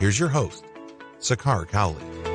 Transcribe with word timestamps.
Here's 0.00 0.18
your 0.18 0.30
host, 0.30 0.64
Sakar 1.20 1.68
Cowley. 1.68 2.29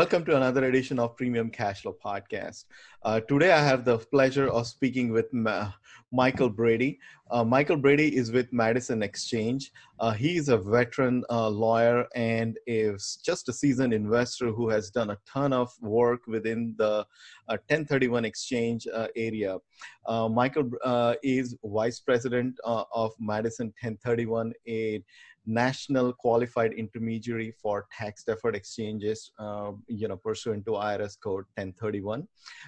Welcome 0.00 0.24
to 0.24 0.36
another 0.36 0.64
edition 0.64 0.98
of 0.98 1.14
Premium 1.14 1.50
Cash 1.50 1.82
Flow 1.82 1.94
Podcast. 2.02 2.64
Uh, 3.02 3.20
today, 3.20 3.52
I 3.52 3.62
have 3.62 3.84
the 3.84 3.98
pleasure 3.98 4.48
of 4.48 4.66
speaking 4.66 5.12
with 5.12 5.30
Ma- 5.34 5.72
Michael 6.10 6.48
Brady. 6.48 6.98
Uh, 7.30 7.44
Michael 7.44 7.76
Brady 7.76 8.16
is 8.16 8.32
with 8.32 8.50
Madison 8.50 9.02
Exchange. 9.02 9.70
Uh, 9.98 10.12
he 10.12 10.38
is 10.38 10.48
a 10.48 10.56
veteran 10.56 11.22
uh, 11.28 11.50
lawyer 11.50 12.06
and 12.14 12.58
is 12.66 13.18
just 13.22 13.50
a 13.50 13.52
seasoned 13.52 13.92
investor 13.92 14.50
who 14.50 14.70
has 14.70 14.90
done 14.90 15.10
a 15.10 15.18
ton 15.26 15.52
of 15.52 15.70
work 15.82 16.26
within 16.26 16.74
the 16.78 17.06
1031 17.48 18.24
uh, 18.24 18.26
exchange 18.26 18.86
uh, 18.86 19.08
area. 19.16 19.58
Michael 20.30 20.70
is 21.22 21.54
vice 21.62 22.00
president 22.00 22.58
of 22.64 23.12
Madison 23.20 23.66
1031, 23.82 24.54
a 24.66 25.04
national 25.46 26.12
qualified 26.12 26.72
intermediary 26.72 27.52
for 27.62 27.86
tax 27.96 28.24
deferred 28.24 28.54
exchanges, 28.54 29.32
uh, 29.38 29.72
you 29.88 30.08
know, 30.08 30.16
pursuant 30.16 30.64
to 30.66 30.72
IRS 30.72 31.18
code 31.20 31.44
1031. 31.56 32.26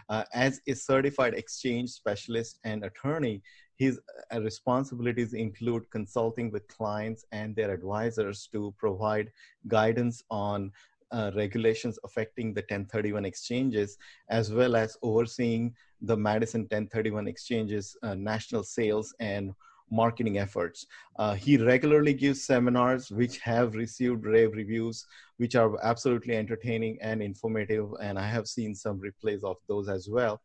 Uh, 0.08 0.24
as 0.32 0.60
a 0.66 0.74
certified 0.74 1.34
exchange 1.34 1.90
specialist 1.90 2.58
and 2.64 2.84
attorney, 2.84 3.42
his 3.76 4.00
uh, 4.32 4.40
responsibilities 4.40 5.32
include 5.34 5.90
consulting 5.90 6.50
with 6.50 6.66
clients 6.68 7.24
and 7.32 7.54
their 7.56 7.72
advisors 7.72 8.48
to 8.52 8.74
provide 8.78 9.30
guidance 9.68 10.22
on 10.30 10.70
uh, 11.12 11.30
regulations 11.36 11.98
affecting 12.04 12.54
the 12.54 12.62
1031 12.62 13.24
exchanges, 13.24 13.98
as 14.28 14.50
well 14.50 14.76
as 14.76 14.96
overseeing 15.02 15.74
the 16.00 16.16
Madison 16.16 16.62
1031 16.62 17.28
exchanges, 17.28 17.96
uh, 18.02 18.14
national 18.14 18.62
sales 18.62 19.14
and 19.20 19.52
marketing 19.92 20.38
efforts. 20.38 20.86
Uh, 21.16 21.34
he 21.34 21.56
regularly 21.58 22.14
gives 22.14 22.42
seminars 22.42 23.10
which 23.10 23.38
have 23.38 23.74
received 23.74 24.24
rave 24.24 24.52
reviews, 24.54 25.06
which 25.36 25.54
are 25.54 25.78
absolutely 25.84 26.34
entertaining 26.34 26.98
and 27.02 27.22
informative. 27.22 27.90
And 28.00 28.18
I 28.18 28.26
have 28.26 28.48
seen 28.48 28.74
some 28.74 29.00
replays 29.00 29.44
of 29.44 29.56
those 29.68 29.88
as 29.88 30.08
well. 30.08 30.40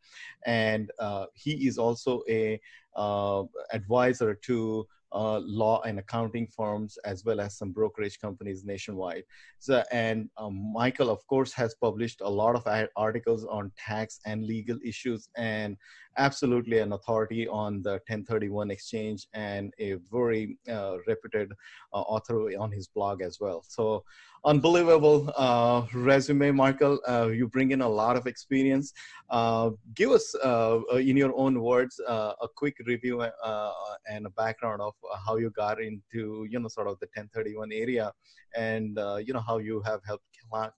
And 0.45 0.91
uh, 0.99 1.27
he 1.33 1.67
is 1.67 1.77
also 1.77 2.21
a 2.29 2.59
uh, 2.95 3.43
advisor 3.71 4.35
to 4.35 4.87
uh, 5.17 5.39
law 5.39 5.81
and 5.81 5.97
accounting 5.97 6.45
firms 6.45 6.97
as 7.03 7.25
well 7.25 7.39
as 7.41 7.57
some 7.57 7.71
brokerage 7.71 8.19
companies 8.19 8.63
nationwide. 8.63 9.23
So, 9.57 9.83
and 9.91 10.29
um, 10.37 10.71
Michael, 10.71 11.09
of 11.09 11.25
course, 11.25 11.51
has 11.53 11.73
published 11.73 12.21
a 12.21 12.29
lot 12.29 12.55
of 12.55 12.67
articles 12.95 13.43
on 13.45 13.71
tax 13.75 14.19
and 14.27 14.45
legal 14.45 14.77
issues, 14.85 15.27
and 15.35 15.75
absolutely 16.17 16.77
an 16.79 16.93
authority 16.93 17.47
on 17.47 17.81
the 17.81 17.93
1031 18.07 18.69
exchange 18.69 19.27
and 19.33 19.73
a 19.79 19.95
very 20.11 20.57
uh, 20.69 20.97
reputed 21.07 21.51
uh, 21.93 22.01
author 22.01 22.49
on 22.59 22.71
his 22.71 22.87
blog 22.87 23.23
as 23.23 23.39
well. 23.39 23.63
So, 23.67 24.03
unbelievable 24.45 25.31
uh, 25.37 25.85
resume, 25.93 26.51
Michael. 26.51 26.99
Uh, 27.07 27.27
you 27.27 27.47
bring 27.47 27.71
in 27.71 27.81
a 27.81 27.87
lot 27.87 28.15
of 28.15 28.27
experience. 28.27 28.93
Uh, 29.29 29.71
give 29.93 30.11
us, 30.11 30.33
uh, 30.43 30.79
in 30.95 31.17
your 31.17 31.33
own 31.35 31.61
words, 31.61 31.99
a 32.07 32.47
quick 32.55 32.75
review 32.85 33.21
and 33.21 34.25
a 34.25 34.29
background 34.31 34.81
of 34.81 34.93
how 35.25 35.37
you 35.37 35.49
got 35.51 35.81
into, 35.81 36.47
you 36.49 36.59
know, 36.59 36.67
sort 36.67 36.87
of 36.87 36.99
the 36.99 37.07
1031 37.13 37.71
area, 37.71 38.11
and 38.55 38.97
you 39.25 39.33
know 39.33 39.43
how 39.45 39.57
you 39.57 39.81
have 39.81 40.01
helped 40.05 40.25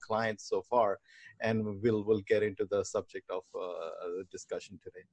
clients 0.00 0.48
so 0.48 0.62
far. 0.62 0.98
And 1.42 1.64
we'll 1.82 2.04
we'll 2.04 2.22
get 2.26 2.42
into 2.42 2.66
the 2.70 2.84
subject 2.84 3.30
of 3.30 3.42
discussion 4.30 4.78
today. 4.82 5.04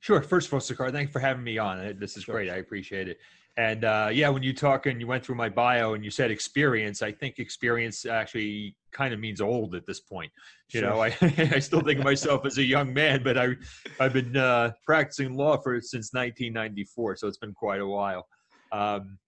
Sure. 0.00 0.22
First 0.22 0.48
of 0.48 0.54
all, 0.54 0.60
Sakar, 0.60 0.90
thanks 0.90 1.12
for 1.12 1.20
having 1.20 1.44
me 1.44 1.58
on. 1.58 1.96
This 1.98 2.16
is 2.16 2.24
sure. 2.24 2.34
great. 2.34 2.50
I 2.50 2.56
appreciate 2.56 3.08
it. 3.08 3.18
And 3.56 3.84
uh, 3.84 4.10
yeah, 4.12 4.28
when 4.28 4.42
you 4.42 4.54
talk 4.54 4.86
and 4.86 5.00
you 5.00 5.06
went 5.06 5.24
through 5.24 5.34
my 5.34 5.48
bio 5.48 5.94
and 5.94 6.04
you 6.04 6.10
said 6.10 6.30
experience, 6.30 7.02
I 7.02 7.12
think 7.12 7.38
experience 7.38 8.06
actually 8.06 8.76
kind 8.92 9.12
of 9.12 9.20
means 9.20 9.40
old 9.40 9.74
at 9.74 9.86
this 9.86 10.00
point. 10.00 10.30
You 10.72 10.80
sure. 10.80 10.90
know, 10.90 11.00
I, 11.02 11.16
I 11.54 11.58
still 11.58 11.80
think 11.80 11.98
of 11.98 12.04
myself 12.04 12.46
as 12.46 12.58
a 12.58 12.62
young 12.62 12.94
man, 12.94 13.22
but 13.22 13.36
I 13.36 13.56
I've 13.98 14.12
been 14.12 14.36
uh, 14.36 14.72
practicing 14.86 15.34
law 15.34 15.56
for 15.58 15.80
since 15.80 16.12
1994, 16.12 17.16
so 17.16 17.28
it's 17.28 17.38
been 17.38 17.54
quite 17.54 17.80
a 17.80 17.86
while. 17.86 18.26
Um, 18.72 19.18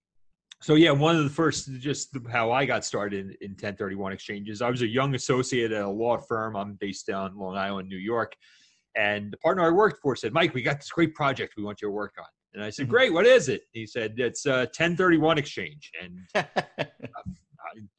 so 0.61 0.75
yeah, 0.75 0.91
one 0.91 1.17
of 1.17 1.25
the 1.25 1.29
first, 1.29 1.69
just 1.79 2.15
how 2.31 2.51
I 2.51 2.65
got 2.65 2.85
started 2.85 3.25
in, 3.25 3.35
in 3.41 3.51
1031 3.51 4.13
exchanges. 4.13 4.61
I 4.61 4.69
was 4.69 4.81
a 4.81 4.87
young 4.87 5.13
associate 5.13 5.73
at 5.73 5.81
a 5.81 5.89
law 5.89 6.17
firm. 6.17 6.55
I'm 6.55 6.75
based 6.75 7.05
down 7.05 7.37
Long 7.37 7.57
Island, 7.57 7.89
New 7.89 7.97
York 7.97 8.33
and 8.95 9.31
the 9.31 9.37
partner 9.37 9.63
I 9.63 9.69
worked 9.69 10.01
for 10.01 10.15
said, 10.15 10.33
Mike, 10.33 10.53
we 10.53 10.61
got 10.61 10.77
this 10.77 10.89
great 10.89 11.15
project 11.15 11.55
we 11.57 11.63
want 11.63 11.81
you 11.81 11.87
to 11.87 11.91
work 11.91 12.13
on. 12.19 12.25
And 12.53 12.63
I 12.63 12.69
said, 12.69 12.83
mm-hmm. 12.83 12.91
great, 12.91 13.13
what 13.13 13.25
is 13.25 13.49
it? 13.49 13.63
He 13.71 13.85
said, 13.85 14.15
it's 14.17 14.45
a 14.45 14.59
1031 14.59 15.37
exchange. 15.37 15.91
And 16.01 16.19
I, 16.35 16.45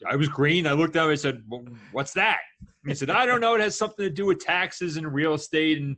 I, 0.08 0.16
was 0.16 0.28
green. 0.28 0.66
I 0.66 0.72
looked 0.72 0.96
at 0.96 1.04
him. 1.04 1.10
I 1.10 1.16
said, 1.16 1.42
well, 1.48 1.64
what's 1.92 2.12
that? 2.12 2.38
And 2.60 2.90
he 2.90 2.94
said, 2.94 3.10
I 3.10 3.26
don't 3.26 3.40
know. 3.40 3.54
It 3.54 3.60
has 3.60 3.76
something 3.76 4.04
to 4.04 4.10
do 4.10 4.26
with 4.26 4.38
taxes 4.38 4.96
and 4.96 5.12
real 5.12 5.34
estate 5.34 5.80
and 5.80 5.96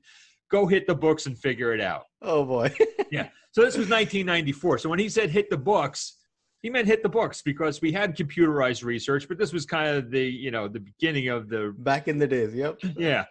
go 0.50 0.66
hit 0.66 0.86
the 0.86 0.94
books 0.94 1.26
and 1.26 1.38
figure 1.38 1.74
it 1.74 1.80
out. 1.80 2.04
Oh 2.22 2.44
boy. 2.44 2.74
yeah. 3.10 3.28
So 3.52 3.62
this 3.62 3.76
was 3.76 3.88
1994. 3.88 4.78
So 4.78 4.88
when 4.88 4.98
he 4.98 5.08
said 5.08 5.30
hit 5.30 5.50
the 5.50 5.56
books, 5.56 6.18
he 6.62 6.70
meant 6.70 6.86
hit 6.86 7.02
the 7.02 7.08
books 7.08 7.42
because 7.42 7.80
we 7.80 7.92
had 7.92 8.16
computerized 8.16 8.84
research, 8.84 9.28
but 9.28 9.38
this 9.38 9.52
was 9.52 9.66
kind 9.66 9.96
of 9.96 10.10
the, 10.10 10.24
you 10.24 10.50
know, 10.50 10.68
the 10.68 10.80
beginning 10.80 11.28
of 11.28 11.48
the 11.48 11.74
back 11.78 12.08
in 12.08 12.18
the 12.18 12.26
days. 12.26 12.54
Yep. 12.54 12.78
Yeah. 12.96 13.24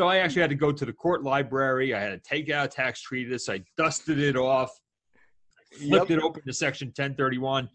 So 0.00 0.08
I 0.08 0.16
actually 0.16 0.40
had 0.40 0.48
to 0.48 0.56
go 0.56 0.72
to 0.72 0.86
the 0.86 0.94
court 0.94 1.24
library. 1.24 1.92
I 1.92 2.00
had 2.00 2.08
to 2.08 2.18
take 2.26 2.48
out 2.48 2.64
a 2.64 2.68
tax 2.70 3.02
treatise. 3.02 3.50
I 3.50 3.62
dusted 3.76 4.18
it 4.18 4.34
off, 4.34 4.70
flipped 5.74 6.08
yep. 6.08 6.18
it 6.18 6.24
open 6.24 6.42
to 6.46 6.54
section 6.54 6.86
1031, 6.88 7.68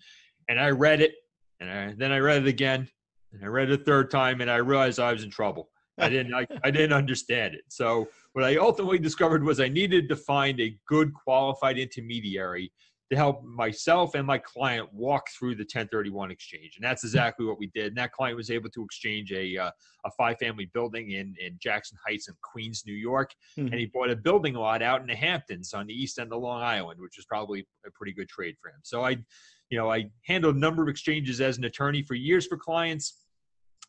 and 0.50 0.60
I 0.60 0.72
read 0.72 1.02
it. 1.02 1.14
And 1.60 1.70
I, 1.70 1.94
then 1.96 2.12
I 2.12 2.18
read 2.18 2.42
it 2.42 2.48
again, 2.48 2.90
and 3.32 3.44
I 3.44 3.48
read 3.48 3.70
it 3.70 3.80
a 3.80 3.84
third 3.84 4.10
time, 4.10 4.42
and 4.42 4.50
I 4.50 4.56
realized 4.56 5.00
I 5.00 5.14
was 5.14 5.24
in 5.24 5.30
trouble. 5.30 5.70
I 6.00 6.10
didn't 6.10 6.34
I, 6.34 6.48
I 6.64 6.72
didn't 6.72 6.94
understand 6.94 7.54
it. 7.54 7.62
So 7.68 8.08
what 8.34 8.44
I 8.44 8.56
ultimately 8.56 8.98
discovered 8.98 9.44
was 9.44 9.60
I 9.60 9.68
needed 9.68 10.10
to 10.10 10.16
find 10.16 10.60
a 10.60 10.76
good 10.88 11.14
qualified 11.14 11.78
intermediary 11.78 12.72
to 13.12 13.16
help 13.16 13.44
myself 13.44 14.16
and 14.16 14.26
my 14.26 14.38
client 14.38 14.92
walk 14.92 15.30
through 15.30 15.54
the 15.56 15.62
1031 15.62 16.32
exchange. 16.32 16.74
And 16.76 16.84
that's 16.84 17.04
exactly 17.04 17.46
what 17.46 17.60
we 17.60 17.68
did. 17.68 17.88
And 17.88 17.98
that 17.98 18.12
client 18.12 18.36
was 18.36 18.50
able 18.50 18.70
to 18.72 18.84
exchange 18.84 19.32
a, 19.32 19.58
uh, 19.58 19.72
a 20.06 20.12
five 20.18 20.38
family 20.40 20.70
building 20.74 21.12
in, 21.12 21.36
in 21.40 21.58
Jackson 21.62 21.98
Heights 22.06 22.28
in 22.30 22.36
Queens, 22.42 22.84
New 22.86 22.94
York. 22.94 23.36
Mm-hmm. 23.58 23.68
And 23.68 23.80
he 23.80 23.86
bought 23.86 24.10
a 24.10 24.16
building 24.16 24.56
lot 24.56 24.82
out 24.82 25.02
in 25.02 25.08
the 25.08 25.16
Hamptons 25.16 25.74
on 25.74 25.86
the 25.86 25.94
east 25.94 26.18
end 26.18 26.34
of 26.34 26.42
Long 26.42 26.64
Island, 26.64 27.00
which 27.00 27.18
was 27.18 27.26
probably 27.26 27.68
a 27.86 27.92
pretty 27.92 28.14
good 28.14 28.28
trade 28.28 28.56
for 28.60 28.70
him. 28.70 28.80
So 28.82 29.06
I, 29.06 29.18
you 29.70 29.78
know, 29.78 29.92
I 29.92 30.06
handled 30.24 30.56
a 30.56 30.60
number 30.60 30.82
of 30.82 30.90
exchanges 30.90 31.42
as 31.42 31.60
an 31.60 31.66
attorney 31.66 32.02
for 32.02 32.16
years 32.16 32.48
for 32.48 32.58
clients 32.58 33.26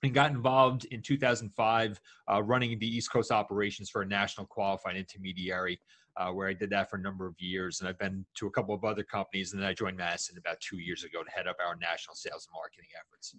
and 0.02 0.12
got 0.12 0.30
involved 0.30 0.84
in 0.86 1.00
2005 1.00 2.00
uh, 2.30 2.42
running 2.42 2.78
the 2.78 2.86
East 2.86 3.10
Coast 3.10 3.30
operations 3.30 3.88
for 3.88 4.02
a 4.02 4.06
national 4.06 4.46
qualified 4.46 4.96
intermediary 4.96 5.80
uh, 6.16 6.30
where 6.30 6.48
I 6.48 6.54
did 6.54 6.70
that 6.70 6.90
for 6.90 6.96
a 6.96 7.00
number 7.00 7.26
of 7.26 7.34
years. 7.38 7.80
And 7.80 7.88
I've 7.88 7.98
been 7.98 8.24
to 8.36 8.46
a 8.46 8.50
couple 8.50 8.74
of 8.74 8.84
other 8.84 9.02
companies. 9.02 9.52
And 9.52 9.62
then 9.62 9.68
I 9.68 9.74
joined 9.74 9.96
Madison 9.96 10.38
about 10.38 10.60
two 10.60 10.78
years 10.78 11.04
ago 11.04 11.22
to 11.22 11.30
head 11.30 11.46
up 11.46 11.56
our 11.64 11.76
national 11.76 12.14
sales 12.14 12.48
and 12.48 12.54
marketing 12.54 12.88
efforts. 12.98 13.34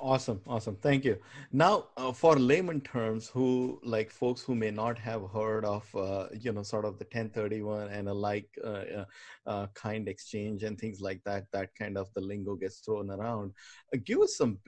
Awesome, 0.00 0.40
awesome. 0.46 0.76
Thank 0.76 1.04
you. 1.04 1.18
Now, 1.52 1.88
uh, 1.98 2.12
for 2.12 2.36
layman 2.36 2.80
terms, 2.80 3.28
who 3.28 3.80
like 3.82 4.10
folks 4.10 4.40
who 4.40 4.54
may 4.54 4.70
not 4.70 4.98
have 4.98 5.30
heard 5.30 5.64
of, 5.66 5.84
uh, 5.94 6.28
you 6.32 6.52
know, 6.52 6.62
sort 6.62 6.86
of 6.86 6.98
the 6.98 7.04
1031 7.04 7.88
and 7.88 8.08
a 8.08 8.14
like 8.14 8.48
uh, 8.64 8.68
uh, 8.68 9.04
uh, 9.46 9.66
kind 9.74 10.08
exchange 10.08 10.62
and 10.62 10.78
things 10.78 11.02
like 11.02 11.20
that, 11.24 11.44
that 11.52 11.68
kind 11.78 11.98
of 11.98 12.08
the 12.14 12.20
lingo 12.20 12.54
gets 12.54 12.78
thrown 12.78 13.10
around. 13.10 13.52
Uh, 13.92 13.98
give 14.04 14.20
us 14.20 14.36
some, 14.36 14.58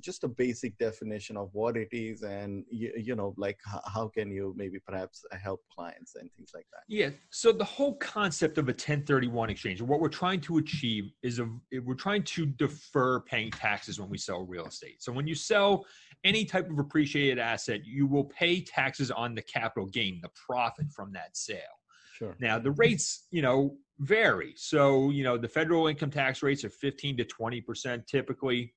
just 0.00 0.24
a 0.24 0.28
basic 0.28 0.76
definition 0.78 1.36
of 1.36 1.50
what 1.52 1.76
it 1.76 1.88
is, 1.92 2.22
and 2.22 2.64
you, 2.70 2.92
you 2.96 3.14
know, 3.14 3.34
like 3.36 3.58
h- 3.72 3.80
how 3.86 4.08
can 4.08 4.32
you 4.32 4.52
maybe 4.56 4.80
perhaps 4.80 5.24
help 5.40 5.60
clients 5.72 6.16
and 6.16 6.28
things 6.32 6.50
like 6.54 6.66
that. 6.72 6.82
Yeah. 6.88 7.10
So 7.30 7.52
the 7.52 7.64
whole 7.64 7.94
concept 7.94 8.58
of 8.58 8.64
a 8.64 8.72
1031 8.72 9.50
exchange, 9.50 9.80
what 9.80 10.00
we're 10.00 10.08
trying 10.08 10.40
to 10.42 10.58
achieve 10.58 11.12
is 11.22 11.38
a, 11.38 11.48
we're 11.84 11.94
trying 11.94 12.24
to 12.24 12.46
defer 12.46 13.20
paying 13.20 13.52
taxes 13.52 14.00
when 14.00 14.10
we 14.10 14.18
sell 14.18 14.39
sell 14.40 14.46
real 14.46 14.66
estate. 14.66 15.02
So 15.02 15.12
when 15.12 15.26
you 15.26 15.34
sell 15.34 15.86
any 16.24 16.44
type 16.44 16.70
of 16.70 16.78
appreciated 16.78 17.38
asset, 17.38 17.80
you 17.84 18.06
will 18.06 18.24
pay 18.24 18.62
taxes 18.62 19.10
on 19.10 19.34
the 19.34 19.42
capital 19.42 19.86
gain, 19.86 20.20
the 20.22 20.30
profit 20.46 20.86
from 20.90 21.12
that 21.12 21.36
sale. 21.36 21.58
Sure. 22.14 22.36
Now 22.40 22.58
the 22.58 22.72
rates, 22.72 23.26
you 23.30 23.42
know, 23.42 23.76
vary. 23.98 24.54
So, 24.56 25.10
you 25.10 25.24
know, 25.24 25.38
the 25.38 25.48
federal 25.48 25.86
income 25.86 26.10
tax 26.10 26.42
rates 26.42 26.64
are 26.64 26.70
15 26.70 27.16
to 27.18 27.24
20% 27.24 28.06
typically 28.06 28.74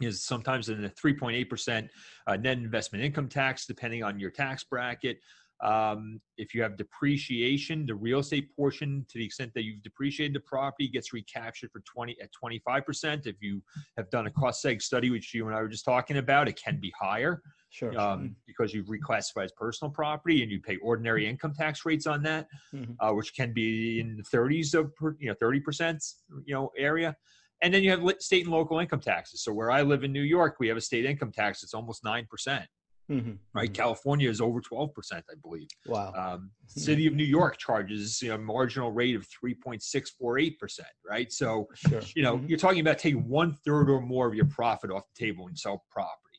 is 0.00 0.24
sometimes 0.24 0.68
in 0.68 0.82
the 0.82 0.88
3.8% 0.88 1.88
uh, 2.26 2.36
net 2.36 2.58
investment 2.58 3.04
income 3.04 3.28
tax, 3.28 3.66
depending 3.66 4.02
on 4.02 4.18
your 4.18 4.30
tax 4.30 4.64
bracket. 4.64 5.18
Um, 5.62 6.20
if 6.38 6.54
you 6.54 6.62
have 6.62 6.76
depreciation, 6.76 7.86
the 7.86 7.94
real 7.94 8.18
estate 8.18 8.54
portion, 8.56 9.06
to 9.08 9.18
the 9.18 9.24
extent 9.24 9.52
that 9.54 9.62
you've 9.62 9.82
depreciated 9.82 10.34
the 10.34 10.40
property, 10.40 10.88
gets 10.88 11.12
recaptured 11.12 11.70
for 11.70 11.80
20 11.80 12.16
at 12.20 12.30
25%. 12.32 13.26
If 13.26 13.36
you 13.40 13.62
have 13.96 14.10
done 14.10 14.26
a 14.26 14.30
cost 14.30 14.64
seg 14.64 14.82
study, 14.82 15.10
which 15.10 15.32
you 15.32 15.46
and 15.46 15.54
I 15.56 15.60
were 15.60 15.68
just 15.68 15.84
talking 15.84 16.16
about, 16.16 16.48
it 16.48 16.60
can 16.62 16.80
be 16.80 16.92
higher. 17.00 17.42
Sure. 17.70 17.98
Um, 17.98 18.36
because 18.46 18.74
you've 18.74 18.88
reclassified 18.88 19.44
as 19.44 19.52
personal 19.52 19.90
property 19.90 20.42
and 20.42 20.50
you 20.50 20.60
pay 20.60 20.76
ordinary 20.78 21.26
income 21.26 21.54
tax 21.54 21.86
rates 21.86 22.06
on 22.06 22.22
that, 22.24 22.48
Mhm. 22.74 22.96
uh, 23.00 23.12
which 23.14 23.34
can 23.34 23.52
be 23.52 23.98
in 24.00 24.16
the 24.16 24.22
30s 24.24 24.74
of 24.74 24.92
you 25.18 25.28
know 25.28 25.34
30 25.40 25.60
percent 25.60 26.04
you 26.44 26.54
know 26.54 26.70
area, 26.76 27.16
and 27.62 27.72
then 27.72 27.82
you 27.82 27.90
have 27.90 28.02
state 28.20 28.42
and 28.44 28.52
local 28.52 28.78
income 28.78 29.00
taxes. 29.00 29.42
So 29.42 29.52
where 29.54 29.70
I 29.70 29.80
live 29.82 30.04
in 30.04 30.12
New 30.12 30.22
York, 30.22 30.56
we 30.60 30.68
have 30.68 30.76
a 30.76 30.82
state 30.82 31.06
income 31.06 31.32
tax 31.32 31.62
that's 31.62 31.72
almost 31.72 32.04
nine 32.04 32.26
percent. 32.28 32.66
Mhm. 33.12 33.38
Right, 33.52 33.70
Mhm. 33.70 33.74
California 33.74 34.28
is 34.30 34.40
over 34.40 34.60
12 34.60 34.94
percent, 34.94 35.24
I 35.30 35.34
believe. 35.34 35.68
Wow. 35.86 36.12
Um, 36.14 36.50
City 36.66 37.06
of 37.06 37.14
New 37.14 37.24
York 37.24 37.58
charges 37.58 38.22
you 38.22 38.28
know, 38.30 38.36
a 38.36 38.38
marginal 38.38 38.90
rate 38.90 39.14
of 39.14 39.26
3.648 39.28 40.58
percent. 40.58 40.88
Right, 41.08 41.30
so 41.32 41.68
Sure. 41.74 42.00
you 42.14 42.22
know 42.22 42.38
Mhm. 42.38 42.48
you're 42.48 42.58
talking 42.58 42.80
about 42.80 42.98
taking 42.98 43.28
one 43.28 43.54
third 43.64 43.90
or 43.90 44.00
more 44.00 44.26
of 44.26 44.34
your 44.34 44.46
profit 44.46 44.90
off 44.90 45.04
the 45.14 45.24
table 45.24 45.44
when 45.44 45.52
you 45.52 45.58
sell 45.58 45.84
property. 45.90 46.38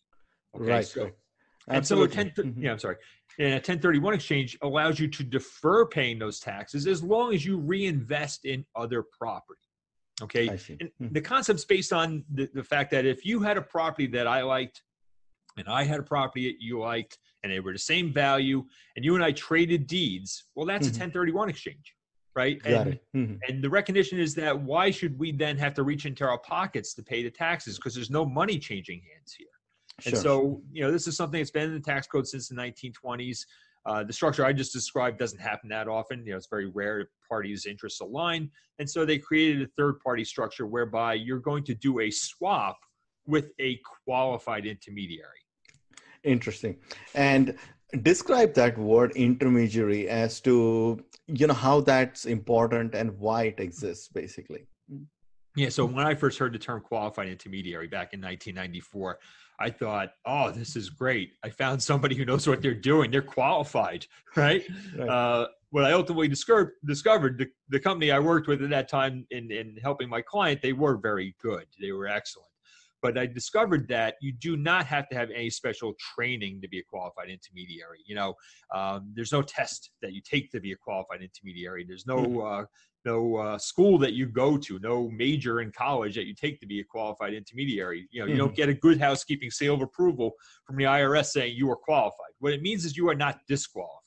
Okay, 0.55 0.71
Right. 0.71 0.85
so 0.85 1.03
right. 1.05 1.13
and 1.69 1.87
so 1.87 2.01
a 2.01 2.03
Absolutely. 2.05 2.43
10, 2.43 2.53
Mhm. 2.55 2.63
yeah, 2.63 2.71
I'm 2.73 2.79
sorry. 2.79 2.97
And 3.39 3.53
a 3.53 3.59
1031 3.61 4.13
exchange 4.13 4.57
allows 4.61 4.99
you 4.99 5.07
to 5.07 5.23
defer 5.23 5.85
paying 5.87 6.19
those 6.19 6.39
taxes 6.39 6.85
as 6.87 7.01
long 7.01 7.33
as 7.33 7.45
you 7.45 7.57
reinvest 7.57 8.45
in 8.45 8.65
other 8.75 9.01
property. 9.03 9.61
Okay. 10.21 10.47
And 10.49 10.59
Mhm. 11.01 11.13
the 11.13 11.21
concept's 11.21 11.65
based 11.65 11.91
on 11.93 12.23
the, 12.29 12.47
the 12.53 12.63
fact 12.63 12.91
that 12.91 13.05
if 13.05 13.25
you 13.25 13.39
had 13.39 13.57
a 13.57 13.61
property 13.61 14.07
that 14.07 14.27
I 14.27 14.43
liked 14.43 14.83
and 15.57 15.67
I 15.67 15.83
had 15.83 15.99
a 15.99 16.03
property 16.03 16.51
that 16.51 16.61
you 16.61 16.79
liked 16.79 17.17
and 17.43 17.51
they 17.51 17.59
were 17.59 17.73
the 17.73 17.79
same 17.79 18.11
value 18.13 18.63
and 18.95 19.03
you 19.05 19.15
and 19.15 19.23
I 19.23 19.31
traded 19.31 19.87
deeds, 19.87 20.45
well, 20.55 20.65
that's 20.65 20.87
Mhm. 20.87 20.91
a 20.91 20.93
1031 20.93 21.49
exchange. 21.49 21.95
Right. 22.35 22.61
Got 22.63 22.87
and. 22.87 22.99
Mhm. 23.15 23.39
and 23.47 23.63
the 23.63 23.69
recognition 23.69 24.19
is 24.19 24.33
that 24.35 24.59
why 24.59 24.89
should 24.89 25.19
we 25.19 25.31
then 25.31 25.55
have 25.59 25.75
to 25.75 25.83
reach 25.83 26.05
into 26.07 26.25
our 26.25 26.39
pockets 26.39 26.95
to 26.95 27.03
pay 27.03 27.21
the 27.21 27.29
taxes? 27.29 27.77
Because 27.77 27.93
there's 27.93 28.09
no 28.09 28.25
money 28.25 28.57
changing 28.57 29.01
hands 29.13 29.33
here. 29.37 29.47
And 30.05 30.15
Sure. 30.15 30.23
so, 30.23 30.63
you 30.71 30.81
know, 30.81 30.91
this 30.91 31.07
is 31.07 31.15
something 31.15 31.39
that's 31.39 31.51
been 31.51 31.69
in 31.69 31.75
the 31.75 31.79
tax 31.79 32.07
code 32.07 32.27
since 32.27 32.47
the 32.49 32.55
1920s. 32.55 33.45
Uh, 33.85 34.03
the 34.03 34.13
structure 34.13 34.43
I 34.43 34.51
just 34.53 34.73
described 34.73 35.19
doesn't 35.19 35.37
happen 35.39 35.69
that 35.69 35.87
often. 35.87 36.25
You 36.25 36.31
know, 36.31 36.37
it's 36.37 36.47
very 36.47 36.65
rare 36.67 37.01
if 37.01 37.09
parties' 37.29 37.67
interests 37.67 37.99
align. 38.01 38.49
And 38.79 38.89
so 38.89 39.05
they 39.05 39.19
created 39.19 39.61
a 39.61 39.67
third 39.77 39.99
party 39.99 40.23
structure 40.23 40.65
whereby 40.65 41.13
you're 41.13 41.39
going 41.39 41.63
to 41.65 41.75
do 41.75 41.99
a 41.99 42.09
swap 42.09 42.79
with 43.27 43.51
a 43.59 43.77
qualified 44.05 44.65
intermediary. 44.65 45.42
Interesting. 46.23 46.77
And 47.15 47.55
describe 48.01 48.53
that 48.55 48.77
word 48.77 49.11
intermediary 49.15 50.09
as 50.09 50.41
to 50.41 51.03
you 51.27 51.47
know 51.47 51.53
how 51.53 51.79
that's 51.79 52.25
important 52.25 52.95
and 52.95 53.17
why 53.19 53.43
it 53.43 53.59
exists 53.59 54.07
basically. 54.07 54.65
Yeah. 55.55 55.69
So 55.69 55.85
when 55.85 56.05
I 56.05 56.15
first 56.15 56.39
heard 56.39 56.53
the 56.53 56.59
term 56.59 56.81
qualified 56.81 57.27
intermediary 57.27 57.87
back 57.87 58.13
in 58.13 58.21
1994, 58.21 59.19
I 59.59 59.69
thought, 59.69 60.09
oh, 60.25 60.51
this 60.51 60.75
is 60.75 60.89
great. 60.89 61.33
I 61.43 61.49
found 61.49 61.81
somebody 61.81 62.15
who 62.15 62.25
knows 62.25 62.47
what 62.47 62.61
they're 62.61 62.73
doing. 62.73 63.11
They're 63.11 63.21
qualified, 63.21 64.07
right? 64.35 64.63
Right. 64.97 65.07
Uh, 65.07 65.47
what 65.69 65.85
I 65.85 65.91
ultimately 65.91 66.27
discovered, 66.27 66.73
discovered 66.85 67.37
the, 67.37 67.47
the 67.69 67.79
company 67.79 68.11
I 68.11 68.19
worked 68.19 68.47
with 68.47 68.61
at 68.63 68.69
that 68.71 68.87
time 68.87 69.25
in, 69.31 69.51
in 69.51 69.77
helping 69.81 70.09
my 70.09 70.21
client, 70.21 70.61
they 70.61 70.73
were 70.73 70.97
very 70.97 71.35
good. 71.41 71.65
They 71.79 71.91
were 71.91 72.07
excellent. 72.07 72.49
But 73.03 73.17
I 73.17 73.27
discovered 73.27 73.87
that 73.89 74.15
you 74.21 74.31
do 74.31 74.57
not 74.57 74.85
have 74.87 75.07
to 75.09 75.15
have 75.15 75.29
any 75.29 75.49
special 75.49 75.93
training 76.15 76.61
to 76.61 76.67
be 76.69 76.79
a 76.79 76.83
qualified 76.83 77.29
intermediary. 77.29 77.99
You 78.05 78.15
know, 78.15 78.33
um, 78.73 79.11
there's 79.13 79.31
no 79.31 79.41
test 79.41 79.91
that 80.01 80.13
you 80.13 80.21
take 80.23 80.49
to 80.51 80.59
be 80.59 80.71
a 80.71 80.77
qualified 80.77 81.21
intermediary. 81.21 81.85
There's 81.85 82.07
no 82.07 82.41
uh, 82.41 82.65
no 83.05 83.35
uh, 83.35 83.57
school 83.57 83.97
that 83.99 84.13
you 84.13 84.25
go 84.25 84.57
to, 84.57 84.79
no 84.79 85.09
major 85.09 85.61
in 85.61 85.71
college 85.71 86.15
that 86.15 86.25
you 86.25 86.33
take 86.33 86.59
to 86.61 86.65
be 86.65 86.79
a 86.79 86.83
qualified 86.83 87.33
intermediary. 87.33 88.07
You 88.11 88.21
know, 88.21 88.27
you 88.27 88.37
don't 88.37 88.55
get 88.55 88.69
a 88.69 88.73
good 88.73 88.99
housekeeping 88.99 89.51
seal 89.51 89.73
of 89.73 89.81
approval 89.81 90.31
from 90.65 90.77
the 90.77 90.85
IRS 90.85 91.25
saying 91.25 91.55
you 91.55 91.69
are 91.69 91.75
qualified. 91.75 92.31
What 92.39 92.53
it 92.53 92.61
means 92.61 92.85
is 92.85 92.95
you 92.95 93.09
are 93.09 93.15
not 93.15 93.39
disqualified. 93.47 94.02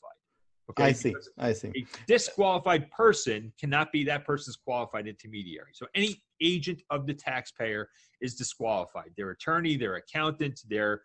Okay, 0.70 0.84
I 0.84 0.92
see. 0.92 1.14
I 1.38 1.52
see. 1.52 1.68
a 1.68 1.86
disqualified 2.08 2.90
person 2.90 3.52
cannot 3.58 3.92
be 3.92 4.04
that 4.04 4.24
person's 4.24 4.56
qualified 4.56 5.06
intermediary. 5.06 5.70
So 5.72 5.86
any 5.94 6.22
agent 6.42 6.82
of 6.90 7.06
the 7.06 7.14
taxpayer 7.14 7.88
is 8.20 8.34
disqualified. 8.34 9.10
Their 9.16 9.30
attorney, 9.30 9.76
their 9.76 9.96
accountant, 9.96 10.60
their 10.68 11.02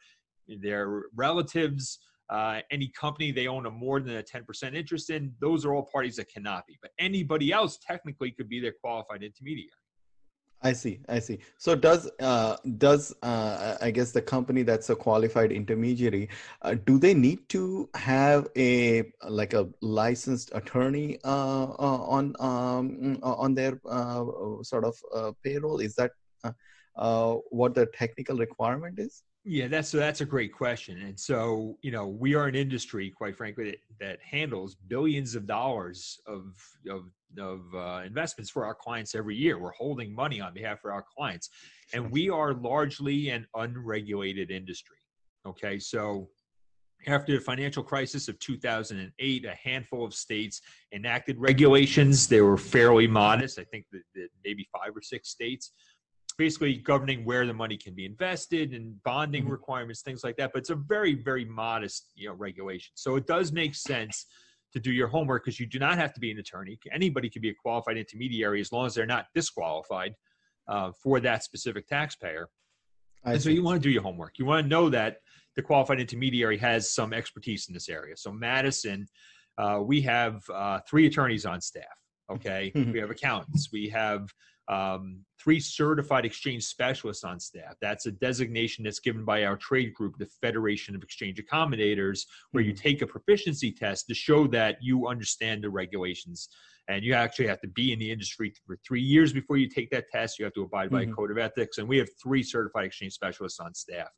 their 0.48 1.04
relatives, 1.16 2.00
uh, 2.31 2.62
any 2.72 2.92
company 3.00 3.31
they 3.31 3.48
own 3.48 3.66
a 3.66 3.72
more 3.72 4.00
than 4.00 4.18
a 4.18 4.24
10% 4.24 4.75
interest 4.75 5.10
in, 5.10 5.34
those 5.40 5.66
are 5.66 5.74
all 5.74 5.88
parties 5.92 6.16
that 6.16 6.30
cannot 6.30 6.66
be. 6.66 6.78
But 6.81 6.92
anybody 6.98 7.52
else 7.52 7.78
technically 7.86 8.31
could 8.31 8.50
be 8.50 8.60
their 8.60 8.74
qualified 8.81 9.22
intermediary. 9.22 9.69
I 10.63 10.74
see. 10.74 11.00
I 11.10 11.19
see. 11.19 11.40
So 11.58 11.75
does 11.75 12.10
uh, 12.19 12.56
does 12.78 13.16
uh, 13.24 13.78
I 13.81 13.90
guess 13.90 14.12
the 14.12 14.22
company 14.22 14.62
that's 14.62 14.92
a 14.92 14.96
qualified 14.96 15.52
intermediary, 15.52 16.30
uh, 16.62 16.75
do 16.86 17.00
they 17.00 17.16
need 17.16 17.50
to 17.50 17.90
have 17.96 18.48
a 18.56 19.12
like 19.28 19.54
a 19.54 19.68
licensed 19.81 20.52
attorney 20.54 21.18
uh, 21.24 21.63
uh, 21.63 22.02
on 22.18 22.36
um, 22.40 23.18
on 23.24 23.56
their 23.56 23.81
uh, 23.90 24.24
sort 24.62 24.86
of 24.86 24.96
uh, 25.16 25.31
payroll? 25.44 25.80
Is 25.80 25.96
that 25.96 26.12
uh, 26.44 26.52
uh, 26.96 27.34
what 27.50 27.74
the 27.74 27.88
technical 27.88 28.38
requirement 28.38 29.00
is? 29.00 29.24
Yeah, 29.44 29.68
that's 29.68 29.90
so 29.90 29.98
that's 29.98 30.22
a 30.22 30.26
great 30.26 30.54
question. 30.54 31.02
And 31.02 31.20
so, 31.20 31.78
you 31.82 31.92
know, 31.92 32.08
we 32.08 32.36
are 32.36 32.46
an 32.46 32.54
industry, 32.54 33.10
quite 33.10 33.36
frankly, 33.36 33.72
that, 33.72 33.78
that 34.00 34.20
handles 34.22 34.76
billions 34.88 35.34
of 35.34 35.48
dollars 35.48 36.20
of 36.28 36.54
of 36.88 37.06
of 37.40 37.62
uh, 37.74 38.02
investments 38.06 38.52
for 38.52 38.66
our 38.66 38.76
clients 38.76 39.16
every 39.16 39.36
year. 39.36 39.58
We're 39.58 39.72
holding 39.72 40.14
money 40.14 40.42
on 40.42 40.54
behalf 40.54 40.80
of 40.86 40.92
our 40.92 41.04
clients, 41.18 41.50
and 41.92 42.12
we 42.12 42.30
are 42.30 42.54
largely 42.54 43.30
an 43.30 43.48
unregulated 43.56 44.51
industry. 44.51 44.98
Okay, 45.48 45.80
so 45.80 46.30
after 47.08 47.34
the 47.34 47.39
financial 47.39 47.82
crisis 47.82 48.27
of 48.27 48.38
2008, 48.38 49.46
a 49.46 49.56
handful 49.56 50.06
of 50.06 50.13
states 50.13 50.62
enacted 50.94 51.36
regulations. 51.39 52.27
They 52.27 52.42
were 52.42 52.58
fairly 52.58 53.08
modest. 53.08 53.58
I 53.58 53.63
think 53.63 53.86
that, 53.92 54.04
that 54.13 54.27
maybe 54.46 54.68
five 54.72 54.96
or 54.96 55.01
six 55.01 55.30
states 55.30 55.72
basically 56.34 56.78
governing 56.78 57.26
where 57.26 57.46
the 57.46 57.54
money 57.54 57.78
can 57.78 57.94
be 57.94 58.06
invested 58.06 58.74
and 58.74 59.02
bonding 59.04 59.46
Mhm. 59.46 59.52
requirements, 59.52 60.02
things 60.02 60.24
like 60.24 60.38
that. 60.38 60.52
But 60.54 60.60
it's 60.60 60.70
a 60.70 60.76
very, 60.76 61.14
very 61.14 61.46
modest, 61.46 62.12
you 62.16 62.28
know, 62.28 62.34
regulation. 62.36 62.92
So 62.96 63.16
it 63.16 63.28
does 63.28 63.52
make 63.52 63.76
sense 63.76 64.26
to 64.74 64.80
do 64.80 64.92
your 64.92 65.08
homework 65.08 65.44
because 65.44 65.60
you 65.60 65.66
do 65.66 65.80
not 65.80 65.98
have 65.98 66.14
to 66.14 66.20
be 66.20 66.32
an 66.32 66.40
attorney. 66.40 66.80
Anybody 66.92 67.30
can 67.30 67.42
be 67.42 67.50
a 67.50 67.54
qualified 67.54 67.98
intermediary 67.98 68.62
as 68.62 68.72
long 68.72 68.86
as 68.86 68.96
they're 68.96 69.06
not 69.06 69.28
disqualified 69.34 70.16
uh, 70.68 70.92
for 70.92 71.20
that 71.20 71.44
specific 71.44 71.88
taxpayer. 71.88 72.50
I 73.24 73.34
and 73.34 73.42
so 73.42 73.50
you 73.50 73.64
want 73.64 73.82
to 73.82 73.88
do 73.88 73.92
your 73.92 74.04
homework. 74.04 74.40
You 74.40 74.46
want 74.46 74.64
to 74.64 74.70
know 74.70 74.90
that 74.90 75.18
the 75.56 75.62
qualified 75.62 76.00
intermediary 76.00 76.58
has 76.58 76.92
some 76.92 77.14
expertise 77.14 77.68
in 77.68 77.74
this 77.74 77.90
area. 77.90 78.16
So 78.16 78.32
Madison, 78.32 79.08
uh, 79.58 79.82
we 79.84 80.02
have 80.02 80.42
uh, 80.50 80.80
three 80.88 81.06
attorneys 81.08 81.46
on 81.46 81.60
staff. 81.62 81.84
Okay, 82.32 82.72
Mhm. 82.76 82.94
we 82.94 83.00
have 83.00 83.10
accountants. 83.12 83.70
We 83.72 83.90
have 83.90 84.30
um, 84.68 85.26
three 85.38 85.60
certified 85.60 86.26
exchange 86.26 86.64
specialists 86.64 87.24
on 87.26 87.40
staff. 87.40 87.76
That's 87.82 88.06
a 88.06 88.12
designation 88.12 88.86
that's 88.86 89.00
given 89.00 89.26
by 89.26 89.44
our 89.44 89.58
trade 89.58 89.94
group, 89.94 90.18
the 90.18 90.28
Federation 90.28 90.96
of 90.96 91.04
Exchange 91.04 91.44
Accommodators, 91.44 92.22
where 92.52 92.64
you 92.64 92.72
take 92.72 93.02
a 93.02 93.08
proficiency 93.08 93.72
test 93.72 94.08
to 94.08 94.14
show 94.14 94.48
that 94.48 94.78
you 94.82 95.08
understand 95.08 95.64
the 95.64 95.70
regulations. 95.70 96.48
And 96.88 97.04
you 97.04 97.14
actually 97.14 97.48
have 97.48 97.60
to 97.62 97.68
be 97.68 97.92
in 97.92 98.00
the 98.00 98.10
industry 98.12 98.54
for 98.66 98.78
three 98.88 99.02
years 99.02 99.34
before 99.34 99.58
you 99.58 99.68
take 99.68 99.90
that 99.92 100.06
test. 100.10 100.40
You 100.40 100.46
have 100.46 100.54
to 100.54 100.64
abide 100.64 100.90
by 100.90 101.02
a 101.02 101.06
Mhm. 101.06 101.16
code 101.16 101.32
of 101.32 101.38
ethics. 101.38 101.78
And 101.78 101.88
we 101.88 101.98
have 101.98 102.10
three 102.22 102.44
certified 102.44 102.86
exchange 102.86 103.14
specialists 103.14 103.60
on 103.60 103.74
staff. 103.74 104.10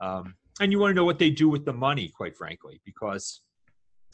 Um, 0.00 0.34
and 0.60 0.72
you 0.72 0.78
want 0.80 0.90
to 0.90 0.94
know 0.94 1.04
what 1.04 1.18
they 1.18 1.30
do 1.30 1.48
with 1.48 1.64
the 1.64 1.72
money, 1.72 2.08
quite 2.08 2.36
frankly, 2.36 2.80
because 2.84 3.42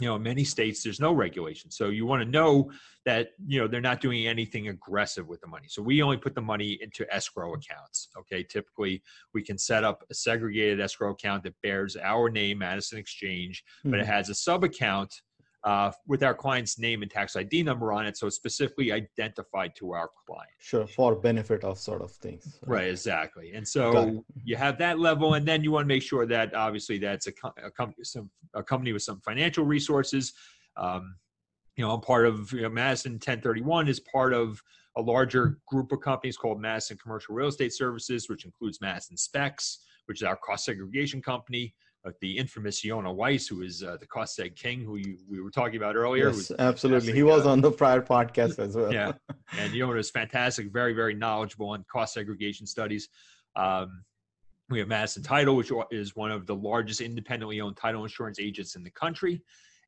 you 0.00 0.06
know 0.08 0.16
in 0.16 0.22
many 0.22 0.44
states 0.44 0.82
there's 0.82 1.00
no 1.00 1.12
regulation. 1.12 1.70
So 1.70 1.88
you 1.88 2.06
want 2.06 2.22
to 2.22 2.28
know 2.28 2.70
that 3.04 3.30
you 3.46 3.60
know 3.60 3.66
they're 3.66 3.80
not 3.80 4.00
doing 4.00 4.26
anything 4.26 4.68
aggressive 4.68 5.26
with 5.26 5.40
the 5.40 5.46
money. 5.46 5.66
So 5.68 5.82
we 5.82 6.02
only 6.02 6.16
put 6.16 6.34
the 6.34 6.40
money 6.40 6.78
into 6.80 7.06
escrow 7.12 7.54
accounts 7.54 8.08
okay? 8.16 8.42
Typically 8.42 9.02
we 9.34 9.42
can 9.42 9.58
set 9.58 9.84
up 9.84 10.04
a 10.10 10.14
segregated 10.14 10.80
escrow 10.80 11.12
account 11.12 11.42
that 11.44 11.54
bears 11.62 11.96
our 11.96 12.30
name 12.30 12.58
madison 12.58 12.98
exchange 12.98 13.64
but 13.84 14.00
it 14.00 14.04
Mhm. 14.06 14.14
has 14.14 14.28
a 14.28 14.34
sub 14.34 14.64
account 14.64 15.22
uh, 15.64 15.90
with 16.06 16.22
our 16.22 16.34
client's 16.34 16.78
name 16.78 17.02
and 17.02 17.10
tax 17.10 17.34
ID 17.34 17.62
number 17.62 17.92
on 17.92 18.06
it, 18.06 18.16
so 18.16 18.26
it's 18.26 18.36
specifically 18.36 18.92
identified 18.92 19.74
to 19.76 19.92
our 19.92 20.10
client. 20.26 20.50
Sure, 20.58 20.86
for 20.86 21.16
benefit 21.16 21.64
of 21.64 21.78
sort 21.78 22.00
of 22.00 22.12
things. 22.12 22.58
Right, 22.64 22.88
exactly. 22.88 23.52
And 23.54 23.66
so 23.66 24.24
you 24.44 24.56
have 24.56 24.78
that 24.78 24.98
level, 24.98 25.34
and 25.34 25.46
then 25.46 25.64
you 25.64 25.72
want 25.72 25.84
to 25.84 25.88
make 25.88 26.02
sure 26.02 26.26
that 26.26 26.54
obviously 26.54 26.98
that's 26.98 27.26
a, 27.26 27.32
a 27.62 27.70
company, 27.70 28.04
some 28.04 28.30
a 28.54 28.62
company 28.62 28.92
with 28.92 29.02
some 29.02 29.20
financial 29.20 29.64
resources. 29.64 30.32
Um, 30.76 31.16
you 31.76 31.84
know, 31.84 31.92
I'm 31.92 32.00
part 32.00 32.26
of 32.26 32.52
you 32.52 32.62
know, 32.62 32.68
Madison 32.68 33.12
1031 33.12 33.88
is 33.88 34.00
part 34.00 34.32
of 34.32 34.62
a 34.96 35.02
larger 35.02 35.58
group 35.66 35.92
of 35.92 36.00
companies 36.00 36.36
called 36.36 36.60
Madison 36.60 36.98
Commercial 37.02 37.34
Real 37.34 37.48
Estate 37.48 37.72
Services, 37.72 38.28
which 38.28 38.44
includes 38.44 38.80
Madison 38.80 39.16
Specs, 39.16 39.80
which 40.06 40.22
is 40.22 40.24
our 40.24 40.36
cost 40.36 40.64
segregation 40.64 41.20
company 41.20 41.74
the 42.20 42.38
infamous 42.38 42.84
Yonah 42.84 43.12
Weiss, 43.12 43.46
who 43.46 43.62
is 43.62 43.82
uh, 43.82 43.96
the 44.00 44.06
cost 44.06 44.38
seg 44.38 44.56
king, 44.56 44.84
who 44.84 44.96
you, 44.96 45.18
we 45.28 45.40
were 45.40 45.50
talking 45.50 45.76
about 45.76 45.96
earlier. 45.96 46.30
Yes, 46.30 46.52
absolutely. 46.58 47.12
He 47.12 47.22
was 47.22 47.46
uh, 47.46 47.50
on 47.50 47.60
the 47.60 47.70
prior 47.70 48.00
podcast 48.00 48.58
as 48.58 48.76
well. 48.76 48.92
yeah, 48.92 49.12
and 49.58 49.72
Yonah 49.72 49.98
is 49.98 50.10
fantastic, 50.10 50.72
very, 50.72 50.92
very 50.92 51.14
knowledgeable 51.14 51.70
on 51.70 51.84
cost 51.90 52.14
segregation 52.14 52.66
studies. 52.66 53.08
Um, 53.56 54.04
we 54.70 54.78
have 54.78 54.88
Madison 54.88 55.22
Title, 55.22 55.56
which 55.56 55.72
is 55.90 56.14
one 56.14 56.30
of 56.30 56.46
the 56.46 56.54
largest 56.54 57.00
independently 57.00 57.60
owned 57.60 57.76
title 57.76 58.02
insurance 58.02 58.38
agents 58.38 58.76
in 58.76 58.82
the 58.82 58.90
country. 58.90 59.42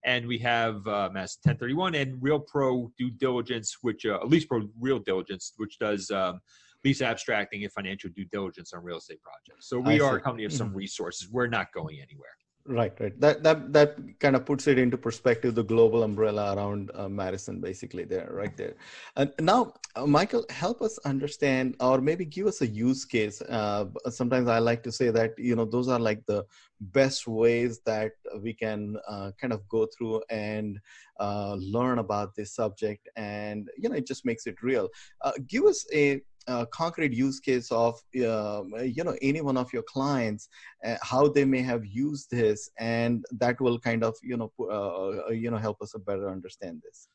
And 0.05 0.27
we 0.27 0.39
have 0.39 0.87
uh, 0.87 1.11
Madison 1.13 1.41
1031 1.45 1.95
and 1.95 2.23
Real 2.23 2.41
Pro 2.41 2.91
Due 2.97 3.11
Diligence, 3.11 3.77
which 3.83 4.07
uh, 4.07 4.15
at 4.15 4.29
least 4.29 4.49
Pro 4.49 4.67
Real 4.81 4.99
Diligence, 4.99 5.53
which 5.59 5.79
does 5.79 6.11
um, 6.11 6.41
lease 6.85 7.03
abstracting 7.03 7.63
and 7.63 7.73
financial 7.73 8.11
due 8.11 8.25
diligence 8.27 8.73
on 8.73 8.83
real 8.83 8.99
estate 8.99 9.21
projects. 9.23 9.69
So 9.69 9.79
we 9.79 10.01
are 10.01 10.17
a 10.17 10.21
company 10.21 10.45
of 10.45 10.53
some 10.53 10.69
mm-hmm. 10.69 10.79
resources. 10.79 11.29
We're 11.31 11.47
not 11.47 11.73
going 11.73 12.01
anywhere. 12.01 12.31
Right, 12.67 12.93
right. 13.01 13.19
That 13.21 13.43
that 13.43 13.73
that 13.73 13.97
kind 14.21 14.37
of 14.37 14.45
puts 14.45 14.67
it 14.67 14.79
into 14.79 14.99
perspective. 14.99 15.55
The 15.55 15.65
global 15.65 16.03
umbrella 16.03 16.55
around 16.55 16.91
uh, 16.95 17.09
Madison, 17.09 17.59
basically, 17.59 18.05
there, 18.05 18.29
right 18.31 18.55
there. 18.55 18.75
And 19.17 19.33
now, 19.41 19.73
uh, 19.97 20.07
Michael, 20.07 20.45
help 20.51 20.83
us 20.83 20.99
understand, 21.07 21.75
or 21.81 22.03
maybe 22.03 22.27
give 22.27 22.47
us 22.47 22.61
a 22.61 22.67
use 22.67 23.07
case. 23.07 23.41
Uh, 23.41 23.87
sometimes 24.11 24.47
I 24.47 24.59
like 24.59 24.83
to 24.83 24.93
say 24.93 25.11
that 25.11 25.39
you 25.39 25.57
know 25.57 25.65
those 25.65 25.89
are 25.89 25.99
like 25.99 26.23
the 26.27 26.45
best 26.81 27.27
ways 27.27 27.81
that 27.87 28.13
we 28.43 28.53
can 28.53 28.99
uh, 29.09 29.33
kind 29.41 29.55
of 29.55 29.67
go 29.69 29.87
through 29.87 30.23
and 30.29 30.79
uh, 31.19 31.57
learn 31.59 31.99
about 31.99 32.35
this 32.37 32.55
subject, 32.55 33.09
and 33.17 33.71
you 33.79 33.89
know 33.89 33.97
it 33.97 34.07
just 34.07 34.27
makes 34.27 34.47
it 34.47 34.63
real. 34.63 34.91
Uh, 35.23 35.33
give 35.49 35.65
us 35.65 35.87
a 35.95 36.21
uh, 36.49 36.65
concrete 36.67 37.13
use 37.13 37.41
case 37.41 37.71
of 37.71 38.01
uh, 38.17 38.63
you 38.83 39.05
know 39.05 39.17
any 39.23 39.41
one 39.41 39.57
of 39.57 39.73
your 39.73 39.83
clients 39.83 40.49
uh, 40.85 40.97
how 41.03 41.29
they 41.29 41.45
may 41.45 41.63
have 41.63 41.85
used 41.85 42.31
this 42.31 42.71
and 42.79 43.25
that 43.33 43.61
will 43.61 43.79
kind 43.79 44.03
of 44.05 44.15
you 44.23 44.37
know 44.37 44.53
uh, 44.61 45.29
uh, 45.29 45.31
you 45.31 45.51
know 45.51 45.57
help 45.57 45.81
us 45.83 45.95
better 46.07 46.31
understand 46.31 46.81
this. 46.85 47.09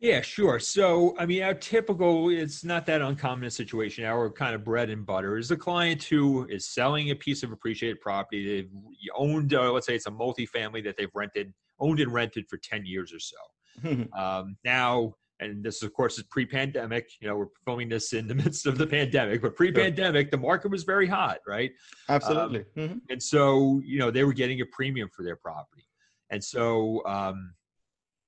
Yeah 0.00 0.20
sure. 0.20 0.58
So 0.58 1.14
i 1.18 1.26
mean 1.26 1.42
our 1.42 1.54
typical 1.54 2.28
it's 2.30 2.64
not 2.64 2.86
that 2.86 3.02
uncommon 3.02 3.44
a 3.46 3.50
situation. 3.50 4.04
Our 4.04 4.30
kind 4.30 4.54
of 4.54 4.64
bread 4.64 4.90
and 4.90 5.06
butter 5.06 5.36
is 5.38 5.50
a 5.50 5.56
client 5.56 6.02
who 6.02 6.46
is 6.48 6.68
selling 6.68 7.10
a 7.10 7.16
piece 7.16 7.42
of 7.42 7.52
appreciated 7.52 8.00
property. 8.00 8.46
They've 8.46 8.70
owned 9.16 9.54
uh, 9.54 9.72
let's 9.72 9.86
say 9.86 9.94
it's 9.94 10.06
a 10.06 10.10
multifamily 10.10 10.84
that 10.84 10.96
they've 10.96 11.14
rented 11.14 11.52
owned 11.80 12.00
and 12.00 12.12
rented 12.12 12.46
for 12.48 12.58
10 12.58 12.84
years 12.86 13.12
or 13.12 13.20
so. 13.20 13.36
Um, 14.16 14.56
now 14.64 15.14
and 15.40 15.64
this 15.64 15.82
of 15.82 15.92
course 15.92 16.18
is 16.18 16.24
pre-pandemic. 16.24 17.10
You 17.20 17.28
know 17.28 17.36
we're 17.36 17.46
filming 17.64 17.88
this 17.88 18.12
in 18.12 18.26
the 18.26 18.34
midst 18.44 18.66
of 18.66 18.78
the 18.78 18.86
pandemic 18.86 19.42
but 19.42 19.56
pre-pandemic 19.56 20.30
the 20.30 20.36
market 20.36 20.70
was 20.70 20.84
very 20.84 21.06
hot 21.06 21.38
right? 21.46 21.72
Absolutely. 22.08 22.60
Um, 22.60 22.66
mm-hmm. 22.76 22.98
and 23.10 23.22
so 23.22 23.80
you 23.84 23.98
know 23.98 24.10
they 24.10 24.24
were 24.24 24.32
getting 24.32 24.60
a 24.60 24.66
premium 24.66 25.08
for 25.14 25.24
their 25.24 25.36
property. 25.36 25.86
And 26.30 26.42
so 26.42 27.04
um, 27.06 27.54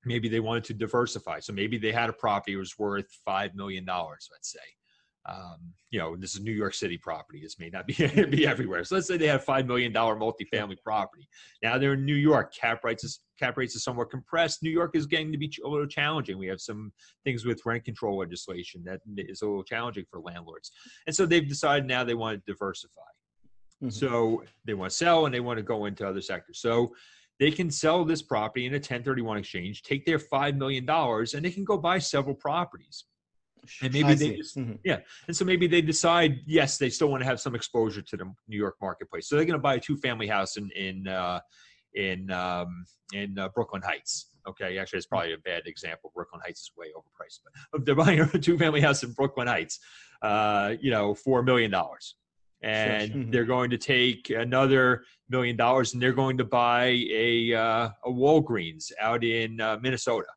maybe 0.04 0.28
they 0.28 0.40
wanted 0.40 0.64
to 0.64 0.74
diversify. 0.74 1.40
So 1.40 1.52
maybe 1.52 1.78
they 1.78 1.90
had 1.90 2.08
a 2.08 2.12
property 2.12 2.52
that 2.52 2.58
was 2.58 2.78
worth 2.78 3.06
five 3.24 3.54
million 3.54 3.84
dollars 3.84 4.28
let's 4.32 4.52
say 4.52 4.60
um, 5.28 5.72
you 5.90 5.98
know, 5.98 6.16
this 6.16 6.34
is 6.34 6.40
New 6.40 6.52
York 6.52 6.74
City 6.74 6.98
property. 6.98 7.40
This 7.40 7.58
may 7.58 7.70
not 7.70 7.86
be, 7.86 7.94
be 8.30 8.46
everywhere. 8.46 8.84
So 8.84 8.96
let's 8.96 9.08
say 9.08 9.16
they 9.16 9.26
have 9.28 9.44
five 9.44 9.66
million 9.66 9.92
dollar 9.92 10.16
multifamily 10.16 10.76
property. 10.82 11.28
Now 11.62 11.78
they're 11.78 11.94
in 11.94 12.04
New 12.04 12.14
York. 12.14 12.54
Cap 12.54 12.84
rates 12.84 13.04
is 13.04 13.20
cap 13.38 13.56
rates 13.56 13.74
is 13.74 13.84
somewhat 13.84 14.10
compressed. 14.10 14.62
New 14.62 14.70
York 14.70 14.94
is 14.94 15.06
getting 15.06 15.32
to 15.32 15.38
be 15.38 15.52
a 15.64 15.68
little 15.68 15.86
challenging. 15.86 16.38
We 16.38 16.46
have 16.48 16.60
some 16.60 16.92
things 17.24 17.44
with 17.44 17.64
rent 17.64 17.84
control 17.84 18.18
legislation 18.18 18.82
that 18.84 19.00
is 19.16 19.42
a 19.42 19.46
little 19.46 19.64
challenging 19.64 20.04
for 20.10 20.20
landlords. 20.20 20.70
And 21.06 21.14
so 21.14 21.26
they've 21.26 21.48
decided 21.48 21.86
now 21.86 22.04
they 22.04 22.14
want 22.14 22.44
to 22.44 22.52
diversify. 22.52 23.00
Mm-hmm. 23.82 23.90
So 23.90 24.42
they 24.64 24.74
want 24.74 24.90
to 24.90 24.96
sell 24.96 25.26
and 25.26 25.34
they 25.34 25.40
want 25.40 25.58
to 25.58 25.62
go 25.62 25.84
into 25.84 26.06
other 26.06 26.22
sectors. 26.22 26.60
So 26.60 26.94
they 27.38 27.50
can 27.50 27.70
sell 27.70 28.04
this 28.04 28.22
property 28.22 28.64
in 28.64 28.72
a 28.72 28.76
1031 28.76 29.38
exchange, 29.38 29.82
take 29.82 30.06
their 30.06 30.18
$5 30.18 30.56
million, 30.56 30.88
and 30.88 31.44
they 31.44 31.50
can 31.50 31.64
go 31.64 31.76
buy 31.76 31.98
several 31.98 32.34
properties 32.34 33.04
and 33.82 33.92
maybe 33.92 34.08
I 34.08 34.14
they 34.14 34.36
just, 34.36 34.56
mm-hmm. 34.56 34.74
yeah 34.84 34.98
and 35.26 35.36
so 35.36 35.44
maybe 35.44 35.66
they 35.66 35.82
decide 35.82 36.40
yes 36.46 36.78
they 36.78 36.90
still 36.90 37.08
want 37.08 37.22
to 37.22 37.26
have 37.26 37.40
some 37.40 37.54
exposure 37.54 38.02
to 38.02 38.16
the 38.16 38.24
new 38.48 38.56
york 38.56 38.76
marketplace 38.80 39.28
so 39.28 39.36
they're 39.36 39.44
going 39.44 39.58
to 39.58 39.62
buy 39.62 39.74
a 39.74 39.80
two 39.80 39.96
family 39.96 40.26
house 40.26 40.56
in 40.56 40.70
in 40.72 41.08
uh, 41.08 41.40
in 41.94 42.30
um, 42.30 42.84
in 43.12 43.38
uh, 43.38 43.48
brooklyn 43.54 43.82
heights 43.82 44.30
okay 44.48 44.78
actually 44.78 44.98
it's 44.98 45.06
probably 45.06 45.32
a 45.32 45.38
bad 45.38 45.62
example 45.66 46.12
brooklyn 46.14 46.40
heights 46.44 46.60
is 46.60 46.70
way 46.76 46.88
overpriced 46.96 47.40
but 47.72 47.84
they're 47.84 47.94
buying 47.94 48.20
a 48.20 48.26
two 48.38 48.58
family 48.58 48.80
house 48.80 49.02
in 49.02 49.12
brooklyn 49.12 49.46
heights 49.46 49.78
uh, 50.22 50.74
you 50.80 50.90
know 50.90 51.14
$4 51.14 51.44
million 51.44 51.72
and 52.62 53.12
sure. 53.12 53.20
mm-hmm. 53.20 53.30
they're 53.30 53.44
going 53.44 53.70
to 53.70 53.78
take 53.78 54.30
another 54.30 55.04
million 55.28 55.56
dollars 55.56 55.92
and 55.92 56.02
they're 56.02 56.12
going 56.12 56.38
to 56.38 56.44
buy 56.44 56.86
a 57.10 57.54
uh, 57.54 57.88
a 58.04 58.10
Walgreens 58.10 58.92
out 59.00 59.24
in 59.24 59.60
uh, 59.60 59.78
Minnesota. 59.80 60.28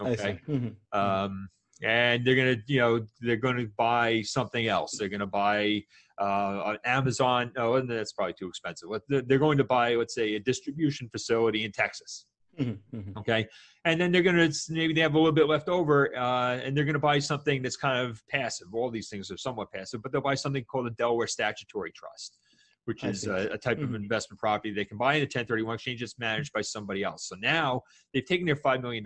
Okay, 0.00 0.40
mm-hmm. 0.48 0.66
mm-hmm. 0.66 0.98
um, 0.98 1.48
and 1.82 2.24
they're 2.24 2.34
gonna 2.34 2.56
you 2.66 2.78
know 2.78 3.06
they're 3.20 3.36
gonna 3.36 3.66
buy 3.76 4.22
something 4.22 4.66
else. 4.66 4.96
They're 4.98 5.08
gonna 5.08 5.26
buy 5.26 5.82
uh, 6.20 6.62
an 6.66 6.78
amazon 6.84 7.50
oh 7.56 7.76
and 7.76 7.88
that's 7.88 8.12
probably 8.12 8.34
too 8.34 8.48
expensive. 8.48 8.88
They're 9.08 9.38
going 9.38 9.58
to 9.58 9.64
buy 9.64 9.94
let's 9.94 10.14
say 10.14 10.34
a 10.34 10.40
distribution 10.40 11.08
facility 11.08 11.64
in 11.64 11.72
texas. 11.72 12.26
Mm-hmm, 12.58 12.96
mm-hmm. 12.96 13.18
okay? 13.18 13.48
And 13.84 13.98
then 13.98 14.12
they're 14.12 14.22
gonna 14.22 14.50
maybe 14.68 14.92
they 14.92 15.00
have 15.00 15.14
a 15.14 15.18
little 15.18 15.32
bit 15.32 15.46
left 15.46 15.68
over 15.68 16.14
uh, 16.16 16.56
and 16.56 16.76
they're 16.76 16.84
gonna 16.84 16.98
buy 16.98 17.18
something 17.18 17.62
that's 17.62 17.76
kind 17.76 18.06
of 18.06 18.22
passive. 18.28 18.74
All 18.74 18.90
these 18.90 19.08
things 19.08 19.30
are 19.30 19.38
somewhat 19.38 19.72
passive 19.72 20.02
but 20.02 20.12
they'll 20.12 20.20
buy 20.20 20.34
something 20.34 20.64
called 20.64 20.86
a 20.86 20.90
delaware 20.90 21.26
statutory 21.26 21.92
trust 21.92 22.39
which 22.86 23.04
is 23.04 23.26
a, 23.26 23.50
a, 23.52 23.58
type 23.58 23.78
mm-hmm. 23.78 23.94
of 23.94 23.94
investment 23.94 24.40
property 24.40 24.72
they 24.72 24.84
can 24.84 24.96
buy 24.96 25.14
in 25.14 25.20
a 25.20 25.24
1031 25.24 25.74
exchange 25.74 26.00
that's 26.00 26.18
managed 26.18 26.52
by 26.52 26.60
somebody 26.60 27.02
else. 27.02 27.28
So 27.28 27.36
now 27.40 27.82
they've 28.12 28.24
taken 28.24 28.46
their 28.46 28.56
$5 28.56 28.82
million. 28.82 29.04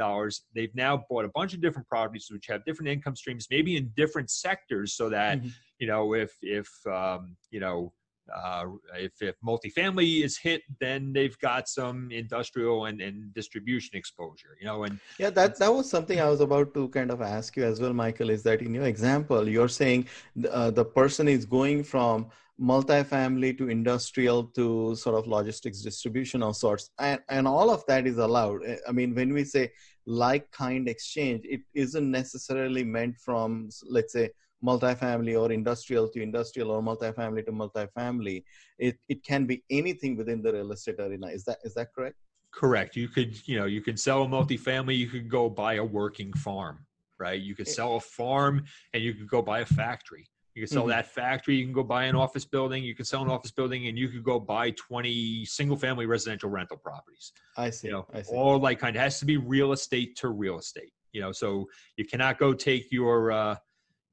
They've 0.55 0.75
now 0.75 1.05
bought 1.11 1.25
a 1.25 1.31
bunch 1.35 1.55
of 1.55 1.61
different 1.61 1.89
properties 1.89 2.29
which 2.31 2.47
have 2.47 2.65
different 2.65 2.89
income 2.89 3.17
streams, 3.17 3.47
maybe 3.51 3.77
in 3.77 3.91
different 3.97 4.31
sectors 4.31 4.95
so 4.95 5.09
that, 5.11 5.39
mm-hmm. 5.39 5.49
you 5.79 5.87
know, 5.87 6.15
if, 6.15 6.33
if, 6.43 6.69
um, 6.87 7.37
you 7.51 7.61
know, 7.61 7.93
uh, 8.35 8.65
if, 8.95 9.21
if 9.21 9.35
multifamily 9.47 10.25
is 10.25 10.39
hit, 10.39 10.63
then 10.81 11.13
they've 11.13 11.39
got 11.41 11.69
some 11.69 12.11
industrial 12.11 12.87
and, 12.87 13.03
and 13.03 13.35
distribution 13.35 13.97
exposure, 13.97 14.57
you 14.59 14.67
know, 14.67 14.85
and 14.85 14.99
yeah, 15.19 15.31
that, 15.31 15.59
that 15.59 15.73
was 15.73 15.91
something 15.91 16.19
I 16.21 16.31
was 16.31 16.41
about 16.41 16.73
to 16.75 16.89
kind 16.89 17.11
of 17.11 17.21
ask 17.21 17.55
you 17.57 17.65
as 17.65 17.81
well, 17.81 17.93
Michael, 17.93 18.31
is 18.31 18.43
that 18.45 18.63
in 18.63 18.75
your 18.75 18.85
example, 18.85 19.47
you're 19.47 19.69
saying 19.69 20.07
uh, 20.51 20.71
the 20.71 20.85
person 20.85 21.29
is 21.29 21.45
going 21.45 21.85
from 21.85 22.31
multifamily 22.61 23.57
to 23.59 23.69
industrial 23.69 24.45
to 24.45 24.95
sort 24.95 25.17
of 25.17 25.27
logistics 25.27 25.83
distribution 25.83 26.43
of 26.43 26.57
sorts. 26.57 26.91
And, 26.99 27.21
and 27.29 27.49
all 27.49 27.71
of 27.71 27.85
that 27.89 28.07
is 28.07 28.19
allowed. 28.19 28.61
Eh, 28.65 28.77
I 28.89 28.93
mean 28.93 29.15
when 29.15 29.33
we 29.33 29.45
say 29.45 29.73
like 30.07 30.51
kind 30.51 30.89
exchange 30.89 31.43
it 31.45 31.63
isn't 31.75 32.11
necessarily 32.11 32.85
meant 32.85 33.17
from 33.19 33.71
let's 33.89 34.13
say 34.13 34.31
multifamily 34.65 35.39
or 35.39 35.51
industrial 35.51 36.09
to 36.09 36.23
industrial 36.23 36.71
or 36.71 36.83
multifamily 36.83 37.45
to 37.47 37.53
multifamily. 37.53 38.45
It, 38.79 38.97
it 39.09 39.25
can 39.25 39.47
be 39.47 39.63
anything 39.71 40.17
within 40.17 40.43
the 40.43 40.53
real 40.53 40.73
estate 40.73 41.01
arena. 41.01 41.27
Is 41.27 41.45
that 41.45 41.59
is 41.65 41.75
that 41.75 41.89
correct? 41.95 42.17
Correct. 42.53 42.95
You 42.95 43.09
could 43.09 43.47
you 43.49 43.59
know 43.59 43.67
you 43.67 43.81
can 43.81 43.97
sell 43.97 44.23
a 44.23 44.27
multifamily 44.27 44.97
you 44.97 45.09
could 45.09 45.29
go 45.29 45.51
buy 45.51 45.75
a 45.75 45.85
working 45.85 46.33
farm 46.35 46.87
right? 47.19 47.41
You 47.41 47.55
could 47.55 47.69
eh 47.69 47.73
sell 47.73 47.97
a 47.97 48.01
farm 48.01 48.65
and 48.93 49.03
you 49.03 49.15
could 49.15 49.29
go 49.29 49.41
buy 49.41 49.61
a 49.61 49.65
factory 49.65 50.27
you 50.55 50.63
can 50.63 50.69
sell 50.69 50.83
mm-hmm. 50.83 50.91
that 50.91 51.07
factory. 51.07 51.57
You 51.57 51.65
can 51.65 51.73
go 51.73 51.83
buy 51.83 52.05
an 52.05 52.15
office 52.15 52.45
building. 52.45 52.85
You 52.85 52.95
can 52.95 53.05
sell 53.05 53.23
an 53.23 53.31
office 53.31 53.51
building, 53.51 53.89
and 53.89 53.99
you 53.99 54.09
could 54.09 54.23
go 54.23 54.39
buy 54.39 54.71
twenty 54.71 55.45
single-family 55.45 56.07
residential 56.07 56.49
rental 56.49 56.77
properties. 56.77 57.33
I 57.57 57.71
see. 57.71 57.89
You 57.89 57.95
know, 57.95 58.07
I 58.15 58.23
see. 58.23 58.35
all 58.35 58.59
like 58.59 58.79
kind 58.79 58.95
of 58.95 59.03
has 59.03 59.19
to 59.19 59.25
be 59.25 59.37
real 59.37 59.73
estate 59.73 60.17
to 60.17 60.29
real 60.29 60.59
estate. 60.59 60.93
You 61.13 61.21
know, 61.21 61.33
so 61.33 61.67
you 61.97 62.05
cannot 62.05 62.39
go 62.39 62.53
take 62.53 62.91
your, 62.91 63.31
uh, 63.31 63.57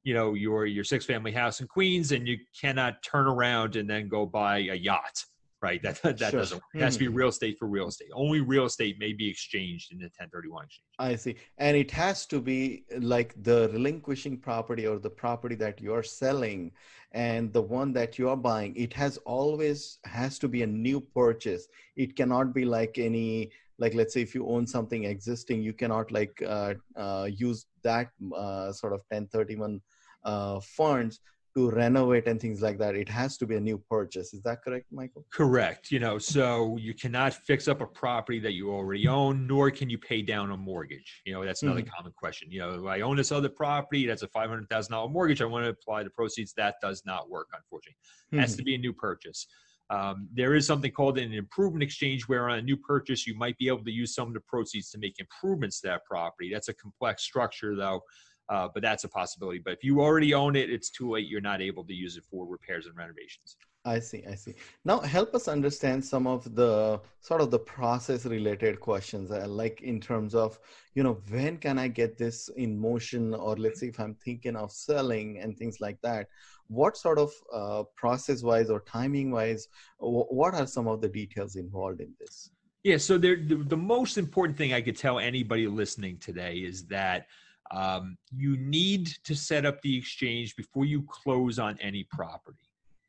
you 0.04 0.14
know, 0.14 0.34
your 0.34 0.66
your 0.66 0.84
six-family 0.84 1.32
house 1.32 1.60
in 1.60 1.68
Queens, 1.68 2.12
and 2.12 2.26
you 2.26 2.38
cannot 2.60 3.02
turn 3.02 3.26
around 3.26 3.76
and 3.76 3.88
then 3.88 4.08
go 4.08 4.26
buy 4.26 4.58
a 4.58 4.74
yacht 4.74 5.24
right? 5.62 5.80
That 5.82 6.02
that 6.02 6.18
sure. 6.18 6.40
doesn't 6.40 6.56
work. 6.56 6.64
It 6.74 6.82
has 6.82 6.94
to 6.94 6.98
be 6.98 7.06
hmm. 7.06 7.14
real 7.14 7.28
estate 7.28 7.56
for 7.58 7.66
real 7.66 7.88
estate. 7.88 8.10
Only 8.14 8.40
real 8.40 8.66
estate 8.66 8.98
may 8.98 9.12
be 9.12 9.28
exchanged 9.28 9.92
in 9.92 9.98
the 9.98 10.04
1031 10.04 10.64
exchange. 10.64 10.86
I 10.98 11.16
see. 11.16 11.36
And 11.58 11.76
it 11.76 11.90
has 11.92 12.26
to 12.26 12.40
be 12.40 12.84
like 12.98 13.34
the 13.42 13.70
relinquishing 13.72 14.36
property 14.38 14.86
or 14.86 14.98
the 14.98 15.10
property 15.10 15.54
that 15.56 15.80
you're 15.80 16.02
selling 16.02 16.72
and 17.12 17.52
the 17.52 17.62
one 17.62 17.92
that 17.92 18.18
you're 18.18 18.36
buying. 18.36 18.74
It 18.76 18.92
has 18.94 19.18
always 19.18 19.98
has 20.04 20.38
to 20.40 20.48
be 20.48 20.62
a 20.62 20.66
new 20.66 21.00
purchase. 21.00 21.68
It 21.96 22.16
cannot 22.16 22.54
be 22.54 22.64
like 22.64 22.98
any 22.98 23.50
like 23.78 23.94
let's 23.94 24.14
say 24.14 24.22
if 24.22 24.34
you 24.34 24.46
own 24.46 24.66
something 24.66 25.04
existing 25.04 25.62
you 25.62 25.72
cannot 25.72 26.12
like 26.12 26.40
uh, 26.46 26.74
uh, 26.94 27.28
use 27.32 27.66
that 27.82 28.10
uh, 28.36 28.70
sort 28.70 28.92
of 28.92 29.00
1031 29.08 29.80
uh, 30.24 30.60
funds 30.60 31.20
to 31.54 31.70
renovate 31.70 32.26
and 32.26 32.40
things 32.40 32.62
like 32.62 32.78
that 32.78 32.94
it 32.94 33.08
has 33.08 33.36
to 33.38 33.46
be 33.46 33.56
a 33.56 33.60
new 33.60 33.78
purchase. 33.90 34.32
Is 34.32 34.42
that 34.42 34.62
correct 34.62 34.86
michael? 34.92 35.24
Correct. 35.32 35.90
You 35.90 36.00
know 36.00 36.18
so 36.18 36.76
you 36.78 36.94
cannot 36.94 37.34
fix 37.34 37.68
up 37.68 37.80
a 37.80 37.86
property 37.86 38.38
that 38.40 38.52
you 38.52 38.70
already 38.70 39.08
own 39.08 39.46
nor 39.46 39.70
can 39.70 39.90
you 39.90 39.98
pay 39.98 40.22
down 40.22 40.50
a 40.50 40.56
mortgage. 40.56 41.22
You 41.24 41.34
know 41.34 41.44
that's 41.44 41.62
another 41.62 41.82
mm-hmm. 41.82 41.94
common 41.94 42.12
question. 42.16 42.50
You 42.50 42.60
know 42.60 42.86
i 42.86 43.00
own 43.00 43.16
this 43.16 43.32
other 43.32 43.48
property 43.48 44.06
that's 44.06 44.22
a 44.22 44.28
$500000 44.28 45.12
mortgage 45.12 45.42
i 45.42 45.44
want 45.44 45.64
to 45.64 45.70
apply 45.70 46.02
the 46.02 46.10
proceeds. 46.10 46.52
That 46.54 46.76
does 46.80 47.02
not 47.04 47.28
work 47.28 47.48
unfortunately. 47.54 47.96
Mm-hmm. 48.32 48.40
has 48.40 48.56
to 48.56 48.62
be 48.62 48.74
a 48.74 48.78
new 48.78 48.92
purchase. 48.92 49.46
Um, 49.90 50.28
there 50.32 50.54
is 50.54 50.66
something 50.66 50.90
called 50.90 51.18
an 51.18 51.34
improvement 51.34 51.82
exchange 51.82 52.26
where 52.26 52.48
on 52.48 52.58
a 52.58 52.62
new 52.62 52.78
purchase 52.78 53.26
you 53.26 53.36
might 53.36 53.58
be 53.58 53.68
able 53.68 53.84
to 53.84 53.90
use 53.90 54.14
some 54.14 54.28
of 54.28 54.32
the 54.32 54.40
proceeds 54.40 54.90
to 54.92 54.98
make 54.98 55.16
improvements 55.18 55.80
to 55.80 55.88
that 55.88 56.04
property. 56.06 56.50
That's 56.50 56.68
a 56.68 56.74
complex 56.74 57.22
structure 57.24 57.76
though 57.76 58.00
uh, 58.48 58.68
but 58.72 58.82
that's 58.82 59.04
a 59.04 59.08
possibility. 59.08 59.58
But 59.58 59.74
if 59.74 59.84
you 59.84 60.00
already 60.00 60.34
own 60.34 60.56
it, 60.56 60.70
it's 60.70 60.90
too 60.90 61.10
late. 61.10 61.28
You're 61.28 61.40
not 61.40 61.62
able 61.62 61.84
to 61.84 61.94
use 61.94 62.16
it 62.16 62.24
for 62.30 62.46
repairs 62.46 62.86
and 62.86 62.96
renovations. 62.96 63.56
I 63.84 63.98
see. 63.98 64.24
I 64.30 64.36
see. 64.36 64.54
Now, 64.84 65.00
help 65.00 65.34
us 65.34 65.48
understand 65.48 66.04
some 66.04 66.26
of 66.28 66.54
the 66.54 67.00
sort 67.20 67.40
of 67.40 67.50
the 67.50 67.58
process 67.58 68.24
related 68.26 68.78
questions, 68.78 69.32
uh, 69.32 69.46
like 69.48 69.80
in 69.82 70.00
terms 70.00 70.34
of, 70.36 70.58
you 70.94 71.02
know, 71.02 71.20
when 71.30 71.56
can 71.56 71.78
I 71.78 71.88
get 71.88 72.16
this 72.16 72.48
in 72.56 72.78
motion? 72.78 73.34
Or 73.34 73.56
let's 73.56 73.80
say 73.80 73.88
if 73.88 73.98
I'm 73.98 74.14
thinking 74.14 74.54
of 74.54 74.70
selling 74.70 75.38
and 75.40 75.56
things 75.56 75.80
like 75.80 75.98
that, 76.02 76.28
what 76.68 76.96
sort 76.96 77.18
of 77.18 77.32
uh, 77.52 77.82
process 77.96 78.42
wise 78.42 78.70
or 78.70 78.80
timing 78.80 79.32
wise, 79.32 79.66
w- 80.00 80.26
what 80.30 80.54
are 80.54 80.66
some 80.66 80.86
of 80.86 81.00
the 81.00 81.08
details 81.08 81.56
involved 81.56 82.00
in 82.00 82.12
this? 82.20 82.50
Yeah. 82.84 82.98
So 82.98 83.18
there, 83.18 83.36
the, 83.36 83.56
the 83.56 83.76
most 83.76 84.16
important 84.16 84.56
thing 84.56 84.72
I 84.72 84.80
could 84.80 84.96
tell 84.96 85.18
anybody 85.18 85.66
listening 85.66 86.18
today 86.18 86.58
is 86.58 86.86
that 86.86 87.26
um, 87.72 88.16
you 88.30 88.56
need 88.58 89.06
to 89.24 89.34
set 89.34 89.64
up 89.64 89.80
the 89.80 89.96
exchange 89.96 90.54
before 90.56 90.84
you 90.84 91.02
close 91.08 91.58
on 91.58 91.78
any 91.80 92.04
property. 92.10 92.68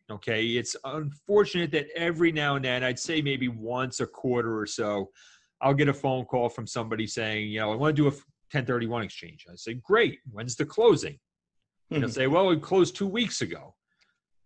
Okay, 0.10 0.46
it's 0.46 0.76
unfortunate 0.86 1.72
that 1.72 1.88
every 1.96 2.32
now 2.32 2.56
and 2.56 2.66
then, 2.66 2.84
I'd 2.84 3.00
say 3.00 3.22
maybe 3.22 3.48
once 3.48 4.00
a 4.00 4.06
quarter 4.06 4.58
or 4.58 4.66
so, 4.66 5.10
I'll 5.62 5.74
get 5.74 5.88
a 5.88 5.94
phone 5.94 6.26
call 6.26 6.50
from 6.50 6.68
somebody 6.68 7.08
saying, 7.08 7.50
you 7.50 7.60
know, 7.60 7.72
I 7.72 7.76
want 7.76 7.96
to 7.96 8.02
do 8.02 8.08
a 8.08 8.12
1031 8.12 9.04
exchange. 9.04 9.46
I 9.50 9.56
say, 9.56 9.76
great. 9.76 10.20
When's 10.32 10.56
the 10.56 10.66
closing? 10.66 11.14
Mm-hmm. 11.14 11.96
And 11.96 12.04
they'll 12.04 12.12
say, 12.12 12.28
well, 12.28 12.48
we 12.48 12.58
closed 12.58 12.96
two 12.96 13.08
weeks 13.08 13.42
ago. 13.42 13.74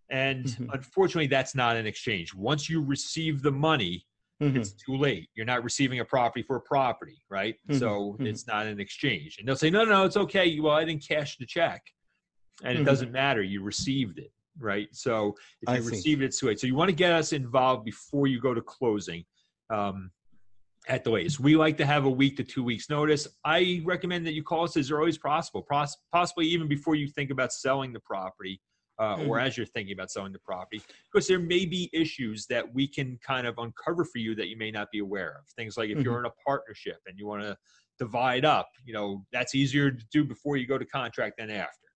And 0.09 0.45
mm-hmm. 0.45 0.69
unfortunately, 0.71 1.27
that's 1.27 1.55
not 1.55 1.75
an 1.75 1.85
exchange. 1.85 2.33
Once 2.33 2.69
you 2.69 2.81
receive 2.81 3.41
the 3.41 3.51
money, 3.51 4.05
Mm-hmm. 4.41 4.57
It's 4.57 4.71
too 4.71 4.95
late. 4.97 5.29
You're 5.35 5.45
not 5.45 5.63
receiving 5.63 5.99
a 5.99 6.05
property 6.05 6.43
for 6.43 6.57
a 6.57 6.61
property, 6.61 7.21
right? 7.29 7.55
Mm-hmm. 7.69 7.79
So 7.79 8.13
mm-hmm. 8.13 8.27
it's 8.27 8.45
not 8.45 8.67
an 8.67 8.79
exchange. 8.79 9.37
And 9.39 9.47
they'll 9.47 9.55
say, 9.55 9.69
no, 9.69 9.83
no, 9.83 9.91
no, 9.91 10.05
it's 10.05 10.17
okay. 10.17 10.59
Well, 10.59 10.75
I 10.75 10.85
didn't 10.85 11.07
cash 11.07 11.37
the 11.37 11.45
check. 11.45 11.81
And 12.63 12.73
it 12.73 12.75
mm-hmm. 12.77 12.85
doesn't 12.85 13.11
matter. 13.11 13.41
You 13.41 13.63
received 13.63 14.19
it, 14.19 14.31
right? 14.59 14.87
So 14.91 15.35
if 15.61 15.75
you 15.75 15.89
received 15.89 16.21
it, 16.21 16.25
it's 16.25 16.39
too 16.39 16.47
late. 16.47 16.59
So 16.59 16.67
you 16.67 16.75
want 16.75 16.89
to 16.89 16.95
get 16.95 17.11
us 17.11 17.33
involved 17.33 17.85
before 17.85 18.27
you 18.27 18.39
go 18.39 18.53
to 18.53 18.61
closing. 18.61 19.23
Um, 19.69 20.11
at 20.89 21.03
the 21.03 21.09
latest. 21.09 21.39
We 21.39 21.57
like 21.57 21.77
to 21.77 21.85
have 21.85 22.05
a 22.05 22.09
week 22.09 22.37
to 22.37 22.43
two 22.43 22.63
weeks 22.63 22.89
notice. 22.89 23.27
I 23.43 23.81
recommend 23.83 24.25
that 24.25 24.33
you 24.33 24.43
call 24.43 24.63
us 24.63 24.77
as 24.77 24.91
early 24.91 25.09
as 25.09 25.17
possible, 25.17 25.65
possibly 26.13 26.47
even 26.47 26.67
before 26.67 26.95
you 26.95 27.07
think 27.07 27.29
about 27.29 27.51
selling 27.51 27.91
the 27.93 27.99
property 27.99 28.61
uh, 28.99 29.15
mm-hmm. 29.15 29.29
or 29.29 29.39
as 29.39 29.57
you're 29.57 29.65
thinking 29.65 29.93
about 29.93 30.11
selling 30.11 30.33
the 30.33 30.39
property, 30.39 30.81
because 31.11 31.27
there 31.27 31.39
may 31.39 31.65
be 31.65 31.89
issues 31.93 32.45
that 32.47 32.73
we 32.73 32.87
can 32.87 33.17
kind 33.25 33.47
of 33.47 33.57
uncover 33.57 34.03
for 34.03 34.17
you 34.17 34.35
that 34.35 34.47
you 34.47 34.57
may 34.57 34.71
not 34.71 34.89
be 34.91 34.99
aware 34.99 35.37
of. 35.39 35.47
Things 35.55 35.77
like 35.77 35.89
if 35.89 35.97
mm-hmm. 35.97 36.05
you're 36.05 36.19
in 36.19 36.25
a 36.25 36.33
partnership 36.45 36.97
and 37.07 37.17
you 37.17 37.27
want 37.27 37.43
to 37.43 37.55
divide 37.99 38.45
up, 38.45 38.69
you 38.85 38.93
know, 38.93 39.25
that's 39.31 39.55
easier 39.55 39.91
to 39.91 40.05
do 40.11 40.23
before 40.23 40.57
you 40.57 40.67
go 40.67 40.77
to 40.77 40.85
contract 40.85 41.37
than 41.37 41.49
after. 41.49 41.87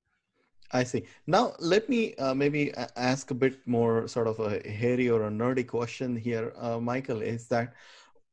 I 0.73 0.83
see. 0.83 1.05
Now, 1.27 1.53
let 1.59 1.89
me 1.89 2.15
uh, 2.15 2.33
maybe 2.33 2.73
ask 2.95 3.31
a 3.31 3.33
bit 3.35 3.59
more 3.67 4.07
sort 4.07 4.27
of 4.27 4.39
a 4.39 4.65
hairy 4.69 5.09
or 5.09 5.27
a 5.27 5.29
nerdy 5.29 5.67
question 5.67 6.15
here, 6.15 6.53
uh, 6.57 6.79
Michael. 6.79 7.21
Is 7.21 7.47
that 7.47 7.73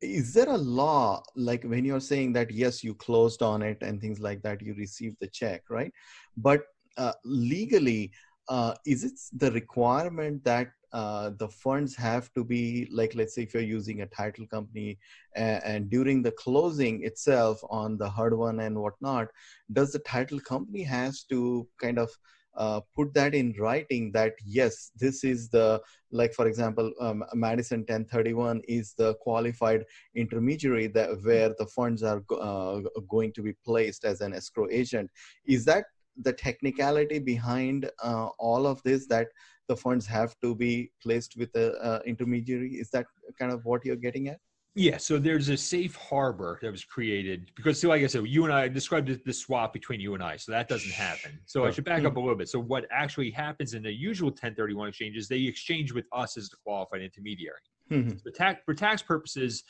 is 0.01 0.33
there 0.33 0.49
a 0.49 0.57
law 0.57 1.23
like 1.35 1.65
when 1.65 1.85
you're 1.85 2.01
saying 2.01 2.33
that 2.35 2.53
yes, 2.53 2.85
you 2.85 2.95
closed 2.95 3.43
on 3.43 3.63
it 3.63 3.79
and 3.83 4.01
things 4.01 4.21
like 4.21 4.43
that, 4.43 4.63
you 4.63 4.75
received 4.75 5.17
the 5.21 5.27
check, 5.27 5.63
right? 5.69 5.93
But 6.37 6.63
uh, 6.97 7.13
legally, 7.25 8.13
uh, 8.49 8.75
is 8.87 9.05
it 9.05 9.13
the 9.37 9.51
requirement 9.53 10.43
that 10.45 10.69
uh, 10.93 11.31
the 11.39 11.49
funds 11.49 11.95
have 11.95 12.33
to 12.33 12.43
be 12.43 12.89
like 12.91 13.15
let's 13.15 13.35
say 13.35 13.43
if 13.43 13.53
you're 13.53 13.63
using 13.63 14.01
a 14.01 14.07
title 14.07 14.47
company 14.47 14.99
and, 15.37 15.63
and, 15.65 15.91
during 15.91 16.23
the 16.23 16.31
closing 16.33 17.05
itself 17.05 17.61
on 17.69 17.99
the 17.99 18.09
HUD 18.09 18.33
one 18.33 18.61
and 18.61 18.75
whatnot 18.75 19.29
does 19.73 19.93
the 19.93 19.99
title 19.99 20.41
company 20.41 20.83
has 20.83 21.25
to 21.25 21.69
kind 21.79 21.99
of 21.99 22.11
uh, 22.57 22.81
put 22.97 23.13
that 23.15 23.35
in 23.35 23.55
writing 23.59 24.11
that 24.13 24.33
yes 24.45 24.91
this 24.99 25.25
is 25.25 25.49
the 25.51 25.81
like 26.11 26.33
for 26.33 26.49
example 26.49 26.93
um, 27.01 27.23
madison 27.35 27.81
1031 27.81 28.61
is 28.67 28.95
the 28.95 29.15
qualified 29.21 29.85
intermediary 30.15 30.87
that 30.89 31.11
where 31.23 31.55
the 31.59 31.67
funds 31.67 32.03
are 32.03 32.23
uh, 32.41 32.81
going 33.09 33.33
to 33.33 33.43
be 33.43 33.53
placed 33.65 34.05
as 34.05 34.21
an 34.21 34.33
escrow 34.35 34.67
agent. 34.71 35.11
Is 35.45 35.65
that 35.67 35.85
the 36.23 36.33
technicality 36.33 37.19
behind 37.19 37.91
uh, 38.03 38.29
all 38.39 38.67
of 38.67 38.83
this 38.83 39.07
that 39.07 39.29
the 39.69 39.77
funds 39.77 40.07
have 40.07 40.35
to 40.41 40.55
be 40.55 40.91
placed 41.03 41.37
with 41.37 41.53
the 41.53 41.75
uh, 41.79 42.01
intermediary? 42.07 42.75
Is 42.75 42.91
that 42.91 43.07
kind 43.39 43.53
of 43.53 43.65
what 43.65 43.85
you're 43.85 43.97
getting 43.97 44.29
at? 44.29 44.39
Yeah 44.75 44.97
so 44.97 45.19
there's 45.19 45.49
a 45.49 45.57
safe 45.57 45.97
harbor 45.97 46.59
that 46.63 46.71
was 46.71 46.85
created 46.85 47.51
because 47.57 47.81
so 47.81 47.89
like 47.89 48.03
i 48.03 48.07
said 48.07 48.25
you 48.27 48.45
and 48.45 48.53
i 48.53 48.69
described 48.69 49.09
the 49.25 49.33
swap 49.33 49.73
between 49.73 49.99
you 49.99 50.15
and 50.15 50.23
i 50.23 50.37
so 50.37 50.53
that 50.53 50.69
doesn't 50.69 50.93
happen. 50.93 51.39
So 51.47 51.65
i 51.65 51.73
should 51.73 51.85
back 51.85 52.05
up 52.05 52.17
a 52.17 52.21
little 52.21 52.37
bit. 52.37 52.49
So 52.49 52.61
what 52.61 52.87
actually 52.93 53.31
happens 53.31 53.75
in 53.75 53.83
the 53.83 53.93
usual 53.93 54.29
1031 54.29 54.89
exchanges 54.89 55.27
they 55.27 55.41
exchange 55.41 55.93
with 55.93 56.07
us 56.13 56.37
as 56.37 56.49
the 56.49 56.57
qualified 56.65 57.03
intermediary. 57.03 57.59
Mm-hmm. 57.91 58.19
so 58.23 58.31
tax, 58.31 58.61
for 58.65 58.75
tax 58.75 59.03
purposes 59.03 59.65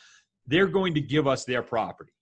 they're 0.46 0.66
going 0.66 0.92
to 0.94 1.00
give 1.00 1.26
us 1.26 1.44
their 1.44 1.62
property 1.62 2.12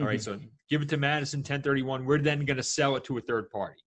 all 0.00 0.06
right, 0.06 0.18
mm-hmm. 0.18 0.42
so 0.42 0.48
give 0.68 0.82
it 0.82 0.88
to 0.90 0.96
Madison 0.96 1.40
1031. 1.40 2.04
We're 2.04 2.18
then 2.18 2.44
going 2.44 2.56
to 2.56 2.62
sell 2.62 2.96
it 2.96 3.04
to 3.04 3.18
a 3.18 3.20
third 3.20 3.50
party. 3.50 3.80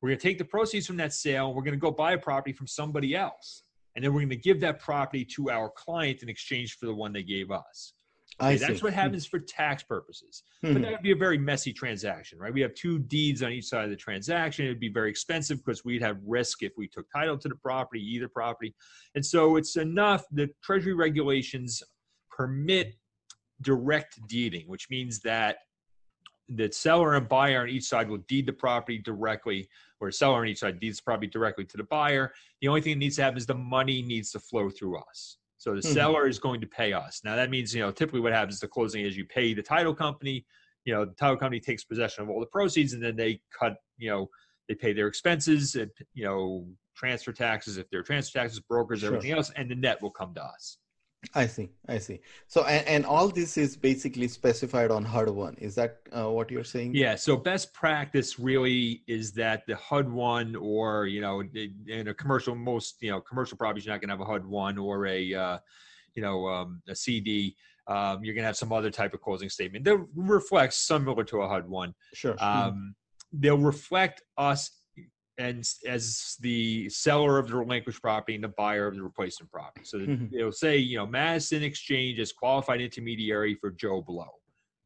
We're 0.00 0.10
going 0.10 0.18
to 0.18 0.22
take 0.22 0.38
the 0.38 0.44
proceeds 0.44 0.86
from 0.86 0.96
that 0.98 1.12
sale. 1.12 1.54
We're 1.54 1.62
going 1.62 1.74
to 1.74 1.80
go 1.80 1.90
buy 1.90 2.12
a 2.12 2.18
property 2.18 2.52
from 2.52 2.66
somebody 2.66 3.16
else. 3.16 3.64
And 3.96 4.04
then 4.04 4.12
we're 4.12 4.20
going 4.20 4.30
to 4.30 4.36
give 4.36 4.60
that 4.60 4.78
property 4.78 5.24
to 5.36 5.50
our 5.50 5.70
client 5.70 6.22
in 6.22 6.28
exchange 6.28 6.76
for 6.78 6.86
the 6.86 6.94
one 6.94 7.12
they 7.12 7.24
gave 7.24 7.50
us. 7.50 7.94
Okay, 8.40 8.56
that's 8.56 8.84
what 8.84 8.92
happens 8.92 9.26
for 9.26 9.40
tax 9.40 9.82
purposes. 9.82 10.44
Mm-hmm. 10.62 10.74
But 10.74 10.82
that 10.82 10.92
would 10.92 11.02
be 11.02 11.10
a 11.10 11.16
very 11.16 11.38
messy 11.38 11.72
transaction, 11.72 12.38
right? 12.38 12.54
We 12.54 12.60
have 12.60 12.74
two 12.74 13.00
deeds 13.00 13.42
on 13.42 13.50
each 13.50 13.64
side 13.64 13.84
of 13.84 13.90
the 13.90 13.96
transaction. 13.96 14.66
It 14.66 14.68
would 14.68 14.78
be 14.78 14.92
very 14.92 15.10
expensive 15.10 15.58
because 15.64 15.84
we'd 15.84 16.02
have 16.02 16.18
risk 16.24 16.62
if 16.62 16.72
we 16.76 16.86
took 16.86 17.06
title 17.10 17.36
to 17.36 17.48
the 17.48 17.56
property, 17.56 18.00
either 18.00 18.28
property. 18.28 18.76
And 19.16 19.26
so 19.26 19.56
it's 19.56 19.76
enough. 19.76 20.24
The 20.30 20.48
Treasury 20.62 20.94
regulations 20.94 21.82
permit 22.30 22.94
direct 23.62 24.18
deeding, 24.28 24.66
which 24.68 24.88
means 24.90 25.20
that 25.20 25.58
the 26.48 26.70
seller 26.72 27.14
and 27.14 27.28
buyer 27.28 27.62
on 27.62 27.68
each 27.68 27.84
side 27.84 28.08
will 28.08 28.24
deed 28.28 28.46
the 28.46 28.52
property 28.52 28.98
directly, 28.98 29.68
or 30.00 30.10
seller 30.10 30.38
on 30.38 30.48
each 30.48 30.60
side 30.60 30.80
deeds 30.80 30.98
the 30.98 31.02
property 31.02 31.26
directly 31.26 31.64
to 31.66 31.76
the 31.76 31.84
buyer. 31.84 32.32
The 32.60 32.68
only 32.68 32.80
thing 32.80 32.94
that 32.94 32.98
needs 32.98 33.16
to 33.16 33.22
happen 33.22 33.36
is 33.36 33.46
the 33.46 33.54
money 33.54 34.02
needs 34.02 34.32
to 34.32 34.40
flow 34.40 34.70
through 34.70 34.98
us. 34.98 35.36
So 35.58 35.74
the 35.74 35.80
mm-hmm. 35.80 35.92
seller 35.92 36.28
is 36.28 36.38
going 36.38 36.60
to 36.60 36.66
pay 36.66 36.92
us. 36.92 37.20
Now 37.24 37.36
that 37.36 37.50
means, 37.50 37.74
you 37.74 37.82
know, 37.82 37.90
typically 37.90 38.20
what 38.20 38.32
happens 38.32 38.60
the 38.60 38.68
closing 38.68 39.04
is 39.04 39.16
you 39.16 39.24
pay 39.24 39.54
the 39.54 39.62
title 39.62 39.94
company, 39.94 40.46
you 40.84 40.94
know, 40.94 41.04
the 41.04 41.12
title 41.12 41.36
company 41.36 41.60
takes 41.60 41.84
possession 41.84 42.22
of 42.22 42.30
all 42.30 42.40
the 42.40 42.46
proceeds 42.46 42.92
and 42.92 43.02
then 43.02 43.16
they 43.16 43.40
cut, 43.58 43.76
you 43.98 44.08
know, 44.08 44.30
they 44.68 44.74
pay 44.74 44.92
their 44.92 45.06
expenses, 45.06 45.74
and, 45.74 45.90
you 46.14 46.24
know, 46.24 46.66
transfer 46.94 47.32
taxes 47.32 47.78
if 47.78 47.88
they're 47.90 48.02
transfer 48.02 48.38
taxes, 48.38 48.60
brokers, 48.60 49.00
sure. 49.00 49.08
everything 49.08 49.32
else, 49.32 49.50
and 49.56 49.70
the 49.70 49.74
net 49.74 50.00
will 50.02 50.10
come 50.10 50.34
to 50.34 50.42
us. 50.42 50.78
I 51.34 51.46
see. 51.46 51.70
I 51.88 51.98
see. 51.98 52.20
So, 52.46 52.64
and, 52.64 52.86
and, 52.86 53.06
all 53.06 53.28
this 53.28 53.58
is 53.58 53.76
basically 53.76 54.28
specified 54.28 54.92
on 54.92 55.04
HUD 55.04 55.28
one. 55.30 55.56
Is 55.58 55.74
that 55.74 55.98
uh, 56.16 56.30
what 56.30 56.48
you're 56.50 56.62
saying? 56.62 56.94
Yeah. 56.94 57.16
So, 57.16 57.36
best 57.36 57.74
practice 57.74 58.38
really 58.38 59.02
is 59.08 59.32
that 59.32 59.66
the 59.66 59.74
HUD 59.74 60.08
one, 60.08 60.54
or 60.54 61.06
you 61.06 61.20
know, 61.20 61.42
in 61.88 62.08
a 62.08 62.14
commercial, 62.14 62.54
most 62.54 63.02
you 63.02 63.10
know, 63.10 63.20
commercial 63.20 63.58
properties, 63.58 63.84
you're 63.84 63.94
not 63.94 64.00
going 64.00 64.10
to 64.10 64.14
have 64.14 64.20
a 64.20 64.30
HUD 64.30 64.46
one 64.46 64.78
or 64.78 65.06
a, 65.06 65.34
uh, 65.34 65.58
you 66.14 66.22
know, 66.22 66.46
um, 66.46 66.82
a 66.88 66.94
CD. 66.94 67.56
Um, 67.88 68.22
you're 68.22 68.34
going 68.34 68.42
to 68.42 68.46
have 68.46 68.56
some 68.56 68.72
other 68.72 68.90
type 68.90 69.12
of 69.12 69.20
closing 69.20 69.48
statement 69.48 69.84
that 69.86 69.98
reflects 70.14 70.78
similar 70.78 71.24
to 71.24 71.42
a 71.42 71.48
HUD 71.48 71.68
one. 71.68 71.94
Sure. 72.14 72.36
Um, 72.38 72.94
they'll 73.32 73.58
reflect 73.58 74.22
us 74.36 74.70
and 75.38 75.68
as 75.86 76.36
the 76.40 76.88
seller 76.88 77.38
of 77.38 77.48
the 77.48 77.56
relinquished 77.56 78.02
property 78.02 78.34
and 78.34 78.42
the 78.42 78.48
buyer 78.48 78.88
of 78.88 78.96
the 78.96 79.02
replacement 79.02 79.50
property. 79.52 79.84
So 79.84 79.98
mm-hmm. 79.98 80.34
it'll 80.36 80.52
say, 80.52 80.76
you 80.76 80.98
know, 80.98 81.06
Madison 81.06 81.62
Exchange 81.62 82.18
is 82.18 82.32
qualified 82.32 82.80
intermediary 82.80 83.54
for 83.54 83.70
Joe 83.70 84.02
Blow. 84.02 84.28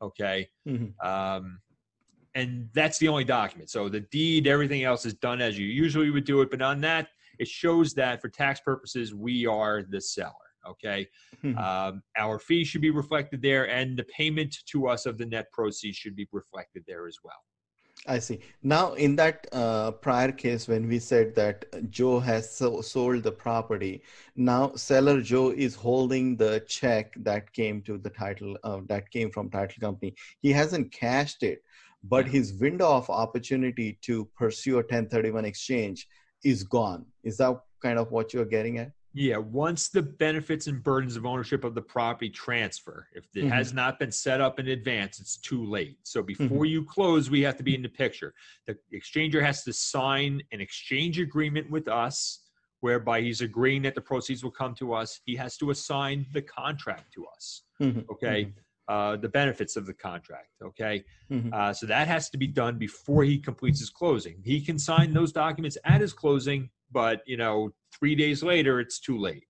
Okay. 0.02 0.48
Mm-hmm. 0.68 1.06
Um, 1.06 1.58
and 2.34 2.68
that's 2.74 2.98
the 2.98 3.08
only 3.08 3.24
document. 3.24 3.70
So 3.70 3.88
the 3.88 4.00
deed, 4.00 4.46
everything 4.46 4.84
else 4.84 5.06
is 5.06 5.14
done 5.14 5.40
as 5.40 5.58
you 5.58 5.66
usually 5.66 6.10
would 6.10 6.24
do 6.24 6.42
it. 6.42 6.50
But 6.50 6.60
on 6.60 6.80
that, 6.82 7.08
it 7.38 7.48
shows 7.48 7.94
that 7.94 8.20
for 8.20 8.28
tax 8.28 8.60
purposes, 8.60 9.14
we 9.14 9.46
are 9.46 9.82
the 9.82 10.00
seller. 10.00 10.32
Okay. 10.68 11.08
Mhm. 11.42 11.58
Um, 11.58 12.02
our 12.16 12.38
fee 12.38 12.64
should 12.64 12.82
be 12.82 12.90
reflected 12.90 13.42
there, 13.42 13.68
and 13.68 13.98
the 13.98 14.04
payment 14.04 14.56
to 14.66 14.86
us 14.86 15.06
of 15.06 15.18
the 15.18 15.26
net 15.26 15.50
proceeds 15.50 15.96
should 15.96 16.14
be 16.14 16.28
reflected 16.30 16.84
there 16.86 17.08
as 17.08 17.18
well. 17.24 17.42
I 18.06 18.18
see. 18.18 18.40
Now, 18.64 18.94
in 18.94 19.14
that 19.16 19.46
uh, 19.52 19.92
prior 19.92 20.32
case, 20.32 20.66
when 20.66 20.88
we 20.88 20.98
said 20.98 21.36
that 21.36 21.88
Joe 21.88 22.18
has 22.18 22.50
so, 22.50 22.80
sold 22.80 23.22
the 23.22 23.30
property, 23.30 24.02
now 24.34 24.74
seller 24.74 25.20
Joe 25.20 25.50
is 25.50 25.76
holding 25.76 26.36
the 26.36 26.64
check 26.66 27.14
that 27.18 27.52
came 27.52 27.80
to 27.82 27.98
the 27.98 28.10
title 28.10 28.56
uh, 28.64 28.80
that 28.88 29.08
came 29.10 29.30
from 29.30 29.50
title 29.50 29.80
company. 29.80 30.16
He 30.40 30.50
hasn't 30.50 30.90
cashed 30.90 31.44
it, 31.44 31.62
but 32.02 32.26
his 32.26 32.54
window 32.54 32.88
of 32.88 33.08
opportunity 33.08 33.98
to 34.02 34.24
pursue 34.36 34.74
a 34.74 34.76
1031 34.78 35.44
exchange 35.44 36.08
is 36.42 36.64
gone. 36.64 37.06
Is 37.22 37.36
that 37.36 37.60
kind 37.80 38.00
of 38.00 38.10
what 38.10 38.34
you're 38.34 38.44
getting 38.44 38.78
at? 38.78 38.90
Yeah, 39.14 39.36
once 39.36 39.88
the 39.90 40.00
benefits 40.02 40.66
and 40.68 40.82
burdens 40.82 41.16
of 41.16 41.26
ownership 41.26 41.64
of 41.64 41.74
the 41.74 41.82
property 41.82 42.30
transfer, 42.30 43.08
if 43.12 43.24
it 43.34 43.44
Mhm. 43.44 43.50
has 43.50 43.74
not 43.74 43.98
been 43.98 44.10
set 44.10 44.40
up 44.40 44.58
in 44.58 44.68
advance, 44.68 45.20
it's 45.20 45.36
too 45.36 45.64
late. 45.64 45.98
So 46.02 46.22
before 46.22 46.64
you 46.64 46.82
close, 46.84 47.28
we 47.28 47.42
have 47.42 47.56
to 47.58 47.62
be 47.62 47.74
in 47.74 47.82
the 47.82 47.90
picture. 47.90 48.32
The 48.66 48.78
exchanger 48.92 49.42
has 49.42 49.64
to 49.64 49.72
sign 49.72 50.42
an 50.50 50.60
exchange 50.62 51.18
agreement 51.18 51.70
with 51.70 51.88
us, 51.88 52.40
whereby 52.80 53.20
he's 53.20 53.42
agreeing 53.42 53.82
that 53.82 53.94
the 53.94 54.00
proceeds 54.00 54.42
will 54.42 54.50
come 54.50 54.74
to 54.76 54.94
us. 54.94 55.20
He 55.26 55.36
has 55.36 55.56
to 55.58 55.70
assign 55.70 56.26
the 56.32 56.42
contract 56.42 57.12
to 57.12 57.26
us. 57.26 57.62
Mhm. 57.80 58.08
Okay. 58.10 58.52
Uh, 58.88 59.16
the 59.16 59.28
benefits 59.28 59.76
of 59.76 59.86
the 59.86 59.94
contract. 59.94 60.48
Okay. 60.60 61.04
Mhm. 61.30 61.52
Uh, 61.52 61.72
so 61.72 61.86
that 61.86 62.08
has 62.08 62.28
to 62.30 62.38
be 62.38 62.46
done 62.46 62.78
before 62.78 63.24
he 63.24 63.38
completes 63.38 63.78
his 63.78 63.90
closing. 63.90 64.42
He 64.42 64.60
can 64.60 64.78
sign 64.78 65.12
those 65.12 65.32
documents 65.32 65.76
at 65.84 66.00
his 66.00 66.12
closing, 66.12 66.70
but 66.90 67.22
you 67.26 67.36
know, 67.36 67.72
three 67.98 68.14
days 68.14 68.42
later, 68.42 68.80
it's 68.80 69.00
too 69.00 69.18
late. 69.18 69.44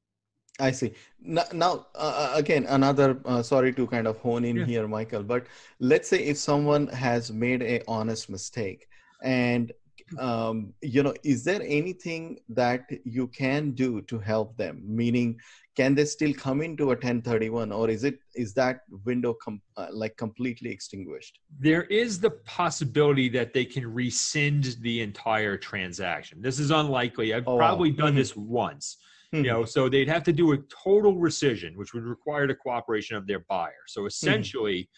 I 0.60 0.70
see. 0.70 0.92
Now, 1.20 1.44
now 1.52 1.86
uh, 1.94 2.32
again, 2.34 2.66
another. 2.68 3.20
Uh, 3.24 3.42
sorry 3.42 3.72
to 3.74 3.86
kind 3.86 4.06
of 4.06 4.18
hone 4.18 4.44
in 4.44 4.58
Yeah. 4.58 4.66
here, 4.66 4.86
Michael. 4.86 5.22
But 5.22 5.46
let's 5.80 6.08
say 6.08 6.24
if 6.24 6.36
someone 6.38 6.86
has 6.88 7.32
made 7.32 7.62
a 7.62 7.82
honest 7.88 8.28
mistake, 8.30 8.86
and 9.22 9.72
um, 10.18 10.72
you 10.82 11.02
know, 11.02 11.14
is 11.24 11.44
there 11.44 11.62
anything 11.62 12.38
that 12.50 12.82
you 13.04 13.26
can 13.28 13.72
do 13.72 14.00
to 14.02 14.18
help 14.18 14.56
them? 14.56 14.82
Meaning, 14.84 15.38
can 15.74 15.94
they 15.94 16.04
still 16.04 16.34
come 16.34 16.60
into 16.60 16.84
a 16.92 16.96
1031, 16.96 17.72
or 17.72 17.88
is 17.88 18.04
it 18.04 18.18
is 18.34 18.52
that 18.54 18.80
window 19.04 19.34
com- 19.42 19.62
uh, 19.76 19.86
like 19.90 20.16
completely 20.16 20.70
extinguished? 20.70 21.38
There 21.58 21.84
is 21.84 22.20
the 22.20 22.30
possibility 22.30 23.28
that 23.30 23.52
they 23.54 23.64
can 23.64 23.86
rescind 23.92 24.76
the 24.80 25.00
entire 25.00 25.56
transaction. 25.56 26.42
This 26.42 26.58
is 26.58 26.70
unlikely. 26.70 27.32
I've 27.34 27.46
Oh, 27.46 27.52
wow. 27.56 27.58
probably 27.68 27.90
done 27.90 28.12
Mhm. 28.12 28.16
this 28.16 28.36
once. 28.36 28.98
Mhm. 29.32 29.44
You 29.44 29.50
know, 29.50 29.64
so 29.64 29.88
they'd 29.88 30.08
have 30.08 30.24
to 30.24 30.32
do 30.32 30.52
a 30.52 30.58
total 30.84 31.14
rescission, 31.16 31.74
which 31.76 31.94
would 31.94 32.04
require 32.04 32.46
the 32.46 32.54
cooperation 32.54 33.16
of 33.16 33.26
their 33.26 33.40
buyer. 33.48 33.82
So 33.86 34.04
essentially, 34.06 34.90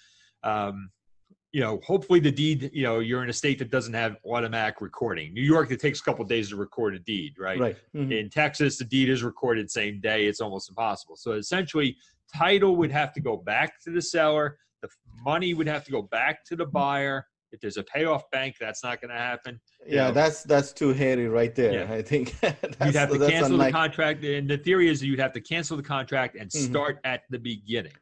um, 0.43 0.91
you 1.55 1.61
know, 1.61 1.81
hopefully 1.87 2.19
the 2.19 2.33
deed, 2.33 2.69
you 2.75 2.83
know, 2.83 2.99
you're 2.99 3.23
in 3.23 3.31
a 3.31 3.33
state 3.33 3.61
that 3.61 3.71
doesn't 3.71 3.95
have 3.95 4.17
automatic 4.27 4.81
recording. 4.81 5.33
New 5.33 5.41
York, 5.41 5.71
it 5.71 5.79
takes 5.79 6.01
a 6.01 6.03
couple 6.03 6.25
days 6.25 6.49
to 6.49 6.57
record 6.57 6.97
a 6.97 6.99
deed, 6.99 7.35
right? 7.39 7.61
Right. 7.61 7.77
Mhm. 7.95 8.11
In 8.11 8.29
Texas, 8.29 8.77
the 8.77 8.85
deed 8.85 9.09
is 9.09 9.23
recorded 9.23 9.71
same 9.71 10.01
day. 10.01 10.27
It's 10.27 10.41
almost 10.41 10.69
impossible. 10.69 11.15
So 11.15 11.31
essentially, 11.33 11.97
title 12.37 12.75
would 12.75 12.91
have 12.91 13.13
to 13.13 13.21
go 13.21 13.37
back 13.37 13.81
to 13.85 13.93
the 13.93 14.03
seller. 14.03 14.59
The 14.83 14.89
money 15.25 15.55
would 15.55 15.69
have 15.69 15.85
to 15.85 15.93
go 15.93 16.03
back 16.03 16.45
to 16.47 16.57
the 16.57 16.67
buyer. 16.67 17.25
If 17.53 17.61
there's 17.61 17.77
a 17.77 17.85
payoff 17.85 18.29
bank, 18.33 18.57
that's 18.59 18.83
not 18.83 19.01
going 19.01 19.13
to 19.13 19.17
happen. 19.17 19.61
Yeah, 19.87 20.09
know. 20.09 20.13
that's 20.13 20.43
that's 20.43 20.73
too 20.73 20.93
hairy 20.93 21.29
right 21.29 21.55
there. 21.55 21.73
Yeah. 21.87 21.95
I 21.95 22.03
think 22.03 22.35
that's, 22.41 22.65
You'd 22.85 22.97
have 22.97 23.13
to 23.13 23.19
cancel 23.29 23.53
unlike- 23.53 23.69
the 23.69 23.79
contract. 23.79 24.25
And 24.25 24.51
the 24.51 24.59
theory 24.59 24.89
is 24.89 24.99
that 24.99 25.07
you'd 25.07 25.21
have 25.21 25.33
to 25.35 25.41
cancel 25.41 25.77
the 25.77 25.85
contract 25.85 26.35
and 26.35 26.51
Mhm. 26.51 26.69
start 26.69 26.99
at 27.05 27.23
the 27.31 27.39
beginning. 27.39 27.93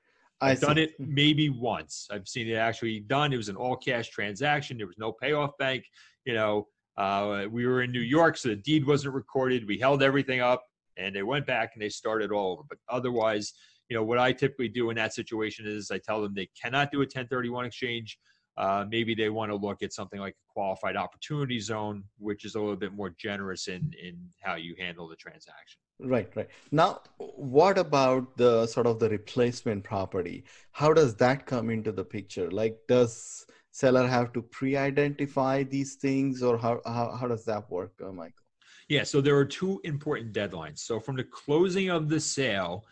I've 0.43 0.61
done 0.61 0.79
it 0.79 0.99
maybe 0.99 1.49
once. 1.49 2.09
I've 2.11 2.27
seen 2.27 2.49
it 2.49 2.55
actually 2.55 3.01
done. 3.01 3.33
It 3.33 3.37
was 3.37 3.49
an 3.49 3.57
all 3.57 3.77
cash 3.77 4.11
transaction. 4.11 4.77
There 4.77 4.87
was 4.87 4.99
no 4.99 5.13
payoff 5.13 5.57
bank. 5.59 5.85
You 6.25 6.35
know, 6.35 6.69
uh, 6.97 7.47
we 7.51 7.67
were 7.67 7.83
in 7.83 7.93
New 7.93 8.01
York, 8.01 8.37
so 8.37 8.49
the 8.49 8.57
deed 8.57 8.87
wasn't 8.87 9.15
recorded. 9.15 9.67
We 9.67 9.79
held 9.79 10.03
everything 10.03 10.41
up 10.41 10.65
and 10.97 11.15
they 11.15 11.23
went 11.23 11.47
back 11.47 11.71
and 11.75 11.83
they 11.83 11.89
started 11.89 12.33
all 12.33 12.53
over. 12.53 12.63
But 12.69 12.79
otherwise, 12.89 13.53
you 13.89 13.97
know, 13.97 14.03
what 14.03 14.19
I 14.19 14.33
typically 14.33 14.69
do 14.69 14.91
in 14.91 14.97
that 14.97 15.15
situation 15.15 15.67
is 15.67 15.91
I 15.91 15.99
tell 15.99 16.23
them 16.23 16.35
they 16.35 16.49
cannot 16.61 16.91
do 16.91 16.99
a 16.99 17.01
1031 17.01 17.67
exchange. 17.67 18.19
Uh, 18.57 18.85
maybe 18.91 19.15
they 19.15 19.31
want 19.31 19.51
to 19.51 19.57
look 19.57 19.83
at 19.83 19.93
something 19.93 20.21
like 20.21 20.35
a 20.35 20.53
qualified 20.53 20.97
opportunity 20.97 21.59
zone, 21.59 22.05
which 22.19 22.45
is 22.45 22.55
a 22.55 22.61
little 22.61 22.77
bit 22.77 22.93
more 22.93 23.15
generous 23.19 23.69
in 23.69 23.91
in 24.03 24.19
how 24.41 24.57
you 24.57 24.75
handle 24.79 25.09
the 25.09 25.17
transaction. 25.17 25.81
Right, 26.05 26.29
right. 26.35 26.49
Now, 26.73 27.01
what 27.19 27.79
about 27.79 28.37
the 28.37 28.67
sort 28.67 28.87
of 28.87 28.99
the 28.99 29.09
replacement 29.09 29.85
property? 29.85 30.45
How 30.73 30.93
does 30.93 31.15
that 31.17 31.47
come 31.47 31.71
into 31.71 31.93
the 31.93 32.05
picture? 32.05 32.51
Like, 32.51 32.77
does 32.89 33.47
seller 33.71 34.07
have 34.07 34.33
to 34.33 34.43
pre-identify 34.43 35.63
these 35.63 35.95
things, 35.95 36.43
or 36.43 36.59
how 36.59 36.81
how, 36.85 37.13
how 37.13 37.29
does 37.29 37.45
that 37.45 37.71
work, 37.71 37.93
uh, 38.05 38.11
Michael? 38.11 38.45
Yeah, 38.89 39.05
so 39.05 39.21
there 39.21 39.37
are 39.37 39.45
two 39.45 39.81
important 39.85 40.33
deadlines. 40.35 40.81
So 40.81 40.99
from 40.99 41.17
the 41.17 41.25
closing 41.25 41.89
of 41.89 42.09
the 42.09 42.19
sale, 42.21 42.85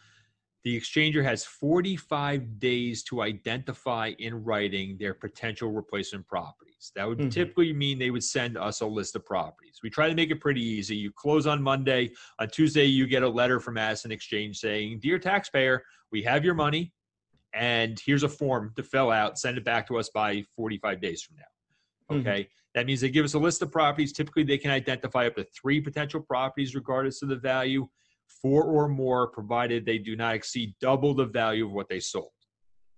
the 0.62 0.80
exchanger 0.80 1.24
has 1.24 1.44
45 1.44 2.60
days 2.60 3.02
to 3.04 3.22
identify 3.22 4.12
in 4.18 4.44
writing 4.44 4.96
their 4.98 5.14
potential 5.14 5.72
replacement 5.72 6.28
properties. 6.80 6.92
That 6.96 7.08
would 7.08 7.18
Mhm. 7.18 7.32
typically 7.32 7.72
mean 7.72 7.98
they 7.98 8.10
would 8.10 8.24
send 8.24 8.56
us 8.56 8.80
a 8.80 8.86
list 8.86 9.16
of 9.16 9.24
properties. 9.24 9.80
We 9.82 9.90
try 9.90 10.08
to 10.08 10.14
make 10.14 10.30
it 10.30 10.40
pretty 10.40 10.62
easy. 10.62 10.96
You 10.96 11.12
close 11.12 11.46
on 11.46 11.62
Monday. 11.62 12.10
On 12.38 12.48
Tuesday, 12.48 12.84
you 12.86 13.06
get 13.06 13.22
a 13.22 13.28
letter 13.28 13.60
from 13.60 13.74
Madison 13.74 14.12
Exchange 14.12 14.58
saying, 14.58 15.00
Dear 15.00 15.18
taxpayer, 15.18 15.82
we 16.10 16.22
have 16.22 16.44
your 16.44 16.54
money, 16.54 16.92
and 17.52 17.98
here's 18.00 18.22
a 18.22 18.28
form 18.28 18.72
to 18.76 18.82
fill 18.82 19.10
out. 19.10 19.38
Send 19.38 19.58
it 19.58 19.64
back 19.64 19.86
to 19.88 19.98
us 19.98 20.08
by 20.10 20.44
45 20.56 21.00
days 21.00 21.22
from 21.22 21.36
now. 21.36 22.16
Mhm. 22.16 22.20
Okay. 22.20 22.48
That 22.74 22.86
means 22.86 23.00
they 23.00 23.10
give 23.10 23.24
us 23.24 23.34
a 23.34 23.38
list 23.38 23.62
of 23.62 23.72
properties. 23.72 24.12
Typically, 24.12 24.44
they 24.44 24.58
can 24.58 24.70
identify 24.70 25.26
up 25.26 25.34
to 25.36 25.44
three 25.44 25.80
potential 25.80 26.20
properties, 26.20 26.74
regardless 26.74 27.20
of 27.22 27.28
the 27.28 27.36
value, 27.36 27.88
four 28.26 28.62
or 28.64 28.86
more, 28.88 29.26
provided 29.26 29.84
they 29.84 29.98
do 29.98 30.14
not 30.14 30.34
exceed 30.36 30.74
double 30.80 31.12
the 31.14 31.24
value 31.26 31.66
of 31.66 31.72
what 31.72 31.88
they 31.88 31.98
sold. 32.00 32.30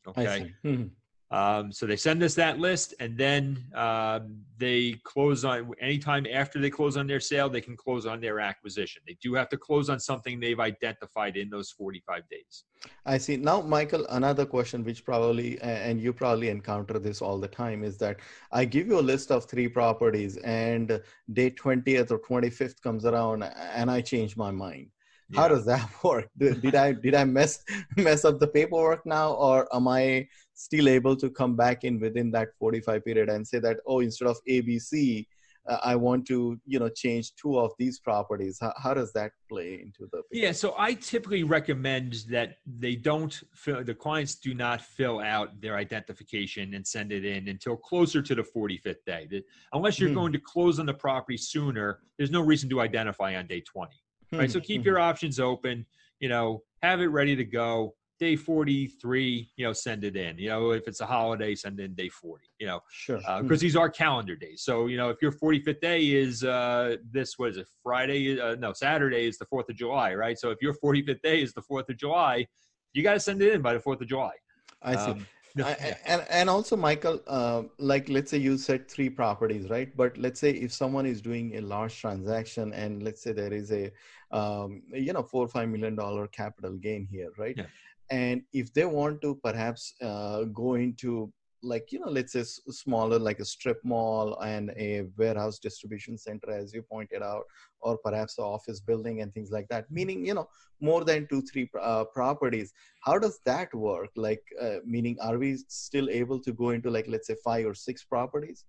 Okay. 0.07 0.53
see. 0.63 0.91
Um, 1.33 1.73
so 1.73 1.87
they 1.87 1.97
send 1.97 2.23
us 2.23 2.35
that 2.35 2.59
list, 2.59 2.93
and 3.01 3.17
then 3.17 3.65
um, 3.75 4.43
they 4.59 5.01
close 5.05 5.47
on 5.47 5.73
anytime 5.81 6.27
after 6.31 6.61
they 6.61 6.69
close 6.69 6.99
on 6.99 7.07
their 7.07 7.21
sale, 7.21 7.49
they 7.49 7.63
can 7.63 7.75
close 7.75 8.05
on 8.05 8.21
their 8.21 8.39
acquisition. 8.39 9.01
They 9.07 9.17
do 9.23 9.33
have 9.33 9.49
to 9.49 9.57
close 9.57 9.89
on 9.89 9.99
something 9.99 10.39
they've 10.39 10.61
identified 10.61 11.39
in 11.39 11.49
those 11.49 11.71
45 11.71 12.29
days. 12.29 12.65
I 13.07 13.17
see. 13.17 13.39
Now, 13.39 13.63
Michael, 13.63 14.07
another 14.11 14.45
question 14.45 14.85
which 14.85 15.07
probably, 15.07 15.59
and 15.63 15.99
you 15.99 16.13
probably 16.13 16.51
encounter 16.51 16.99
this 16.99 17.23
all 17.23 17.39
the 17.39 17.49
time, 17.49 17.83
is 17.83 17.97
that 17.99 18.21
I 18.51 18.67
give 18.67 18.87
you 18.87 18.99
a 18.99 19.01
list 19.01 19.31
of 19.31 19.47
three 19.47 19.69
properties, 19.69 20.37
and 20.39 21.01
day 21.33 21.51
20th 21.51 22.11
or 22.11 22.19
25th 22.19 22.83
comes 22.83 23.07
around, 23.07 23.45
and 23.45 23.91
I 23.91 24.03
change 24.03 24.37
my 24.37 24.51
mind. 24.51 24.89
How 25.35 25.49
does 25.49 25.65
that 25.67 25.89
work? 26.05 26.29
Did, 26.39 26.61
did 26.63 26.75
I 26.75 26.93
did 26.93 27.15
I 27.15 27.25
mess 27.25 27.63
mess 27.97 28.25
up 28.25 28.39
the 28.39 28.49
paperwork 28.49 29.05
now, 29.07 29.33
or 29.35 29.69
am 29.75 29.89
I 29.89 30.29
still 30.55 30.89
able 30.89 31.17
to 31.17 31.31
come 31.31 31.57
back 31.57 31.85
in 31.85 31.99
within 32.01 32.31
that 32.33 32.49
45 32.59 33.05
period 33.05 33.29
and 33.29 33.47
say 33.47 33.59
that 33.61 33.79
oh, 33.87 34.01
instead 34.01 34.29
of 34.29 34.39
ABC, 34.49 35.27
uh, 35.69 35.79
I 35.83 35.97
want 35.97 36.27
to 36.27 36.59
you 36.67 36.79
know 36.79 36.89
change 36.89 37.35
two 37.35 37.59
of 37.59 37.73
these 37.79 37.99
properties? 38.01 38.59
How, 38.61 38.73
how 38.77 38.95
does 38.95 39.13
that 39.15 39.33
play 39.49 39.81
into 39.83 40.09
the 40.13 40.19
picture? 40.31 40.47
Yeah, 40.47 40.53
so 40.53 40.75
I 40.79 40.95
typically 40.95 41.45
recommend 41.45 42.25
that 42.31 42.57
they 42.67 42.95
don't 42.97 43.33
fill, 43.55 43.83
the 43.85 43.95
clients 43.95 44.35
do 44.37 44.55
not 44.55 44.81
fill 44.83 45.21
out 45.21 45.61
their 45.61 45.77
identification 45.77 46.75
and 46.75 46.87
send 46.87 47.13
it 47.13 47.25
in 47.25 47.49
until 47.49 47.77
closer 47.77 48.23
to 48.23 48.35
the 48.35 48.43
45th 48.43 49.05
day. 49.07 49.43
Unless 49.73 49.99
you're 49.99 50.11
Hmm. 50.11 50.15
going 50.15 50.33
to 50.33 50.39
close 50.41 50.79
on 50.79 50.87
the 50.87 50.95
property 50.95 51.37
sooner, 51.37 52.01
there's 52.19 52.31
no 52.31 52.41
reason 52.41 52.69
to 52.71 52.81
identify 52.81 53.37
on 53.37 53.47
day 53.47 53.61
20. 53.61 53.93
Right. 54.33 54.51
So 54.51 54.61
Mhm, 54.61 54.65
keep 54.65 54.83
mhm. 54.83 54.87
your 54.87 54.99
options 54.99 55.39
open, 55.39 55.87
you 56.21 56.29
know, 56.29 56.63
have 56.83 57.01
it 57.01 57.07
ready 57.07 57.37
to 57.37 57.45
go. 57.45 57.95
Day 58.19 58.37
43, 58.37 59.51
you 59.57 59.65
know, 59.67 59.73
send 59.73 60.05
it 60.05 60.17
in. 60.17 60.39
You 60.39 60.49
know, 60.51 60.71
if 60.71 60.87
it's 60.87 61.01
a 61.01 61.07
holiday, 61.07 61.57
send 61.57 61.81
in 61.81 61.93
day 61.95 62.09
40, 62.09 62.47
you 62.61 62.67
know, 62.67 62.81
sure 62.89 63.21
because 63.39 63.59
Mhm. 63.59 63.61
these 63.61 63.75
are 63.77 63.91
calendar 63.91 64.37
days. 64.37 64.63
So, 64.63 64.87
you 64.87 64.97
know, 64.97 65.11
if 65.11 65.21
your 65.21 65.33
45th 65.33 65.81
day 65.81 66.13
is 66.13 66.45
uh, 66.45 66.97
this, 67.11 67.37
what 67.37 67.51
is 67.51 67.57
it, 67.57 67.67
Friday? 67.83 68.41
Uh, 68.41 68.55
no, 68.55 68.73
Saturday 68.73 69.27
is 69.27 69.39
the 69.39 69.47
4th 69.47 69.69
of 69.71 69.77
July, 69.77 70.15
right? 70.15 70.39
So 70.39 70.51
if 70.51 70.63
your 70.63 70.73
45th 70.75 71.21
day 71.23 71.43
is 71.43 71.53
the 71.53 71.63
4th 71.63 71.89
of 71.89 71.97
July, 71.97 72.47
you 72.93 73.03
got 73.03 73.15
to 73.15 73.21
send 73.21 73.43
it 73.43 73.53
in 73.55 73.61
by 73.61 73.75
the 73.75 73.81
4th 73.81 74.01
of 74.01 74.07
July. 74.07 74.35
I 74.83 74.95
see. 74.95 75.11
Um, 75.11 75.27
I- 75.59 75.97
and 76.07 76.27
and 76.31 76.49
also 76.51 76.77
michael 76.77 77.21
uh, 77.27 77.63
like 77.79 78.09
let's 78.09 78.31
say 78.31 78.39
you 78.39 78.57
said 78.57 78.89
three 78.89 79.11
properties 79.11 79.69
right? 79.69 79.95
But 79.97 80.17
let's 80.17 80.41
say 80.41 80.51
if 80.51 80.73
someone 80.73 81.07
is 81.07 81.21
doing 81.21 81.57
a 81.57 81.61
large 81.61 82.01
transaction 82.01 82.73
and 82.73 83.03
let's 83.03 83.23
say 83.23 83.33
there 83.33 83.53
is 83.53 83.71
a 83.73 83.91
um, 84.31 84.83
you 84.93 85.13
know 85.13 85.23
four 85.23 85.45
or 85.45 85.49
five 85.49 85.69
million 85.69 85.95
dollar 85.95 86.27
capital 86.29 86.73
gain 86.77 87.07
here 87.11 87.31
right? 87.39 87.55
Yeah. 87.57 87.67
and 88.11 88.43
if 88.53 88.73
they 88.73 88.85
want 88.85 89.21
to 89.23 89.35
perhaps 89.43 89.95
uh, 90.03 90.45
go 90.45 90.75
into 90.75 91.33
like 91.63 91.93
you 91.93 92.01
know 92.01 92.11
let's 92.11 92.33
say 92.33 92.43
smaller 92.43 93.19
like 93.19 93.41
a 93.41 93.45
strip 93.45 93.81
mall 93.85 94.39
and 94.41 94.71
a 94.77 95.05
warehouse 95.17 95.59
distribution 95.59 96.19
center 96.19 96.51
as 96.51 96.73
you 96.75 96.83
pointed 96.83 97.23
out 97.23 97.45
or 97.81 97.97
perhaps 97.99 98.39
an 98.39 98.45
office 98.45 98.81
building 98.81 99.21
and 99.23 99.33
things 99.33 99.51
like 99.51 99.69
that 99.69 99.91
meaning 99.91 100.27
you 100.27 100.35
know 100.35 100.49
more 100.81 101.05
than 101.05 101.27
two 101.29 101.43
three 101.43 101.69
uh, 101.81 102.05
properties 102.05 102.73
how 103.01 103.19
does 103.19 103.41
that 103.45 103.73
work 103.75 104.11
like 104.17 104.43
uh, 104.61 104.77
meaning 104.85 105.17
are 105.23 105.39
we 105.39 105.57
still 105.69 106.09
able 106.11 106.39
to 106.39 106.53
go 106.53 106.71
into 106.71 106.91
like 106.91 107.07
let's 107.09 107.27
say 107.27 107.37
five 107.45 107.65
or 107.67 107.75
six 107.75 108.05
properties 108.05 108.65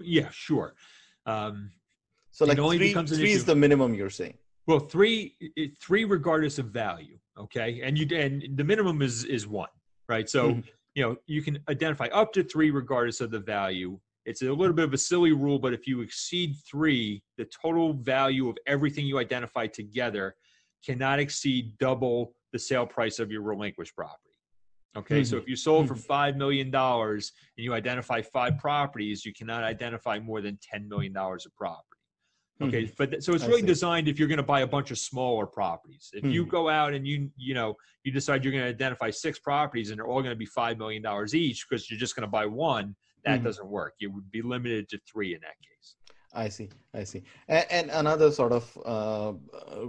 Yeah, 0.00 0.30
sure. 0.30 0.74
Um, 1.26 1.70
so 2.30 2.46
like 2.46 2.58
only 2.58 2.78
three, 2.78 3.06
three 3.06 3.32
is 3.32 3.44
the 3.44 3.54
minimum 3.54 3.92
you're 3.94 4.16
saying 4.22 4.38
well, 4.66 4.78
three, 4.78 5.36
three 5.80 6.04
regardless 6.04 6.58
of 6.58 6.66
value. 6.66 7.18
Okay, 7.36 7.80
and 7.82 7.98
you 7.98 8.06
and 8.16 8.56
the 8.56 8.62
minimum 8.64 9.02
is 9.02 9.24
is 9.24 9.46
one, 9.46 9.68
right? 10.08 10.28
So 10.28 10.42
Mhm. 10.52 10.64
You 10.94 11.02
know 11.04 11.16
you 11.26 11.42
can 11.42 11.58
identify 11.68 12.06
up 12.06 12.32
to 12.32 12.42
three 12.42 12.70
regardless 12.70 13.20
of 13.20 13.30
the 13.30 13.40
value. 13.40 13.98
It's 14.26 14.42
a 14.42 14.52
little 14.52 14.74
bit 14.74 14.84
of 14.84 14.92
a 14.92 14.98
silly 14.98 15.32
rule, 15.32 15.58
but 15.58 15.72
if 15.72 15.86
you 15.86 16.02
exceed 16.02 16.54
three, 16.70 17.22
the 17.38 17.46
total 17.46 17.94
value 17.94 18.48
of 18.48 18.56
everything 18.66 19.06
you 19.06 19.18
identify 19.18 19.66
together 19.66 20.34
cannot 20.84 21.18
exceed 21.18 21.76
double 21.78 22.34
the 22.52 22.58
sale 22.58 22.86
price 22.86 23.18
of 23.18 23.30
your 23.30 23.42
relinquished 23.42 23.94
property. 23.96 24.16
Okay, 24.96 25.22
so 25.24 25.36
Mhm. 25.36 25.42
if 25.42 25.48
you 25.48 25.56
sold 25.56 25.88
for 25.88 25.94
Mhm. 25.94 26.04
five 26.06 26.36
million 26.36 26.70
dollars 26.70 27.32
and 27.56 27.64
you 27.64 27.72
identify 27.72 28.20
five 28.20 28.58
properties, 28.58 29.24
you 29.24 29.32
cannot 29.32 29.62
identify 29.62 30.18
more 30.18 30.40
than 30.40 30.58
ten 30.60 30.88
million 30.88 31.12
dollars 31.12 31.46
of 31.46 31.54
property. 31.54 31.86
Okay, 32.62 32.84
Mhm. 32.84 32.96
but 32.98 33.22
so 33.24 33.32
it's 33.32 33.46
really 33.46 33.62
designed 33.62 34.06
if 34.06 34.18
you're 34.18 34.28
going 34.28 34.36
to 34.36 34.42
buy 34.42 34.60
a 34.60 34.66
bunch 34.66 34.90
of 34.90 34.98
smaller 34.98 35.46
properties. 35.46 36.10
If 36.12 36.24
you 36.24 36.44
Mhm. 36.44 36.50
go 36.50 36.68
out 36.68 36.92
and 36.92 37.06
you 37.06 37.30
you 37.36 37.54
know 37.54 37.76
you 38.04 38.12
decide 38.12 38.44
you're 38.44 38.52
going 38.52 38.64
to 38.64 38.68
identify 38.68 39.10
six 39.10 39.38
properties 39.38 39.90
and 39.90 39.98
they're 39.98 40.06
all 40.06 40.20
going 40.22 40.34
to 40.38 40.42
be 40.46 40.46
five 40.46 40.76
million 40.78 41.02
dollars 41.02 41.34
each 41.34 41.66
because 41.68 41.90
you're 41.90 41.98
just 41.98 42.14
going 42.16 42.26
to 42.26 42.30
buy 42.30 42.46
one, 42.46 42.96
that 43.24 43.40
Mhm. 43.40 43.44
doesn't 43.44 43.68
work. 43.68 43.94
You 43.98 44.10
would 44.12 44.30
be 44.30 44.42
limited 44.42 44.88
to 44.90 44.98
three 45.10 45.34
in 45.34 45.40
that 45.40 45.58
case. 45.62 45.96
I 46.32 46.48
see, 46.48 46.68
I 46.94 47.02
see. 47.04 47.22
And, 47.48 47.66
and 47.70 47.90
another 47.90 48.30
sort 48.30 48.52
of 48.52 48.64
uh, 48.86 49.30
uh, 49.30 49.88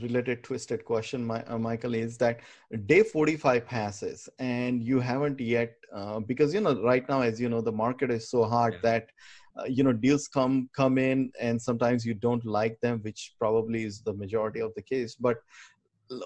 related 0.00 0.42
twisted 0.42 0.84
question, 0.86 1.22
my, 1.22 1.42
uh, 1.44 1.58
Michael, 1.58 1.94
is 1.94 2.16
that 2.18 2.40
day 2.86 3.02
45 3.02 3.66
passes 3.66 4.26
and 4.38 4.82
you 4.82 5.00
haven't 5.00 5.38
yet, 5.38 5.74
uh, 5.94 6.18
because, 6.20 6.54
you 6.54 6.60
know, 6.62 6.82
right 6.82 7.06
now, 7.10 7.20
as 7.20 7.38
you 7.38 7.50
know, 7.50 7.60
the 7.60 7.72
market 7.72 8.10
is 8.10 8.30
so 8.30 8.44
hard 8.44 8.74
Yeah. 8.74 8.80
that, 8.84 9.10
uh, 9.58 9.64
you 9.64 9.84
know, 9.84 9.92
deals 9.92 10.28
come, 10.28 10.68
come 10.74 10.98
in 10.98 11.30
and 11.40 11.60
sometimes 11.60 12.04
you 12.06 12.14
don't 12.14 12.44
like 12.44 12.78
them, 12.80 13.00
which 13.02 13.34
probably 13.38 13.84
is 13.84 14.00
the 14.02 14.14
majority 14.14 14.60
of 14.60 14.72
the 14.74 14.82
case. 14.82 15.14
But 15.14 15.38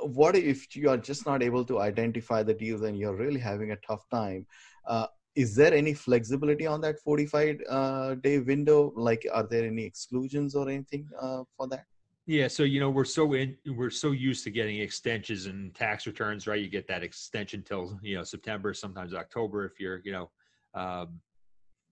what 0.02 0.36
if 0.36 0.74
you 0.74 0.88
are 0.90 0.96
just 0.96 1.26
not 1.26 1.42
able 1.42 1.64
to 1.64 1.80
identify 1.80 2.42
the 2.42 2.54
deals 2.54 2.82
and 2.82 2.98
you're 2.98 3.16
really 3.16 3.40
having 3.40 3.72
a 3.72 3.76
tough 3.86 4.04
time? 4.10 4.46
Uh, 4.86 5.06
is 5.36 5.54
there 5.54 5.72
any 5.72 5.92
flexibility 5.92 6.66
on 6.66 6.80
that 6.80 6.98
45 7.00 7.60
uh, 7.68 8.14
day 8.14 8.38
window 8.38 8.92
like 8.96 9.26
are 9.32 9.46
there 9.46 9.64
any 9.64 9.84
exclusions 9.84 10.54
or 10.54 10.68
anything 10.68 11.06
uh, 11.20 11.42
for 11.56 11.68
that 11.68 11.84
Yeah, 12.26 12.48
so 12.48 12.62
you 12.64 12.80
know 12.80 12.90
we're 12.90 13.04
so 13.04 13.34
in 13.34 13.56
we're 13.66 13.90
so 13.90 14.10
used 14.10 14.42
to 14.44 14.50
getting 14.50 14.78
extensions 14.80 15.46
and 15.46 15.74
tax 15.74 16.06
returns, 16.06 16.46
right? 16.46 16.60
You 16.60 16.68
get 16.68 16.88
that 16.88 17.04
extension 17.04 17.62
till 17.62 18.00
you 18.02 18.16
know 18.16 18.24
September, 18.24 18.74
sometimes 18.74 19.14
October 19.14 19.64
if 19.66 19.78
you're 19.78 20.00
you 20.04 20.12
know, 20.12 20.30
um, 20.74 21.20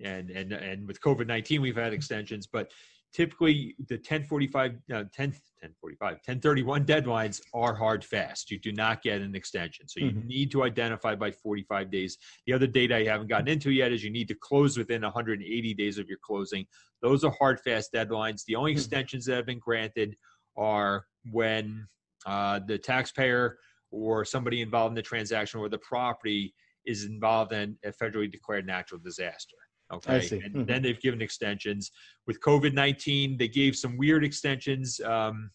and 0.02 0.30
and 0.30 0.52
and 0.52 0.86
with 0.86 1.00
COVID 1.00 1.26
nineteen 1.26 1.60
we've 1.62 1.76
had 1.76 1.92
extensions, 1.92 2.46
but 2.46 2.70
typically 3.12 3.76
the 3.88 3.94
1045 3.94 4.72
uh, 4.92 5.04
10 5.14 5.30
1045 5.30 6.14
1031 6.14 6.84
deadlines 6.84 7.40
are 7.54 7.72
hard 7.72 8.04
fast 8.04 8.50
you 8.50 8.58
do 8.58 8.72
not 8.72 9.02
get 9.04 9.20
an 9.20 9.36
extension 9.36 9.86
so 9.86 10.00
you 10.00 10.10
Mhm. 10.10 10.24
need 10.26 10.50
to 10.50 10.64
identify 10.64 11.14
by 11.14 11.30
45 11.30 11.92
days 11.92 12.18
the 12.46 12.52
other 12.52 12.66
data 12.66 12.96
i 12.96 13.04
haven't 13.04 13.28
gotten 13.28 13.46
into 13.46 13.70
yet 13.70 13.92
is 13.92 14.02
you 14.02 14.10
need 14.10 14.26
to 14.26 14.34
close 14.34 14.76
within 14.76 15.02
180 15.04 15.74
days 15.74 15.96
of 15.96 16.08
your 16.08 16.18
closing 16.22 16.66
those 17.02 17.22
are 17.22 17.30
hard 17.38 17.60
fast 17.60 17.92
deadlines 17.92 18.44
the 18.46 18.56
only 18.56 18.72
Mhm. 18.72 18.78
extensions 18.78 19.24
that 19.26 19.36
have 19.36 19.46
been 19.46 19.60
granted 19.60 20.16
are 20.56 21.06
when 21.30 21.86
uh, 22.26 22.58
the 22.66 22.76
taxpayer 22.78 23.58
or 23.92 24.24
somebody 24.24 24.60
involved 24.60 24.90
in 24.90 24.96
the 24.96 25.02
transaction 25.02 25.60
or 25.60 25.68
the 25.68 25.78
property 25.78 26.52
is 26.84 27.04
involved 27.04 27.52
in 27.52 27.78
a 27.84 27.90
federally 27.92 28.30
declared 28.30 28.66
natural 28.66 29.00
disaster. 29.00 29.56
Okay. 29.94 30.26
see. 30.26 30.40
And 30.44 30.54
Mhm. 30.54 30.66
then 30.66 30.82
they've 30.82 31.00
given 31.00 31.22
extensions. 31.22 31.90
With 32.26 32.40
COVID 32.40 32.74
19, 32.74 33.36
they 33.36 33.48
gave 33.48 33.76
some 33.76 33.96
weird 33.96 34.24
extensions. 34.24 35.00
Um, 35.00 35.50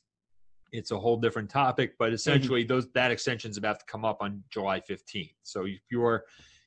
it's 0.71 0.91
a 0.91 0.99
whole 0.99 1.17
different 1.17 1.49
topic, 1.49 1.95
but 1.97 2.13
essentially 2.13 2.63
those 2.63 2.91
that 2.91 3.12
extension 3.12 3.49
is 3.49 3.58
about 3.58 3.80
to 3.80 3.86
come 3.88 4.06
up 4.06 4.17
on 4.21 4.43
July 4.52 4.80
15th. 4.80 5.34
So 5.43 5.65
if 5.65 5.82
you're 5.89 6.25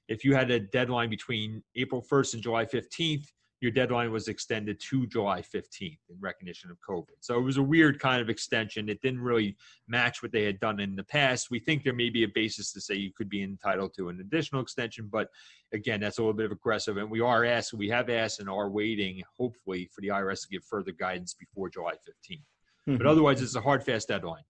if 0.08 0.24
you 0.24 0.34
had 0.34 0.50
a 0.50 0.58
deadline 0.58 1.08
between 1.08 1.62
April 1.76 2.02
1st 2.02 2.34
and 2.34 2.42
July 2.42 2.66
15th, 2.66 3.32
your 3.62 3.70
deadline 3.70 4.10
was 4.10 4.26
extended 4.26 4.80
to 4.80 5.06
July 5.06 5.40
15th 5.40 5.98
in 6.10 6.16
recognition 6.18 6.68
of 6.68 6.78
COVID. 6.80 7.14
So 7.20 7.38
it 7.38 7.42
was 7.42 7.58
a 7.58 7.62
weird 7.62 8.00
kind 8.00 8.20
of 8.20 8.28
extension. 8.28 8.88
It 8.88 9.00
didn't 9.00 9.20
really 9.20 9.56
match 9.86 10.20
what 10.20 10.32
they 10.32 10.42
had 10.42 10.58
done 10.58 10.80
in 10.80 10.96
the 10.96 11.04
past. 11.04 11.48
We 11.48 11.60
think 11.60 11.84
there 11.84 11.92
may 11.92 12.10
be 12.10 12.24
a 12.24 12.28
basis 12.28 12.72
to 12.72 12.80
say 12.80 12.96
you 12.96 13.12
could 13.16 13.28
be 13.28 13.44
entitled 13.44 13.94
to 13.98 14.08
an 14.08 14.18
additional 14.18 14.60
extension, 14.60 15.08
but 15.10 15.28
again, 15.72 16.00
that's 16.00 16.18
a 16.18 16.22
little 16.22 16.34
bit 16.34 16.46
of 16.46 16.50
aggressive. 16.52 16.96
And 16.96 17.08
we 17.08 17.20
are 17.20 17.44
asked, 17.44 17.72
we 17.72 17.88
have 17.88 18.10
asked 18.10 18.40
and 18.40 18.50
are 18.50 18.68
waiting, 18.68 19.22
hopefully, 19.38 19.88
for 19.94 20.00
the 20.00 20.08
IRS 20.08 20.42
to 20.42 20.48
give 20.48 20.64
further 20.64 20.90
guidance 20.90 21.32
before 21.32 21.70
July 21.70 21.94
15th. 22.04 22.42
But 22.84 23.02
Mhm. 23.02 23.06
otherwise, 23.06 23.40
it's 23.40 23.54
a 23.54 23.60
hard, 23.60 23.84
fast 23.84 24.08
deadline. 24.08 24.42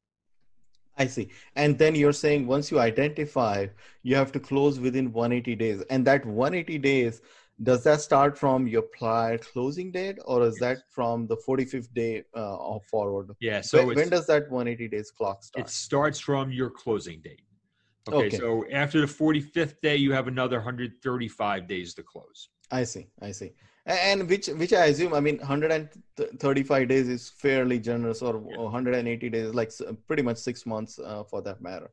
i 0.99 1.07
see 1.07 1.31
and 1.57 1.79
then 1.79 1.95
you're 1.95 2.13
saying 2.13 2.47
once 2.47 2.71
you 2.71 2.79
identify 2.79 3.67
you 4.03 4.15
have 4.15 4.31
to 4.31 4.39
close 4.39 4.79
within 4.79 5.11
180 5.11 5.55
days 5.57 5.81
and 5.89 6.07
that 6.07 6.23
180 6.27 6.77
days 6.77 7.23
does 7.63 7.85
that 7.85 8.01
start 8.01 8.39
from 8.39 8.67
your 8.67 8.83
prior 8.83 9.39
closing 9.39 9.93
date 9.93 10.19
or 10.25 10.43
is 10.43 10.57
that 10.59 10.79
from 10.91 11.27
the 11.27 11.37
45th 11.37 11.93
day 11.93 12.25
uh, 12.35 12.57
of 12.57 12.85
forward 12.85 13.31
Yeah. 13.41 13.61
So 13.61 13.87
when, 13.87 13.97
when 13.97 14.09
does 14.09 14.27
that 14.27 14.51
180 14.51 14.89
days 14.89 15.11
clock 15.11 15.45
start 15.45 15.67
it 15.67 15.71
starts 15.71 16.19
from 16.19 16.51
your 16.51 16.71
closing 16.71 17.21
date. 17.21 17.43
Okay, 18.09 18.27
Okay. 18.27 18.37
So 18.37 18.65
after 18.73 19.01
the 19.01 19.07
45th 19.07 19.81
day, 19.81 19.97
you 19.97 20.13
have 20.13 20.27
another 20.27 20.57
135 20.57 21.69
days 21.69 21.95
to 21.95 22.03
close. 22.03 22.49
I 22.71 22.85
see, 22.85 23.09
I 23.21 23.33
see. 23.33 23.53
And 23.87 24.29
which 24.29 24.47
which 24.49 24.73
I 24.73 24.87
assume, 24.87 25.13
I 25.13 25.21
mean, 25.21 25.39
135 25.39 26.89
days 26.89 27.09
is 27.09 27.31
fairly 27.31 27.79
generous, 27.79 28.23
or 28.23 28.35
Yeah. 28.35 28.59
180 28.59 29.29
days, 29.29 29.55
like 29.55 29.71
pretty 30.07 30.23
much 30.23 30.39
six 30.39 30.65
months 30.67 30.99
uh, 30.99 31.25
for 31.25 31.43
that 31.43 31.61
matter. 31.61 31.91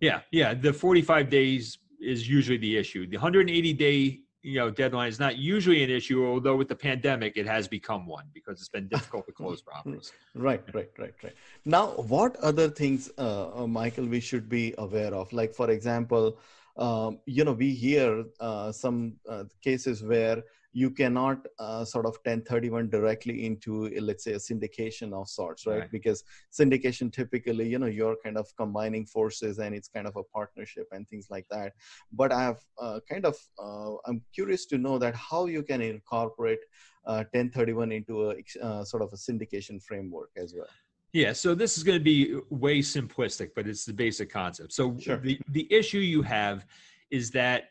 Yeah, 0.00 0.20
yeah. 0.32 0.54
The 0.54 0.72
45 0.72 1.30
days 1.30 1.78
is 2.00 2.28
usually 2.28 2.58
the 2.58 2.76
issue. 2.76 3.06
The 3.06 3.16
180 3.16 3.72
day 3.72 4.20
you 4.44 4.58
know 4.58 4.70
deadline 4.70 5.08
is 5.08 5.18
not 5.18 5.38
usually 5.38 5.82
an 5.82 5.90
issue, 5.90 6.26
although 6.26 6.54
with 6.54 6.68
the 6.68 6.76
pandemic 6.76 7.36
it 7.36 7.46
has 7.46 7.66
become 7.66 8.06
one 8.06 8.26
because 8.34 8.60
it's 8.60 8.68
been 8.68 8.88
difficult 8.88 9.26
to 9.26 9.32
close 9.32 9.62
properties. 9.70 10.12
Right, 10.34 10.62
right, 10.74 10.90
right, 10.98 11.14
right. 11.22 11.34
Now, 11.64 11.86
what 12.14 12.36
other 12.36 12.68
things, 12.68 13.10
uh, 13.16 13.62
uh, 13.62 13.66
Michael, 13.66 14.06
we 14.06 14.20
should 14.20 14.48
be 14.48 14.74
aware 14.76 15.14
of? 15.14 15.32
Like, 15.32 15.54
for 15.54 15.70
example, 15.70 16.38
um, 16.76 17.20
you 17.24 17.44
know, 17.44 17.52
we 17.52 17.70
hear 17.72 18.24
uh, 18.38 18.70
some 18.70 19.14
uh, 19.28 19.44
cases 19.62 20.02
where 20.02 20.42
you 20.74 20.90
cannot 20.90 21.38
uh, 21.60 21.84
sort 21.84 22.04
of 22.04 22.14
1031 22.24 22.90
directly 22.90 23.46
into, 23.46 23.86
uh, 23.86 24.00
let's 24.00 24.24
say, 24.24 24.32
a 24.32 24.38
syndication 24.38 25.12
of 25.12 25.28
sorts, 25.28 25.66
right? 25.66 25.78
Right. 25.78 25.90
Because 25.90 26.24
syndication 26.52 27.12
typically, 27.12 27.68
you 27.68 27.78
know, 27.78 27.86
you're 27.86 28.16
kind 28.24 28.36
of 28.36 28.48
combining 28.56 29.06
forces 29.06 29.60
and 29.60 29.72
it's 29.72 29.86
kind 29.86 30.08
of 30.08 30.16
a 30.16 30.24
partnership 30.24 30.88
and 30.90 31.08
things 31.08 31.28
like 31.30 31.46
that. 31.52 31.74
But 32.12 32.32
I 32.32 32.42
have 32.42 32.58
uh, 32.80 32.98
kind 33.08 33.24
of, 33.24 33.36
uh, 33.56 33.94
I'm 34.04 34.20
curious 34.34 34.66
to 34.66 34.78
know 34.78 34.98
that 34.98 35.14
how 35.14 35.46
you 35.46 35.62
can 35.62 35.80
incorporate 35.80 36.58
uh, 37.06 37.22
1031 37.32 37.92
into 37.92 38.30
a 38.30 38.34
uh, 38.60 38.84
sort 38.84 39.04
of 39.04 39.12
a 39.12 39.16
syndication 39.16 39.80
framework 39.80 40.30
as 40.36 40.54
well. 40.56 40.66
Yeah, 41.12 41.32
so 41.32 41.54
this 41.54 41.78
is 41.78 41.84
going 41.84 41.98
to 41.98 42.02
be 42.02 42.34
way 42.50 42.80
simplistic, 42.80 43.50
but 43.54 43.68
it's 43.68 43.84
the 43.84 43.92
basic 43.92 44.28
concept. 44.28 44.72
So 44.72 44.96
Sure. 44.98 45.18
the 45.18 45.38
the 45.50 45.72
issue 45.72 45.98
you 45.98 46.22
have 46.22 46.66
is 47.12 47.30
that 47.30 47.68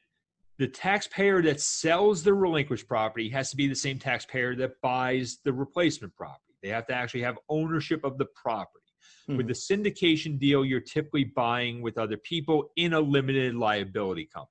the 0.59 0.67
taxpayer 0.67 1.41
that 1.41 1.59
sells 1.59 2.23
the 2.23 2.33
relinquished 2.33 2.87
property 2.87 3.29
has 3.29 3.49
to 3.49 3.55
be 3.55 3.67
the 3.67 3.75
same 3.75 3.97
taxpayer 3.97 4.55
that 4.55 4.79
buys 4.81 5.39
the 5.43 5.51
replacement 5.51 6.15
property. 6.15 6.53
They 6.61 6.69
have 6.69 6.85
to 6.87 6.93
actually 6.93 7.21
have 7.21 7.37
ownership 7.49 8.03
of 8.03 8.17
the 8.17 8.25
property. 8.25 8.79
With 9.27 9.47
the 9.47 9.53
syndication 9.53 10.37
deal, 10.37 10.65
you're 10.65 10.81
typically 10.81 11.23
buying 11.23 11.81
with 11.81 11.97
other 11.97 12.17
people 12.17 12.71
in 12.75 12.93
a 12.93 12.99
limited 12.99 13.55
liability 13.55 14.25
company. 14.25 14.49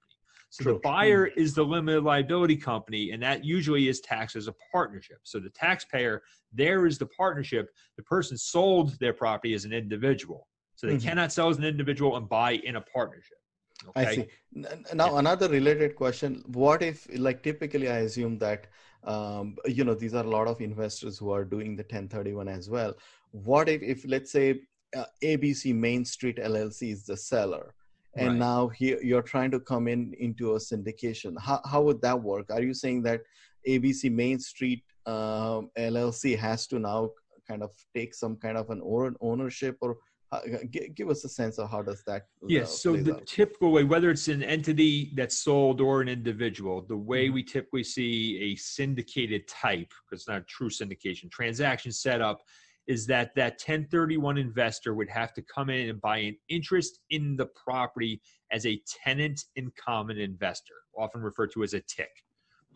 So 0.49 0.65
True. 0.65 0.73
the 0.73 0.79
buyer 0.81 1.27
is 1.27 1.55
the 1.55 1.63
limited 1.63 2.05
liability 2.05 2.57
company, 2.57 3.11
and 3.11 3.23
that 3.23 3.45
usually 3.45 3.89
is 3.89 4.01
taxed 4.01 4.35
as 4.35 4.49
a 4.49 4.55
partnership. 4.73 5.19
So 5.25 5.41
the 5.41 5.51
taxpayer 5.51 6.23
there 6.53 6.87
is 6.87 6.99
the 6.99 7.07
partnership. 7.07 7.69
The 7.97 8.03
person 8.03 8.37
sold 8.39 8.99
their 8.99 9.13
property 9.13 9.53
as 9.55 9.67
an 9.67 9.73
individual. 9.73 10.49
So 10.75 10.87
they 10.87 10.97
Mhm. 10.97 11.03
cannot 11.03 11.33
sell 11.33 11.51
as 11.51 11.59
an 11.59 11.65
individual 11.65 12.17
and 12.17 12.29
buy 12.29 12.53
in 12.53 12.77
a 12.77 12.81
partnership. 12.81 13.39
I 13.95 14.15
see. 14.15 14.27
Now, 14.95 15.17
another 15.17 15.49
related 15.49 15.97
question: 15.97 16.43
What 16.47 16.83
if, 16.83 17.07
like, 17.17 17.43
typically, 17.43 17.89
I 17.89 17.99
assume 17.99 18.39
that, 18.39 18.67
um, 19.05 19.57
you 19.67 19.85
know, 19.85 19.95
these 19.95 20.15
are 20.15 20.25
a 20.25 20.29
lot 20.29 20.47
of 20.47 20.61
investors 20.61 21.19
who 21.19 21.31
are 21.31 21.45
doing 21.45 21.77
the 21.77 21.83
1031 21.83 22.49
as 22.49 22.71
well. 22.71 22.95
What 23.31 23.69
if, 23.69 23.83
if 23.83 24.05
let's 24.07 24.31
say, 24.31 24.61
uh, 24.97 25.05
ABC 25.23 25.75
Main 25.75 26.05
Street 26.05 26.37
LLC 26.37 26.93
is 26.93 27.07
the 27.07 27.17
seller, 27.17 27.75
and 28.17 28.29
Right. 28.29 28.39
now 28.39 28.69
here 28.69 28.99
you're 29.03 29.23
trying 29.23 29.51
to 29.53 29.61
come 29.61 29.89
in 29.89 30.15
into 30.19 30.55
a 30.55 30.59
syndication. 30.59 31.35
How 31.41 31.61
how 31.65 31.83
would 31.83 32.03
that 32.03 32.23
work? 32.23 32.51
Are 32.51 32.63
you 32.63 32.75
saying 32.75 33.03
that 33.05 33.23
ABC 33.67 34.11
Main 34.11 34.39
Street 34.39 34.83
um, 35.07 35.71
LLC 35.79 36.37
has 36.39 36.67
to 36.69 36.79
now 36.79 37.11
kind 37.49 37.63
of 37.63 37.73
take 37.95 38.15
some 38.15 38.37
kind 38.37 38.57
of 38.57 38.71
an 38.71 38.81
ownership, 39.21 39.77
or 39.81 39.97
give 40.95 41.11
us 41.11 41.25
a 41.25 41.29
sense 41.29 41.59
of 41.59 41.71
how 41.71 41.83
does 41.83 42.03
that? 42.07 42.23
uh, 42.43 42.47
Yes. 42.49 42.81
So 42.83 42.97
the 42.97 43.15
out? 43.17 43.27
typical 43.27 43.71
way, 43.73 43.85
whether 43.85 44.11
it's 44.11 44.29
an 44.29 44.43
entity 44.43 45.13
that's 45.15 45.39
sold 45.39 45.81
or 45.81 46.01
an 46.01 46.09
individual, 46.09 46.83
the 46.83 46.97
way 46.97 47.29
Mhm. 47.29 47.35
we 47.35 47.43
typically 47.45 47.85
see 47.85 48.39
a 48.39 48.57
syndicated 48.57 49.47
type, 49.49 49.93
because 50.05 50.23
it's 50.23 50.29
not 50.29 50.41
a 50.43 50.45
true 50.45 50.71
syndication 50.71 51.31
transaction 51.31 51.93
setup, 51.93 52.43
is 52.87 53.07
that 53.07 53.35
that 53.37 53.59
1031 53.61 54.37
investor 54.39 54.95
would 54.95 55.09
have 55.09 55.33
to 55.35 55.43
come 55.43 55.71
in 55.71 55.89
and 55.89 56.01
buy 56.01 56.19
an 56.19 56.37
interest 56.49 56.99
in 57.11 57.37
the 57.37 57.47
property 57.47 58.21
as 58.51 58.67
a 58.67 58.83
tenant 59.05 59.45
in 59.57 59.71
common 59.77 60.19
investor, 60.19 60.75
often 60.97 61.21
referred 61.21 61.53
to 61.53 61.63
as 61.63 61.75
a 61.75 61.81
TIC. 61.81 62.11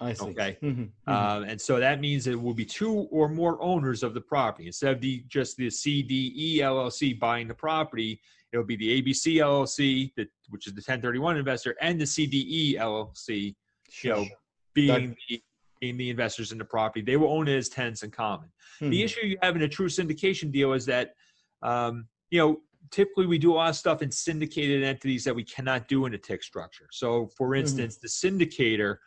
I 0.00 0.12
see. 0.12 0.24
okay. 0.26 0.58
Mhm, 0.62 0.90
mhm. 1.08 1.12
Um, 1.12 1.42
and 1.44 1.60
so 1.60 1.78
that 1.78 2.00
means 2.00 2.26
it 2.26 2.40
will 2.40 2.54
be 2.54 2.64
two 2.64 2.92
or 3.10 3.28
more 3.28 3.60
owners 3.62 4.02
of 4.02 4.14
the 4.14 4.20
property 4.20 4.66
instead 4.66 4.94
of 4.94 5.00
the 5.00 5.24
just 5.28 5.56
the 5.56 5.68
CDE 5.68 6.58
LLC 6.58 7.18
buying 7.18 7.48
the 7.48 7.54
property. 7.54 8.20
It 8.52 8.58
will 8.58 8.64
be 8.64 8.76
the 8.76 9.02
ABC 9.02 9.36
LLC, 9.36 10.12
that 10.16 10.28
which 10.48 10.66
is 10.66 10.72
the 10.74 10.78
1031 10.80 11.36
investor, 11.36 11.76
and 11.80 12.00
the 12.00 12.04
CDE 12.06 12.76
LLC, 12.78 13.54
you 14.02 14.10
know, 14.10 14.16
Sure. 14.24 14.26
being 14.74 15.16
the, 15.28 15.42
being 15.80 15.96
the 15.96 16.10
investors 16.10 16.52
in 16.52 16.58
the 16.58 16.64
property. 16.64 17.02
They 17.02 17.16
will 17.16 17.28
own 17.32 17.48
it 17.48 17.56
as 17.56 17.68
tenants 17.68 18.02
in 18.02 18.10
common. 18.10 18.50
The 18.80 18.86
Mhm. 19.00 19.04
issue 19.04 19.26
you 19.26 19.38
have 19.42 19.56
in 19.56 19.62
a 19.62 19.68
true 19.68 19.88
syndication 19.88 20.50
deal 20.52 20.72
is 20.72 20.86
that, 20.86 21.14
um, 21.62 22.08
you 22.30 22.38
know, 22.38 22.62
typically 22.90 23.26
we 23.26 23.36
do 23.38 23.52
a 23.52 23.56
lot 23.56 23.68
of 23.70 23.76
stuff 23.76 24.00
in 24.00 24.10
syndicated 24.10 24.82
entities 24.84 25.24
that 25.24 25.34
we 25.34 25.44
cannot 25.44 25.88
do 25.88 26.06
in 26.06 26.14
a 26.14 26.18
tick 26.18 26.42
structure. 26.42 26.88
So, 26.92 27.26
for 27.36 27.54
instance, 27.54 27.96
the 27.98 28.08
syndicator, 28.08 28.98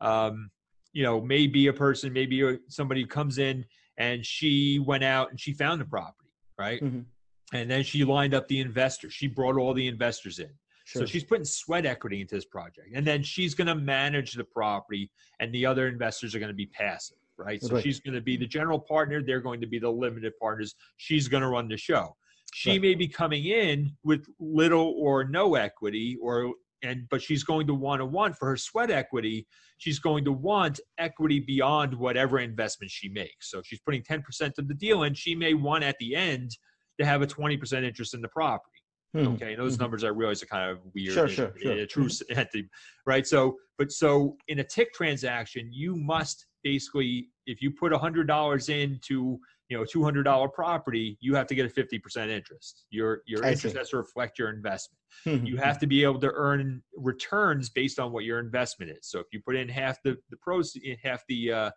um, 0.00 0.50
you 0.92 1.02
know, 1.02 1.20
maybe 1.20 1.66
a 1.66 1.72
person, 1.72 2.12
maybe 2.12 2.58
somebody 2.68 3.04
comes 3.04 3.38
in 3.38 3.64
and 3.98 4.24
she 4.24 4.78
went 4.78 5.04
out 5.04 5.30
and 5.30 5.40
she 5.40 5.52
found 5.52 5.80
the 5.80 5.84
property, 5.84 6.30
right? 6.58 6.82
Mhm. 6.82 7.04
And 7.52 7.70
then 7.70 7.82
she 7.82 8.04
lined 8.04 8.34
up 8.34 8.48
the 8.48 8.60
investors. 8.60 9.12
She 9.14 9.26
brought 9.26 9.56
all 9.56 9.74
the 9.74 9.86
investors 9.86 10.38
in. 10.38 10.50
Sure. 10.84 11.02
So 11.02 11.06
she's 11.06 11.24
putting 11.24 11.44
sweat 11.44 11.84
equity 11.84 12.20
into 12.20 12.34
this 12.34 12.46
project. 12.46 12.88
And 12.94 13.06
then 13.06 13.22
she's 13.22 13.54
going 13.54 13.66
to 13.66 13.74
manage 13.74 14.32
the 14.32 14.44
property, 14.44 15.10
and 15.40 15.52
the 15.52 15.66
other 15.66 15.86
investors 15.88 16.34
are 16.34 16.38
going 16.38 16.48
to 16.48 16.54
be 16.54 16.66
passive, 16.66 17.18
right? 17.36 17.62
So 17.62 17.74
Right. 17.74 17.82
she's 17.82 18.00
going 18.00 18.14
to 18.14 18.22
be 18.22 18.36
the 18.36 18.46
general 18.46 18.78
partner. 18.78 19.22
They're 19.22 19.40
going 19.40 19.60
to 19.60 19.66
be 19.66 19.78
the 19.78 19.90
limited 19.90 20.32
partners. 20.40 20.74
She's 20.96 21.28
going 21.28 21.42
to 21.42 21.48
run 21.48 21.68
the 21.68 21.76
show. 21.76 22.16
She 22.54 22.70
Right. 22.70 22.80
may 22.80 22.94
be 22.94 23.06
coming 23.08 23.44
in 23.44 23.94
with 24.02 24.26
little 24.38 24.94
or 24.96 25.24
no 25.24 25.54
equity, 25.54 26.16
or 26.22 26.54
and 26.82 27.06
but 27.10 27.22
she's 27.22 27.44
going 27.44 27.66
to 27.66 27.74
want 27.74 28.00
to 28.00 28.06
want 28.06 28.36
for 28.36 28.48
her 28.48 28.56
sweat 28.56 28.90
equity. 28.90 29.46
She's 29.78 29.98
going 29.98 30.24
to 30.24 30.32
want 30.32 30.80
equity 30.98 31.40
beyond 31.40 31.94
whatever 31.94 32.38
investment 32.38 32.90
she 32.90 33.08
makes. 33.08 33.50
So 33.50 33.62
she's 33.64 33.80
putting 33.80 34.02
10% 34.02 34.58
of 34.58 34.68
the 34.68 34.74
deal 34.74 35.04
in, 35.04 35.14
she 35.14 35.34
may 35.34 35.54
want 35.54 35.84
at 35.84 35.96
the 35.98 36.14
end 36.14 36.56
to 36.98 37.06
have 37.06 37.22
a 37.22 37.26
20% 37.26 37.84
interest 37.84 38.14
in 38.14 38.20
the 38.20 38.28
property. 38.28 38.72
Mhm, 39.16 39.34
Okay, 39.36 39.52
and 39.54 39.62
those 39.62 39.76
mhm. 39.76 39.80
numbers 39.80 40.04
I 40.04 40.08
realize 40.08 40.42
are 40.42 40.46
kind 40.46 40.70
of 40.70 40.80
weird. 40.94 41.14
Sure, 41.14 41.26
in- 41.26 41.32
sure, 41.32 41.46
in 41.56 41.62
sure. 41.62 41.72
A 41.72 41.86
true 41.86 42.08
entity, 42.30 42.68
right? 43.06 43.26
So, 43.26 43.56
but 43.78 43.90
so 43.90 44.36
in 44.48 44.58
a 44.58 44.64
tick 44.64 44.92
transaction, 44.92 45.70
you 45.72 45.96
must 45.96 46.46
basically, 46.62 47.28
if 47.46 47.62
you 47.62 47.70
put 47.70 47.92
a 47.92 47.98
hundred 47.98 48.26
dollars 48.26 48.68
into, 48.68 49.38
you 49.68 49.76
know, 49.76 49.84
two 49.84 50.02
hundred 50.02 50.24
dollar 50.24 50.48
property, 50.48 51.16
you 51.20 51.34
have 51.34 51.46
to 51.46 51.54
get 51.54 51.66
a 51.66 51.68
fifty 51.68 51.98
percent 51.98 52.30
interest. 52.30 52.86
Your 52.90 53.22
your 53.26 53.44
I 53.44 53.48
interest 53.52 53.74
see. 53.74 53.78
has 53.78 53.90
to 53.90 53.98
reflect 53.98 54.38
your 54.38 54.48
investment. 54.50 54.98
Mhm, 55.26 55.46
You 55.46 55.56
have 55.58 55.78
to 55.80 55.86
be 55.86 56.02
able 56.04 56.20
to 56.20 56.30
earn 56.34 56.82
returns 56.96 57.68
based 57.68 57.98
on 57.98 58.12
what 58.12 58.24
your 58.24 58.38
investment 58.38 58.90
is. 58.92 59.00
So 59.02 59.18
if 59.20 59.26
you 59.32 59.40
put 59.44 59.56
in 59.56 59.68
half 59.68 60.02
the 60.02 60.16
the 60.30 60.36
pros, 60.38 60.76
half 61.02 61.22
the 61.28 61.52
uh, 61.52 61.70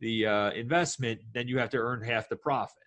the 0.00 0.26
uh, 0.26 0.50
investment, 0.52 1.20
then 1.34 1.48
you 1.48 1.58
have 1.58 1.70
to 1.70 1.78
earn 1.78 2.02
half 2.02 2.28
the 2.28 2.36
profit. 2.36 2.82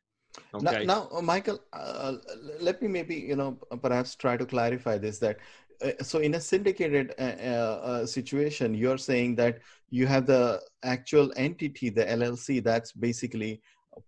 Now, 0.53 0.59
Okay. 0.59 0.85
now 0.85 1.09
uh, 1.11 1.21
Michael, 1.21 1.59
uh, 1.73 2.13
let 2.59 2.81
me 2.81 2.87
maybe 2.87 3.15
you 3.15 3.35
know 3.35 3.51
perhaps 3.81 4.15
try 4.15 4.35
to 4.37 4.45
clarify 4.45 4.97
this. 4.97 5.19
That 5.19 5.37
uh, 5.83 5.91
so 6.01 6.19
in 6.19 6.33
a 6.33 6.39
syndicated 6.41 7.13
uh, 7.19 7.21
uh, 7.21 7.79
uh, 7.91 8.05
situation, 8.05 8.73
you're 8.73 8.97
saying 8.97 9.35
that 9.35 9.59
you 9.91 10.07
have 10.07 10.25
the 10.25 10.61
actual 10.83 11.31
entity, 11.35 11.89
the 11.89 12.05
LLC, 12.05 12.63
that's 12.63 12.91
basically 12.91 13.61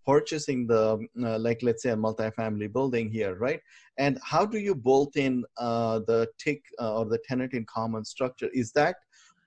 purchasing 0.06 0.67
the 0.67 1.06
uh, 1.23 1.39
like 1.39 1.60
let's 1.62 1.84
say 1.84 1.91
a 1.91 1.95
multifamily 1.95 2.71
building 2.71 3.10
here, 3.10 3.36
right? 3.36 3.60
And 3.97 4.19
how 4.23 4.45
do 4.45 4.58
you 4.58 4.75
bolt 4.75 5.15
in 5.15 5.43
uh, 5.58 5.99
the 6.08 6.27
tick 6.38 6.62
uh, 6.80 6.99
or 6.99 7.06
the 7.06 7.19
tenant 7.27 7.54
in 7.54 7.65
common 7.65 8.06
structure? 8.06 8.49
Is 8.54 8.71
that 8.73 8.95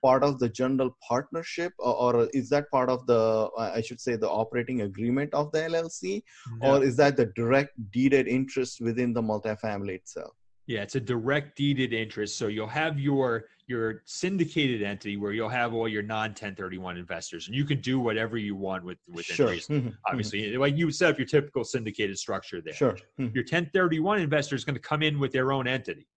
part 0.01 0.23
of 0.23 0.37
the 0.39 0.49
general 0.49 0.95
partnership, 1.07 1.73
or, 1.79 1.95
or 1.95 2.29
is 2.33 2.49
that 2.49 2.69
part 2.69 2.89
of 2.89 3.05
the 3.07 3.49
uh, 3.57 3.71
I 3.75 3.81
should 3.81 3.99
say 3.99 4.15
the 4.15 4.29
operating 4.29 4.81
agreement 4.81 5.33
of 5.33 5.51
the 5.51 5.59
LLC? 5.59 6.23
Or 6.61 6.83
is 6.83 6.95
that 6.97 7.17
the 7.17 7.27
direct 7.35 7.71
deeded 7.91 8.27
interest 8.27 8.81
within 8.81 9.13
the 9.13 9.21
multifamily 9.21 9.95
itself? 9.95 10.35
Yeah, 10.67 10.81
it's 10.81 10.95
a 10.95 10.99
direct 10.99 11.55
deeded 11.57 11.93
interest. 11.93 12.37
So 12.37 12.47
you'll 12.47 12.67
have 12.67 12.99
your 12.99 13.45
your 13.67 14.03
syndicated 14.05 14.83
entity 14.83 15.17
where 15.17 15.31
you'll 15.31 15.49
have 15.49 15.73
all 15.73 15.87
your 15.87 16.03
non 16.03 16.29
1031 16.29 16.97
investors, 16.97 17.47
and 17.47 17.55
you 17.55 17.65
can 17.65 17.81
do 17.81 17.99
whatever 17.99 18.37
you 18.37 18.55
want 18.55 18.83
with 18.83 18.97
within 19.07 19.35
Sure. 19.35 19.49
reason. 19.51 19.81
Mhm, 19.81 19.85
mhm. 19.89 19.97
Obviously, 20.07 20.57
like 20.57 20.75
you 20.75 20.91
set 20.91 21.11
up 21.11 21.17
your 21.19 21.27
typical 21.27 21.63
syndicated 21.63 22.17
structure 22.17 22.61
there. 22.61 22.73
Sure. 22.73 22.97
Mhm, 23.19 23.33
Your 23.33 23.43
1031 23.43 24.19
investor 24.21 24.55
is 24.55 24.65
going 24.65 24.75
to 24.75 24.81
come 24.81 25.01
in 25.03 25.19
with 25.19 25.31
their 25.31 25.51
own 25.51 25.67
entity, 25.67 26.07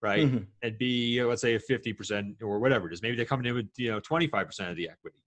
right? 0.00 0.28
And 0.62 0.78
be 0.78 1.22
let's 1.24 1.42
say 1.42 1.54
a 1.54 1.60
50% 1.60 2.40
or 2.42 2.58
whatever 2.60 2.88
it 2.88 2.92
is. 2.92 3.02
Maybe 3.02 3.16
they're 3.16 3.24
coming 3.26 3.46
in 3.46 3.54
with 3.54 3.70
you 3.76 3.90
know 3.90 4.00
25% 4.00 4.70
of 4.70 4.76
the 4.76 4.88
equity. 4.88 5.18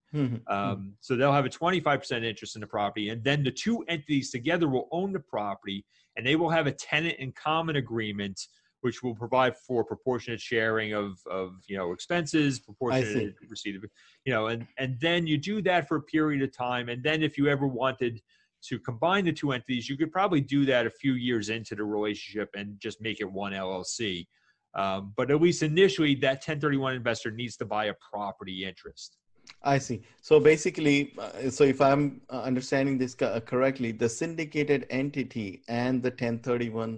Um, 0.48 0.96
so 1.00 1.16
they'll 1.16 1.32
have 1.32 1.46
a 1.46 1.50
25% 1.50 2.26
interest 2.26 2.56
in 2.56 2.62
the 2.62 2.68
property, 2.68 3.10
and 3.10 3.24
then 3.24 3.44
the 3.44 3.52
two 3.52 3.84
entities 3.88 4.30
together 4.32 4.68
will 4.68 4.88
own 4.92 5.14
the 5.14 5.22
property, 5.22 5.86
and 6.18 6.26
they 6.26 6.36
will 6.36 6.50
have 6.50 6.68
a 6.68 6.72
tenant 6.74 7.16
in 7.20 7.32
common 7.32 7.78
agreement, 7.78 8.38
which 8.82 9.02
will 9.02 9.16
provide 9.16 9.56
for 9.58 9.84
proportionate 9.84 10.42
sharing 10.42 10.94
of, 10.94 11.20
of 11.30 11.54
you 11.68 11.78
know 11.78 11.94
expenses, 11.94 12.60
proportionate 12.60 13.36
receipt 13.50 13.76
of, 13.76 13.86
you 14.26 14.34
know, 14.34 14.48
and 14.48 14.68
and 14.78 15.00
then 15.00 15.26
you 15.26 15.38
do 15.38 15.62
that 15.62 15.88
for 15.88 15.98
a 15.98 16.02
period 16.02 16.42
of 16.42 16.56
time, 16.56 16.90
and 16.90 17.04
then 17.04 17.24
if 17.24 17.38
you 17.38 17.48
ever 17.48 17.68
wanted 17.68 18.22
to 18.64 18.80
combine 18.80 19.26
the 19.26 19.34
two 19.34 19.52
entities, 19.52 19.90
you 19.90 19.98
could 19.98 20.12
probably 20.12 20.42
do 20.42 20.66
that 20.66 20.86
a 20.86 20.90
few 20.90 21.14
years 21.14 21.50
into 21.50 21.76
the 21.76 21.84
relationship 21.84 22.50
and 22.56 22.80
just 22.80 23.02
make 23.02 23.20
it 23.20 23.32
one 23.32 23.54
LLC. 23.54 24.28
Um, 24.76 25.14
but 25.18 25.32
at 25.32 25.42
least 25.42 25.64
initially, 25.64 26.16
that 26.16 26.36
1031 26.36 26.96
investor 26.96 27.32
needs 27.32 27.58
to 27.58 27.66
buy 27.66 27.86
a 27.86 27.94
property 28.12 28.66
interest. 28.66 29.18
I 29.64 29.78
see. 29.78 30.02
So 30.22 30.40
basically, 30.40 31.14
uh, 31.18 31.50
so 31.50 31.64
if 31.64 31.82
I'm 31.82 32.22
uh, 32.30 32.42
understanding 32.42 32.98
this 32.98 33.16
co- 33.16 33.40
correctly, 33.42 33.92
the 33.92 34.08
syndicated 34.08 34.86
entity 34.90 35.62
and 35.68 36.02
the 36.02 36.10
1031 36.10 36.94
uh, 36.94 36.98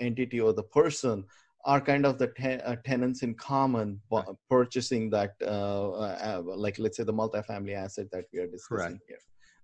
entity 0.00 0.40
or 0.40 0.52
the 0.52 0.62
person 0.62 1.24
are 1.66 1.80
kind 1.80 2.06
of 2.06 2.18
the 2.18 2.30
uh, 2.64 2.76
tenants 2.84 3.22
in 3.22 3.34
common 3.34 4.00
bu- 4.08 4.36
purchasing 4.48 5.10
that, 5.10 5.34
uh, 5.42 5.90
uh, 5.90 6.42
like 6.44 6.78
let's 6.78 6.96
say 6.96 7.02
the 7.02 7.12
multifamily 7.12 7.74
asset 7.74 8.06
that 8.12 8.24
we 8.32 8.38
are 8.38 8.46
discussing 8.46 9.00
here. 9.08 9.18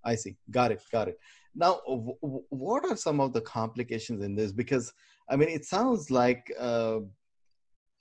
I 0.04 0.16
see. 0.16 0.37
Got 0.50 0.72
it. 0.72 0.82
Got 0.90 1.08
it. 1.08 1.18
Now, 1.54 1.80
w- 1.87 2.16
w- 2.20 2.44
what 2.48 2.85
are 2.85 2.96
some 2.96 3.20
of 3.20 3.32
the 3.32 3.40
complications 3.40 4.22
in 4.22 4.35
this? 4.35 4.50
Because 4.50 4.92
I 5.28 5.37
mean, 5.37 5.48
it 5.48 5.64
sounds 5.64 6.11
like. 6.11 6.52
Uh, 6.58 7.00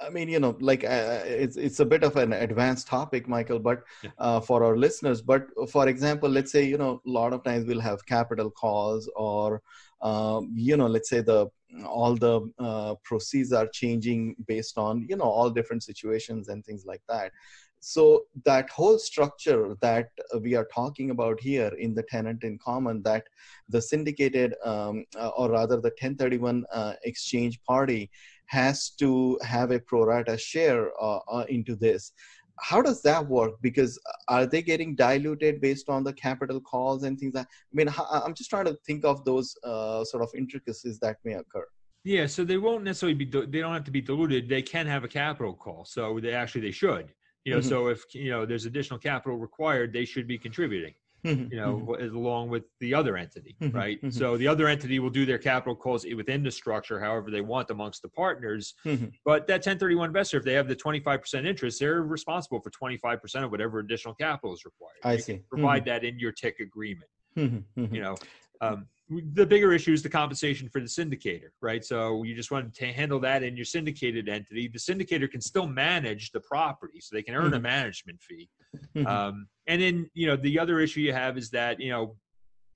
I 0.03 0.09
mean, 0.09 0.29
you 0.29 0.39
know, 0.39 0.57
like 0.59 0.83
uh, 0.83 1.21
it's 1.25 1.57
it's 1.57 1.79
a 1.79 1.85
bit 1.85 2.03
of 2.03 2.15
an 2.15 2.33
advanced 2.33 2.87
topic, 2.87 3.27
Michael, 3.27 3.59
but 3.59 3.83
uh, 4.17 4.39
for 4.39 4.63
our 4.63 4.75
listeners. 4.75 5.21
But 5.21 5.43
for 5.69 5.87
example, 5.87 6.27
let's 6.27 6.51
say 6.51 6.63
you 6.63 6.77
know, 6.79 7.01
a 7.05 7.09
lot 7.09 7.33
of 7.33 7.43
times 7.43 7.67
we'll 7.67 7.79
have 7.79 8.03
capital 8.07 8.49
calls, 8.49 9.07
or 9.15 9.55
um, 9.55 9.90
you 10.53 10.77
know, 10.77 10.87
let's 10.87 11.09
say 11.09 11.21
the 11.21 11.49
all 11.85 12.15
the 12.15 12.51
uh, 12.59 12.95
proceeds 13.03 13.53
are 13.53 13.67
changing 13.67 14.35
based 14.47 14.77
on 14.77 15.05
you 15.07 15.15
know 15.15 15.25
all 15.25 15.49
different 15.49 15.83
situations 15.83 16.49
and 16.49 16.65
things 16.65 16.85
like 16.85 17.01
that. 17.07 17.31
So 17.83 18.25
that 18.45 18.69
whole 18.69 18.99
structure 18.99 19.75
that 19.81 20.09
we 20.39 20.53
are 20.53 20.67
talking 20.71 21.09
about 21.09 21.41
here 21.41 21.71
in 21.79 21.95
the 21.95 22.03
tenant 22.03 22.43
in 22.43 22.59
common, 22.59 23.01
that 23.03 23.23
the 23.69 23.81
syndicated 23.81 24.53
um, 24.63 25.03
uh, 25.17 25.29
or 25.29 25.49
rather 25.49 25.77
the 25.77 25.89
1031 25.89 26.63
uh, 26.71 26.93
exchange 27.03 27.59
party 27.63 28.11
has 28.45 28.91
to 28.99 29.39
have 29.41 29.71
a 29.71 29.79
pro 29.79 30.03
rata 30.03 30.37
share 30.37 30.91
uh, 31.01 31.19
uh, 31.31 31.45
into 31.49 31.75
this. 31.75 32.11
How 32.59 32.81
does 32.81 33.01
that 33.03 33.27
work? 33.27 33.53
Because 33.61 33.99
are 34.27 34.45
they 34.45 34.61
getting 34.61 34.95
diluted 34.95 35.61
based 35.61 35.89
on 35.89 36.03
the 36.03 36.13
capital 36.13 36.59
calls 36.61 37.03
and 37.03 37.19
things 37.19 37.33
like? 37.33 37.45
I 37.47 37.73
mean, 37.73 37.89
I'm 38.11 38.33
just 38.33 38.49
trying 38.49 38.65
to 38.65 38.77
think 38.85 39.05
of 39.05 39.23
those 39.25 39.55
uh, 39.63 40.03
sort 40.03 40.23
of 40.23 40.29
intricacies 40.35 40.99
that 40.99 41.17
may 41.23 41.33
occur. 41.33 41.65
Yeah, 42.03 42.25
so 42.25 42.43
they 42.43 42.57
won't 42.57 42.83
necessarily 42.83 43.13
be. 43.13 43.25
They 43.25 43.59
don't 43.59 43.73
have 43.73 43.83
to 43.83 43.91
be 43.91 44.01
diluted. 44.01 44.49
They 44.49 44.61
can 44.61 44.87
have 44.87 45.03
a 45.03 45.07
capital 45.07 45.53
call. 45.53 45.85
So 45.85 46.19
they 46.19 46.33
actually 46.33 46.61
they 46.61 46.71
should. 46.71 47.13
You 47.45 47.53
know, 47.53 47.59
Mhm. 47.59 47.69
so 47.69 47.87
if 47.87 48.03
you 48.13 48.29
know 48.29 48.45
there's 48.45 48.65
additional 48.65 48.99
capital 48.99 49.37
required, 49.37 49.93
they 49.93 50.05
should 50.05 50.27
be 50.27 50.37
contributing. 50.37 50.93
You 51.23 51.55
know, 51.55 51.87
mm-hmm. 51.87 52.15
along 52.15 52.49
with 52.49 52.63
the 52.79 52.93
other 52.93 53.17
entity, 53.17 53.55
mm-hmm. 53.61 53.75
right? 53.75 53.97
Mm-hmm. 53.97 54.09
So 54.09 54.37
the 54.37 54.47
other 54.47 54.67
entity 54.67 54.99
will 54.99 55.09
do 55.09 55.25
their 55.25 55.37
capital 55.37 55.75
calls 55.75 56.05
within 56.15 56.43
the 56.43 56.51
structure, 56.51 56.99
however 56.99 57.29
they 57.29 57.41
want 57.41 57.69
amongst 57.69 58.01
the 58.01 58.09
partners. 58.09 58.73
Mm-hmm. 58.85 59.07
But 59.25 59.47
that 59.47 59.55
1031 59.55 60.09
investor, 60.09 60.37
if 60.37 60.43
they 60.43 60.53
have 60.53 60.67
the 60.67 60.75
25% 60.75 61.45
interest, 61.45 61.79
they're 61.79 62.01
responsible 62.01 62.59
for 62.59 62.71
25% 62.71 63.43
of 63.43 63.51
whatever 63.51 63.79
additional 63.79 64.13
capital 64.15 64.53
is 64.53 64.65
required. 64.65 64.97
I 65.03 65.13
you 65.13 65.19
see. 65.19 65.41
Provide 65.49 65.85
that 65.85 66.03
in 66.03 66.19
your 66.19 66.31
TIC 66.31 66.59
agreement. 66.59 67.09
Mm-hmm. 67.37 67.93
You 67.93 68.01
know, 68.01 68.15
um, 68.61 68.87
the 69.11 69.45
bigger 69.45 69.73
issue 69.73 69.91
is 69.91 70.01
the 70.01 70.09
compensation 70.09 70.69
for 70.69 70.79
the 70.79 70.87
syndicator, 70.87 71.49
right? 71.59 71.83
So 71.83 72.23
you 72.23 72.33
just 72.33 72.49
want 72.49 72.73
to 72.73 72.85
handle 72.87 73.19
that 73.19 73.43
in 73.43 73.57
your 73.57 73.65
syndicated 73.65 74.29
entity. 74.29 74.69
The 74.69 74.79
syndicator 74.79 75.29
can 75.29 75.41
still 75.41 75.67
manage 75.67 76.31
the 76.31 76.39
property, 76.39 77.01
so 77.01 77.15
they 77.15 77.23
can 77.23 77.35
earn 77.35 77.53
a 77.53 77.59
management 77.59 78.21
fee. 78.21 78.49
Um, 79.05 79.47
and 79.67 79.81
then, 79.81 80.09
you 80.13 80.27
know, 80.27 80.35
the 80.35 80.57
other 80.57 80.79
issue 80.79 81.01
you 81.01 81.13
have 81.13 81.37
is 81.37 81.49
that, 81.49 81.79
you 81.79 81.91
know, 81.91 82.15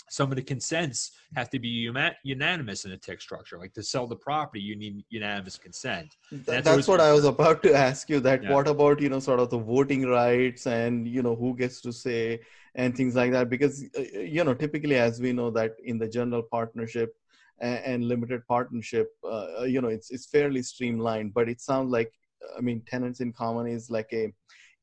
some 0.10 0.30
of 0.32 0.36
the 0.36 0.42
consents 0.44 1.12
have 1.36 1.50
to 1.50 1.60
be 1.60 1.90
unanimous 2.24 2.86
in 2.86 2.92
a 2.92 2.98
tick 2.98 3.22
structure. 3.22 3.58
Like 3.58 3.74
to 3.74 3.84
sell 3.84 4.06
the 4.08 4.16
property, 4.16 4.62
you 4.62 4.76
need 4.76 5.04
unanimous 5.10 5.58
consent. 5.58 6.16
That's, 6.32 6.66
that's 6.66 6.88
what 6.88 7.02
I 7.02 7.12
was 7.12 7.26
about 7.26 7.64
to 7.64 7.74
ask 7.74 8.10
you. 8.10 8.20
That 8.20 8.44
yeah. 8.44 8.54
what 8.54 8.68
about 8.68 9.02
you 9.02 9.10
know 9.10 9.20
sort 9.20 9.40
of 9.40 9.50
the 9.50 9.58
voting 9.58 10.06
rights 10.06 10.68
and 10.68 11.08
you 11.08 11.24
know 11.24 11.36
who 11.36 11.56
gets 11.56 11.82
to 11.82 11.92
say 11.92 12.42
and 12.76 12.96
things 12.96 13.16
like 13.16 13.32
that? 13.32 13.50
Because 13.50 13.84
uh, 13.98 14.20
you 14.20 14.44
know 14.44 14.54
typically, 14.54 14.96
as 14.96 15.20
we 15.20 15.34
know, 15.34 15.50
that 15.52 15.76
in 15.84 15.98
the 15.98 16.08
general 16.08 16.44
partnership 16.44 17.16
and, 17.60 17.80
and 17.86 18.08
limited 18.08 18.46
partnership, 18.48 19.10
uh, 19.24 19.64
you 19.64 19.82
know 19.82 19.90
it's 19.90 20.12
it's 20.12 20.28
fairly 20.28 20.62
streamlined. 20.62 21.34
But 21.34 21.50
it 21.50 21.62
sounds 21.62 21.92
like 21.92 22.12
I 22.58 22.62
mean 22.62 22.82
tenants 22.86 23.22
in 23.22 23.34
common 23.34 23.68
is 23.68 23.90
like 23.90 24.10
a 24.14 24.34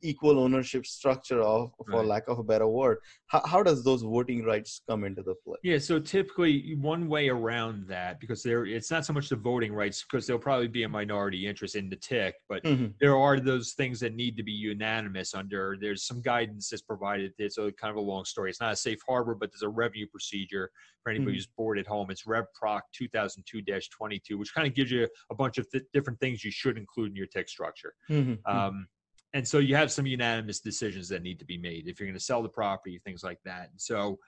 equal 0.03 0.39
ownership 0.39 0.85
structure 0.87 1.41
of 1.41 1.73
for 1.91 1.99
right. 1.99 2.07
lack 2.07 2.29
of 2.29 2.39
a 2.39 2.43
better 2.43 2.67
word 2.67 2.99
how, 3.27 3.41
how 3.47 3.63
does 3.63 3.85
those 3.85 4.03
voting 4.03 4.45
rights 4.45 4.83
come 4.89 5.05
into 5.05 5.23
the 5.23 5.35
play 5.45 5.57
yeah 5.63 5.79
so 5.79 5.99
typically 5.99 6.75
one 6.81 7.09
way 7.09 7.29
around 7.29 7.87
that 7.87 8.21
because 8.21 8.43
there 8.43 8.67
it's 8.67 8.91
not 8.91 9.05
so 9.05 9.13
much 9.13 9.29
the 9.29 9.37
voting 9.37 9.73
rights 9.73 10.05
because 10.05 10.27
there'll 10.27 10.41
probably 10.41 10.69
be 10.69 10.83
a 10.83 10.89
minority 10.89 11.47
interest 11.47 11.77
in 11.77 11.89
the 11.89 11.97
tick 11.97 12.35
but 12.49 12.63
mm-hmm. 12.65 12.87
there 13.01 13.17
are 13.17 13.41
those 13.41 13.73
things 13.73 14.01
that 14.01 14.15
need 14.15 14.37
to 14.37 14.43
be 14.43 14.53
unanimous 14.53 15.35
under 15.35 15.77
there's 15.81 16.05
some 16.05 16.21
guidance 16.21 16.69
that's 16.69 16.83
provided 16.83 17.33
it's 17.39 17.59
a 17.59 17.73
kind 17.73 17.91
of 17.91 17.97
a 17.97 18.01
long 18.01 18.25
story 18.25 18.51
it's 18.51 18.61
not 18.61 18.73
a 18.73 18.77
safe 18.77 18.99
harbor 19.07 19.35
but 19.35 19.51
there's 19.53 19.63
a 19.63 19.69
revenue 19.69 20.07
procedure 20.07 20.71
for 21.03 21.11
anybody 21.11 21.33
mm-hmm. 21.33 21.37
who's 21.37 21.47
bored 21.47 21.79
at 21.79 21.87
home 21.87 22.11
it's 22.11 22.25
revproc 22.25 22.81
2002-22 23.01 24.37
which 24.37 24.55
kind 24.55 24.67
of 24.67 24.75
gives 24.75 24.91
you 24.91 25.09
a 25.31 25.35
bunch 25.35 25.59
of 25.59 25.71
th- 25.71 25.85
different 25.93 26.19
things 26.21 26.45
you 26.45 26.51
should 26.51 26.77
include 26.77 27.11
in 27.11 27.17
your 27.17 27.27
tick 27.27 27.49
structure 27.49 27.95
mm-hmm. 28.11 28.35
um, 28.53 28.87
and 29.35 29.47
so 29.47 29.59
you 29.59 29.75
have 29.77 29.91
some 29.91 30.07
unanimous 30.07 30.61
decisions 30.61 31.09
that 31.09 31.23
need 31.23 31.39
to 31.39 31.45
be 31.45 31.57
made. 31.57 31.89
If 31.89 31.99
you're 31.99 32.07
going 32.07 32.19
to 32.19 32.25
sell 32.25 32.43
the 32.43 32.49
property 32.49 33.01
things 33.05 33.25
like 33.25 33.39
that. 33.45 33.71
And 33.71 33.81
so 33.81 34.19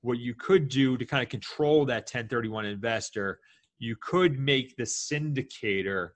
what 0.00 0.18
you 0.18 0.34
could 0.34 0.68
do 0.68 0.96
to 0.96 1.04
kind 1.04 1.22
of 1.22 1.28
control 1.28 1.84
that 1.86 2.02
1031 2.02 2.66
investor 2.66 3.40
you 3.78 3.96
could 4.00 4.38
make 4.38 4.76
the 4.76 4.84
syndicator 4.84 6.10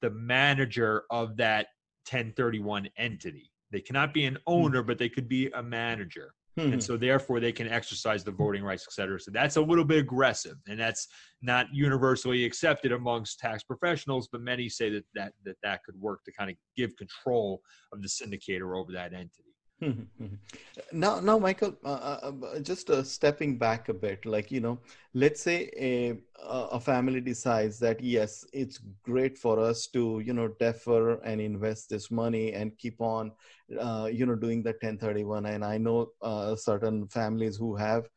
the 0.00 0.10
manager 0.10 1.04
of 1.10 1.36
that 1.36 1.66
1031 2.10 2.88
entity. 2.96 3.50
They 3.70 3.80
cannot 3.80 4.14
be 4.14 4.24
an 4.24 4.34
hmm. 4.34 4.40
owner 4.46 4.82
but 4.82 4.98
they 4.98 5.08
could 5.08 5.28
be 5.28 5.50
a 5.50 5.62
manager 5.62 6.34
Hmm. 6.56 6.74
And 6.74 6.82
so 6.82 6.96
therefore 6.96 7.40
they 7.40 7.52
can 7.52 7.68
exercise 7.68 8.22
the 8.22 8.30
voting 8.30 8.62
rights, 8.62 8.86
et 8.88 8.92
cetera. 8.92 9.18
So 9.18 9.30
that's 9.32 9.56
a 9.56 9.60
little 9.60 9.84
bit 9.84 9.98
aggressive 9.98 10.56
and 10.68 10.78
that's 10.78 11.08
not 11.42 11.66
universally 11.72 12.44
accepted 12.44 12.92
amongst 12.92 13.40
tax 13.40 13.64
professionals, 13.64 14.28
but 14.30 14.40
many 14.40 14.68
say 14.68 14.88
that 14.90 15.04
that, 15.14 15.32
that, 15.44 15.56
that 15.62 15.82
could 15.84 15.96
work 16.00 16.22
to 16.24 16.32
kind 16.32 16.50
of 16.50 16.56
give 16.76 16.96
control 16.96 17.60
of 17.92 18.02
the 18.02 18.08
syndicator 18.08 18.78
over 18.78 18.92
that 18.92 19.12
entity. 19.12 19.53
now, 20.92 21.20
now, 21.20 21.38
Michael, 21.38 21.74
uh, 21.84 21.88
uh, 22.22 22.32
uh, 22.46 22.60
just 22.60 22.90
uh, 22.90 23.02
stepping 23.02 23.58
back 23.58 23.88
a 23.88 23.94
bit, 23.94 24.24
like 24.24 24.50
you 24.50 24.60
know, 24.60 24.78
let's 25.14 25.42
say 25.42 25.70
a 25.76 26.16
a 26.46 26.80
family 26.80 27.20
decides 27.20 27.78
that 27.80 28.00
yes, 28.02 28.44
it's 28.52 28.78
great 29.02 29.36
for 29.36 29.58
us 29.58 29.86
to 29.88 30.20
you 30.24 30.32
know 30.32 30.48
defer 30.60 31.14
and 31.22 31.40
invest 31.40 31.90
this 31.90 32.10
money 32.10 32.52
and 32.52 32.76
keep 32.78 33.00
on, 33.00 33.32
uh, 33.80 34.08
you 34.10 34.26
know, 34.26 34.36
doing 34.36 34.62
the 34.62 34.74
1031. 34.74 35.46
And 35.46 35.64
I 35.64 35.78
know 35.78 36.08
uh, 36.22 36.54
certain 36.56 37.08
families 37.08 37.56
who 37.56 37.74
have 37.76 38.08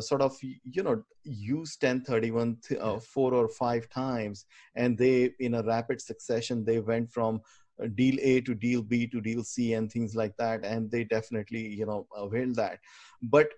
sort 0.00 0.20
of 0.20 0.36
you 0.42 0.82
know 0.82 1.02
used 1.24 1.80
1031 1.80 2.56
th- 2.66 2.80
four 3.02 3.32
or 3.34 3.48
five 3.48 3.88
times, 3.88 4.44
and 4.74 4.98
they 4.98 5.30
in 5.40 5.54
a 5.54 5.62
rapid 5.62 6.00
succession 6.00 6.64
they 6.64 6.80
went 6.80 7.10
from 7.10 7.40
deal 7.94 8.16
A 8.20 8.40
to 8.42 8.54
deal 8.54 8.82
B 8.82 9.06
to 9.08 9.20
deal 9.20 9.42
C 9.44 9.74
and 9.74 9.90
things 9.90 10.14
like 10.14 10.36
that, 10.38 10.64
and 10.64 10.90
they 10.90 11.04
definitely 11.04 11.66
you 11.66 11.86
know 11.86 12.06
avail 12.16 12.52
that. 12.54 12.78
But 13.22 13.48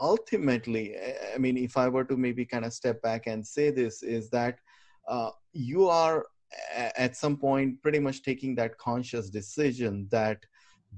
ultimately, 0.00 0.96
I 1.34 1.38
mean, 1.38 1.56
if 1.56 1.76
I 1.76 1.88
were 1.88 2.04
to 2.04 2.16
maybe 2.16 2.44
kind 2.44 2.64
of 2.64 2.72
step 2.72 3.00
back 3.02 3.26
and 3.26 3.46
say 3.46 3.70
this, 3.70 4.02
is 4.02 4.30
that 4.30 4.58
uh, 5.08 5.30
you 5.52 5.88
are 5.88 6.24
at 6.96 7.16
some 7.16 7.36
point 7.36 7.82
pretty 7.82 7.98
much 7.98 8.22
taking 8.22 8.54
that 8.54 8.78
conscious 8.78 9.28
decision 9.30 10.08
that 10.10 10.38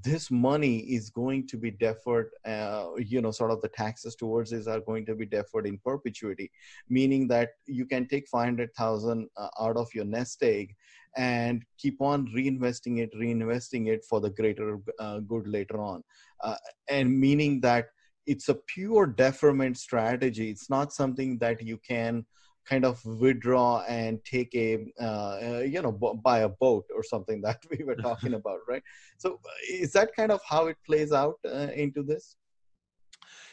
this 0.03 0.29
money 0.29 0.79
is 0.79 1.09
going 1.09 1.47
to 1.47 1.57
be 1.57 1.71
deferred 1.71 2.29
uh, 2.45 2.87
you 2.97 3.21
know 3.21 3.31
sort 3.31 3.51
of 3.51 3.61
the 3.61 3.69
taxes 3.69 4.15
towards 4.15 4.51
this 4.51 4.67
are 4.67 4.79
going 4.81 5.05
to 5.05 5.15
be 5.15 5.25
deferred 5.25 5.65
in 5.65 5.77
perpetuity 5.79 6.51
meaning 6.89 7.27
that 7.27 7.49
you 7.65 7.85
can 7.85 8.07
take 8.07 8.27
500000 8.27 9.27
uh, 9.37 9.47
out 9.59 9.77
of 9.77 9.87
your 9.93 10.05
nest 10.05 10.43
egg 10.43 10.75
and 11.17 11.63
keep 11.77 11.99
on 12.01 12.27
reinvesting 12.27 12.99
it 12.99 13.13
reinvesting 13.15 13.87
it 13.87 14.05
for 14.05 14.21
the 14.21 14.29
greater 14.29 14.79
uh, 14.99 15.19
good 15.19 15.47
later 15.47 15.81
on. 15.81 16.03
Uh, 16.43 16.55
and 16.89 17.19
meaning 17.19 17.59
that 17.61 17.87
it's 18.27 18.49
a 18.49 18.55
pure 18.55 19.07
deferment 19.07 19.77
strategy. 19.77 20.49
It's 20.49 20.69
not 20.69 20.93
something 20.93 21.37
that 21.39 21.63
you 21.63 21.77
can 21.77 22.25
kind 22.67 22.85
of 22.85 23.03
withdraw 23.05 23.81
and 23.87 24.23
take 24.25 24.53
a 24.53 24.85
uh, 24.99 25.03
uh, 25.03 25.63
you 25.65 25.81
know 25.81 25.91
buy 25.91 26.39
a 26.39 26.49
boat 26.49 26.85
or 26.95 27.03
something 27.03 27.41
that 27.47 27.63
we 27.71 27.83
were 27.83 27.95
talking 27.95 28.33
about 28.41 28.59
right? 28.67 28.83
So 29.17 29.39
is 29.69 29.91
that 29.93 30.15
kind 30.15 30.31
of 30.31 30.41
how 30.47 30.67
it 30.67 30.77
plays 30.85 31.11
out 31.11 31.35
uh, 31.45 31.69
into 31.73 32.03
this? 32.03 32.35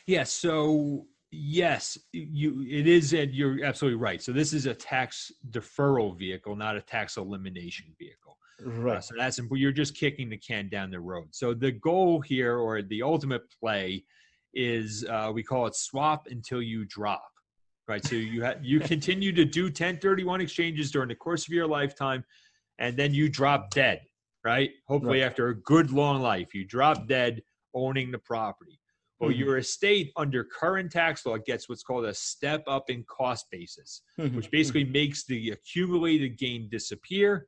Yes. 0.07 0.33
So 0.33 1.07
yes 1.37 1.99
you 2.13 2.65
it 2.71 2.87
is 2.87 3.13
and 3.13 3.35
you're 3.35 3.65
absolutely 3.65 3.99
right. 3.99 4.23
So 4.23 4.33
this 4.33 4.53
is 4.53 4.67
a 4.67 4.75
tax 4.75 5.33
deferral 5.51 6.17
vehicle 6.17 6.55
not 6.57 6.77
a 6.77 6.81
tax 6.81 7.17
elimination 7.17 7.87
vehicle. 7.99 8.39
Right. 8.65 8.99
uh, 8.99 9.01
so 9.01 9.15
that's 9.19 9.41
you're 9.51 9.73
just 9.73 9.97
kicking 9.97 10.31
the 10.31 10.37
can 10.37 10.69
down 10.69 10.91
the 10.91 11.01
road. 11.01 11.29
So 11.33 11.55
the 11.55 11.73
goal 11.73 12.21
here 12.21 12.57
or 12.57 12.83
the 12.83 13.03
ultimate 13.03 13.43
play 13.61 14.05
is 14.55 15.05
uh, 15.11 15.33
we 15.35 15.43
call 15.43 15.67
it 15.67 15.75
swap 15.75 16.29
until 16.31 16.63
you 16.63 16.85
drop 16.85 17.34
right? 17.89 18.05
So 18.05 18.17
you 18.17 18.45
ha- 18.45 18.55
you 18.63 18.81
continue 18.81 19.33
to 19.33 19.45
do 19.45 19.65
1031 19.65 20.41
exchanges 20.41 20.91
during 20.91 21.09
the 21.09 21.15
course 21.15 21.47
of 21.47 21.53
your 21.53 21.67
lifetime, 21.67 22.25
and 22.79 22.97
then 22.97 23.15
you 23.15 23.29
drop 23.29 23.71
dead, 23.71 24.03
right? 24.45 24.71
Hopefully, 24.87 25.21
right. 25.21 25.27
after 25.27 25.49
a 25.49 25.55
good 25.55 25.91
long 25.91 26.23
life, 26.23 26.55
you 26.55 26.65
drop 26.65 27.07
dead 27.07 27.43
owning 27.75 28.11
the 28.11 28.19
property. 28.19 28.81
Well, 29.21 29.31
mm-hmm. 29.31 29.41
your 29.41 29.59
estate 29.59 30.13
under 30.17 30.45
current 30.45 30.91
tax 30.91 31.25
law 31.25 31.37
gets 31.39 31.69
what's 31.69 31.83
called 31.83 32.05
a 32.05 32.15
step 32.15 32.65
up 32.67 32.91
in 32.91 33.05
cost 33.05 33.47
basis, 33.51 34.03
mm-hmm. 34.19 34.37
which 34.37 34.51
basically 34.51 34.85
makes 34.85 35.25
the 35.25 35.51
accumulated 35.51 36.37
gain 36.37 36.69
disappear. 36.69 37.47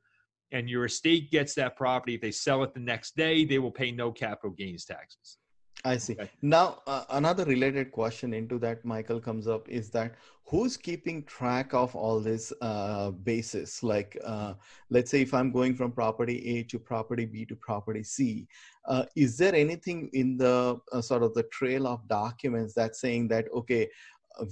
And 0.53 0.69
your 0.69 0.85
estate 0.85 1.29
gets 1.29 1.53
that 1.55 1.75
property. 1.75 2.15
If 2.15 2.21
they 2.21 2.31
sell 2.31 2.63
it 2.63 2.73
the 2.73 2.79
next 2.79 3.17
day, 3.17 3.43
they 3.43 3.59
will 3.59 3.71
pay 3.71 3.91
no 3.91 4.13
capital 4.13 4.51
gains 4.51 4.85
taxes. 4.85 5.37
I 5.85 5.97
see. 5.97 6.17
Now, 6.41 6.81
uh, 6.87 7.05
another 7.11 7.45
related 7.45 7.91
question 7.91 8.33
into 8.33 8.57
that, 8.59 8.83
Michael, 8.83 9.19
comes 9.19 9.47
up 9.47 9.69
is 9.69 9.89
that 9.91 10.15
who's 10.43 10.75
keeping 10.75 11.23
track 11.23 11.73
of 11.73 11.95
all 11.95 12.19
this 12.19 12.51
uh, 12.61 13.11
basis? 13.11 13.83
Like, 13.83 14.17
uh, 14.23 14.53
let's 14.89 15.11
say 15.11 15.21
if 15.21 15.33
I'm 15.33 15.51
going 15.51 15.75
from 15.75 15.91
property 15.91 16.57
A 16.57 16.63
to 16.63 16.79
property 16.79 17.25
B 17.25 17.45
to 17.45 17.55
property 17.55 18.03
C, 18.03 18.47
uh, 18.85 19.05
is 19.15 19.37
there 19.37 19.53
anything 19.53 20.09
in 20.13 20.37
the 20.37 20.79
uh, 20.91 21.01
sort 21.01 21.23
of 21.23 21.33
the 21.33 21.43
trail 21.43 21.85
of 21.87 22.07
documents 22.07 22.73
that's 22.73 22.99
saying 22.99 23.27
that, 23.29 23.45
okay, 23.53 23.89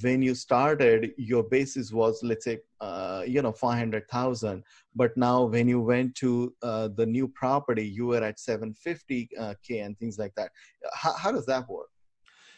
when 0.02 0.22
you 0.22 0.36
started 0.36 1.14
your 1.18 1.44
basis 1.44 1.92
was 1.92 2.22
let's 2.24 2.46
say 2.46 2.60
uh, 2.82 3.24
you 3.26 3.42
know 3.42 3.52
500000 3.52 4.64
but 4.96 5.16
now 5.18 5.44
when 5.44 5.68
you 5.68 5.80
went 5.80 6.16
to 6.16 6.54
uh, 6.64 6.90
the 6.96 7.06
new 7.06 7.28
property 7.28 7.86
you 7.86 8.08
were 8.08 8.24
at 8.24 8.38
750k 8.38 9.30
uh, 9.40 9.54
and 9.70 9.98
things 9.98 10.18
like 10.18 10.34
that. 10.36 10.52
How, 10.94 11.14
how 11.14 11.32
does 11.32 11.46
that 11.46 11.68
work? 11.70 11.90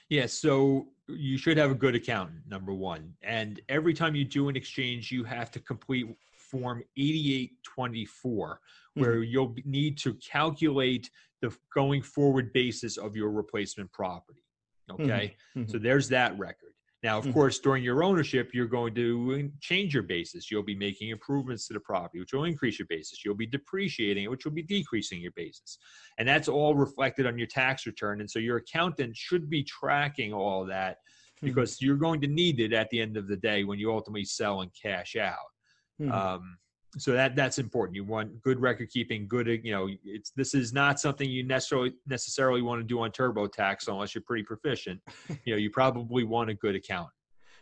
Yeah 0.09 0.25
so 0.25 0.87
you 1.07 1.37
should 1.37 1.57
have 1.57 1.71
a 1.71 1.75
good 1.75 1.95
accountant 1.95 2.41
number 2.49 2.73
one. 2.73 3.13
And 3.21 3.61
every 3.69 3.93
time 3.93 4.13
you 4.15 4.25
do 4.25 4.49
an 4.49 4.55
exchange 4.55 5.11
you 5.11 5.23
have 5.23 5.51
to 5.51 5.59
complete 5.59 6.07
form 6.33 6.83
8824 6.97 8.59
where 8.93 9.15
mm-hmm. 9.15 9.23
you'll 9.23 9.55
need 9.65 9.97
to 9.99 10.13
calculate 10.15 11.09
the 11.41 11.55
going 11.73 12.01
forward 12.01 12.51
basis 12.53 12.97
of 12.97 13.15
your 13.15 13.29
replacement 13.31 13.91
property 13.91 14.41
okay? 14.89 15.35
Mm-hmm. 15.55 15.69
so 15.69 15.77
there's 15.77 16.09
that 16.09 16.37
record 16.37 16.66
Now, 17.07 17.19
of 17.19 17.25
Mhm. 17.27 17.31
course, 17.31 17.59
during 17.59 17.85
your 17.85 18.03
ownership, 18.03 18.53
you're 18.53 18.67
going 18.67 18.93
to 18.95 19.49
change 19.61 19.93
your 19.93 20.03
basis. 20.03 20.51
You'll 20.51 20.61
be 20.61 20.75
making 20.75 21.07
improvements 21.07 21.65
to 21.67 21.73
the 21.73 21.79
property, 21.79 22.19
which 22.19 22.33
will 22.33 22.43
increase 22.43 22.77
your 22.77 22.85
basis. 22.87 23.23
You'll 23.23 23.33
be 23.33 23.45
depreciating 23.45 24.25
it, 24.25 24.29
which 24.29 24.43
will 24.43 24.51
be 24.51 24.61
decreasing 24.61 25.21
your 25.21 25.31
basis. 25.31 25.77
And 26.17 26.27
that's 26.27 26.49
all 26.49 26.75
reflected 26.75 27.25
on 27.25 27.37
your 27.37 27.47
tax 27.47 27.85
return. 27.85 28.19
And 28.19 28.29
so 28.29 28.39
your 28.39 28.57
accountant 28.57 29.15
should 29.15 29.49
be 29.49 29.63
tracking 29.63 30.33
all 30.33 30.65
that 30.65 30.97
Mhm. 31.41 31.45
because 31.45 31.81
you're 31.81 31.95
going 31.95 32.19
to 32.19 32.27
need 32.27 32.59
it 32.59 32.73
at 32.73 32.89
the 32.89 32.99
end 32.99 33.15
of 33.15 33.29
the 33.29 33.37
day 33.37 33.63
when 33.63 33.79
you 33.79 33.89
ultimately 33.89 34.25
sell 34.25 34.59
and 34.59 34.71
cash 34.73 35.15
out. 35.15 35.53
Mhm. 36.01 36.11
Um, 36.11 36.57
so 36.97 37.13
that 37.13 37.35
that's 37.35 37.59
important. 37.59 37.95
You 37.95 38.03
want 38.03 38.41
good 38.41 38.59
record 38.59 38.89
keeping, 38.89 39.27
good 39.27 39.47
you 39.47 39.71
know. 39.71 39.89
It's 40.03 40.31
this 40.31 40.53
is 40.53 40.73
not 40.73 40.99
something 40.99 41.29
you 41.29 41.43
necessarily 41.43 41.93
necessarily 42.07 42.61
want 42.61 42.81
to 42.81 42.83
do 42.83 42.99
on 42.99 43.11
TurboTax 43.11 43.87
unless 43.87 44.15
you're 44.15 44.23
pretty 44.23 44.43
proficient. 44.43 45.01
you 45.45 45.53
know, 45.53 45.57
you 45.57 45.69
probably 45.69 46.23
want 46.23 46.49
a 46.49 46.53
good 46.53 46.75
account. 46.75 47.09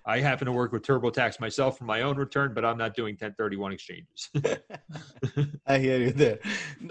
I 0.07 0.19
happen 0.19 0.45
to 0.45 0.51
work 0.51 0.71
with 0.71 0.83
TurboTax 0.83 1.39
myself 1.39 1.79
for 1.79 1.86
my 1.86 2.03
own 2.03 2.15
return, 2.15 2.53
but 2.53 2.63
I'm 2.63 2.77
not 2.77 2.95
doing 2.95 3.13
1031 3.13 3.71
exchanges. 3.71 4.29
I 5.65 5.79
hear 5.79 5.97
you 5.97 6.11
there. 6.11 6.39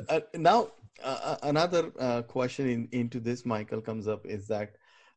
Uh, 0.09 0.21
now, 0.35 0.73
uh, 1.03 1.37
another 1.45 1.93
uh, 2.01 2.23
question 2.23 2.69
in, 2.69 2.89
into 2.91 3.21
this, 3.21 3.47
Michael, 3.47 3.81
comes 3.81 4.09
up 4.09 4.27
is 4.27 4.49
that 4.49 4.75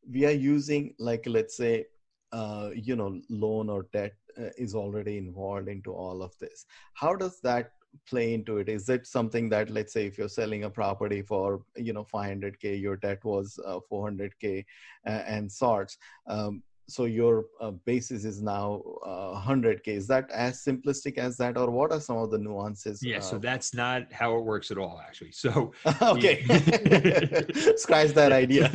we 0.07 0.25
are 0.25 0.32
using, 0.32 0.93
like, 0.99 1.23
let's 1.25 1.57
say, 1.57 1.86
uh, 2.32 2.69
you 2.75 2.95
know, 2.95 3.19
loan 3.30 3.69
or 3.69 3.88
debt 3.93 4.13
uh, 4.26 4.26
is 4.57 4.75
already 4.75 5.17
involved 5.17 5.67
into 5.67 5.93
all 5.93 6.21
of 6.21 6.38
this. 6.39 6.65
How 6.93 7.15
does 7.15 7.39
that 7.41 7.71
play 8.07 8.33
into 8.33 8.57
it? 8.57 8.69
Is 8.69 8.89
it 8.89 9.07
something 9.07 9.49
that, 9.49 9.69
let's 9.69 9.93
say, 9.93 10.05
if 10.05 10.17
you're 10.17 10.29
selling 10.29 10.65
a 10.65 10.69
property 10.69 11.21
for, 11.21 11.61
you 11.75 11.93
know, 11.93 12.05
500k, 12.13 12.79
your 12.79 12.97
debt 12.97 13.23
was 13.23 13.59
uh, 13.65 13.79
400k, 13.91 14.65
uh, 15.05 15.09
and 15.09 15.51
sorts. 15.51 15.97
Um, 16.27 16.63
so 16.89 17.03
your 17.05 17.45
uh, 17.59 17.71
basis 17.85 18.23
is 18.23 18.41
now 18.41 18.81
uh, 19.05 19.41
100k 19.41 19.88
is 19.88 20.07
that 20.07 20.29
as 20.31 20.63
simplistic 20.63 21.17
as 21.17 21.35
that 21.38 21.57
or 21.57 21.69
what 21.69 21.91
are 21.91 21.99
some 21.99 22.17
of 22.17 22.31
the 22.31 22.38
nuances 22.38 23.03
yeah, 23.03 23.19
so 23.19 23.35
uh, 23.35 23.39
that's 23.39 23.73
not 23.73 24.11
how 24.11 24.38
it 24.38 24.41
works 24.41 24.71
at 24.71 24.77
all, 24.77 25.01
actually. 25.05 25.31
So 25.31 25.73
okay 26.01 26.43
scratch 27.75 28.11
that 28.11 28.31
idea 28.31 28.69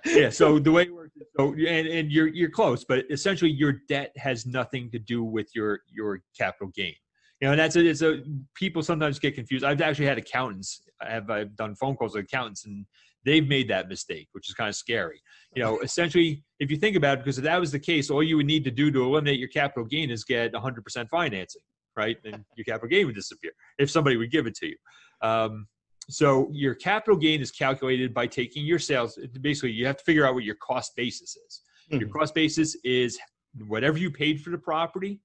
yeah, 0.06 0.30
so 0.30 0.58
the 0.58 0.72
way 0.72 0.84
it 0.84 0.94
works, 0.94 1.05
so 1.38 1.52
and, 1.52 1.86
and 1.88 2.12
you're 2.12 2.28
you're 2.28 2.50
close, 2.50 2.84
but 2.84 3.04
essentially 3.10 3.50
your 3.50 3.74
debt 3.88 4.12
has 4.16 4.46
nothing 4.46 4.90
to 4.90 4.98
do 4.98 5.24
with 5.24 5.48
your 5.54 5.80
your 5.92 6.20
capital 6.38 6.70
gain. 6.74 6.94
You 7.40 7.48
know, 7.48 7.52
and 7.52 7.60
that's 7.60 7.76
a, 7.76 7.86
it's 7.86 8.02
a 8.02 8.22
people 8.54 8.82
sometimes 8.82 9.18
get 9.18 9.34
confused. 9.34 9.64
I've 9.64 9.80
actually 9.82 10.06
had 10.06 10.18
accountants. 10.18 10.82
I 11.02 11.10
have 11.10 11.30
I've 11.30 11.54
done 11.56 11.74
phone 11.74 11.96
calls 11.96 12.14
with 12.14 12.24
accountants, 12.24 12.64
and 12.64 12.86
they've 13.24 13.46
made 13.46 13.68
that 13.68 13.88
mistake, 13.88 14.28
which 14.32 14.48
is 14.48 14.54
kind 14.54 14.68
of 14.68 14.74
scary. 14.74 15.20
You 15.54 15.62
know, 15.62 15.78
essentially, 15.80 16.44
if 16.60 16.70
you 16.70 16.78
think 16.78 16.96
about 16.96 17.18
it, 17.18 17.24
because 17.24 17.38
if 17.38 17.44
that 17.44 17.60
was 17.60 17.72
the 17.72 17.78
case, 17.78 18.10
all 18.10 18.22
you 18.22 18.36
would 18.36 18.46
need 18.46 18.64
to 18.64 18.70
do 18.70 18.90
to 18.90 19.02
eliminate 19.02 19.38
your 19.38 19.48
capital 19.48 19.84
gain 19.84 20.10
is 20.10 20.24
get 20.24 20.52
100% 20.52 21.08
financing, 21.10 21.62
right? 21.96 22.16
And 22.24 22.44
your 22.56 22.64
capital 22.64 22.88
gain 22.88 23.06
would 23.06 23.14
disappear 23.14 23.52
if 23.78 23.90
somebody 23.90 24.16
would 24.16 24.30
give 24.30 24.46
it 24.46 24.54
to 24.56 24.66
you. 24.68 24.76
Um, 25.22 25.66
so 26.08 26.48
your 26.52 26.74
capital 26.74 27.16
gain 27.16 27.40
is 27.40 27.50
calculated 27.50 28.14
by 28.14 28.26
taking 28.26 28.64
your 28.64 28.78
sales. 28.78 29.18
Basically, 29.40 29.72
you 29.72 29.86
have 29.86 29.96
to 29.96 30.04
figure 30.04 30.26
out 30.26 30.34
what 30.34 30.44
your 30.44 30.54
cost 30.56 30.94
basis 30.96 31.36
is. 31.36 31.62
Your 31.90 32.08
Mhm, 32.08 32.12
cost 32.12 32.34
basis 32.34 32.76
is 32.84 33.18
whatever 33.66 33.98
you 33.98 34.10
paid 34.10 34.40
for 34.40 34.50
the 34.50 34.58
property 34.58 35.20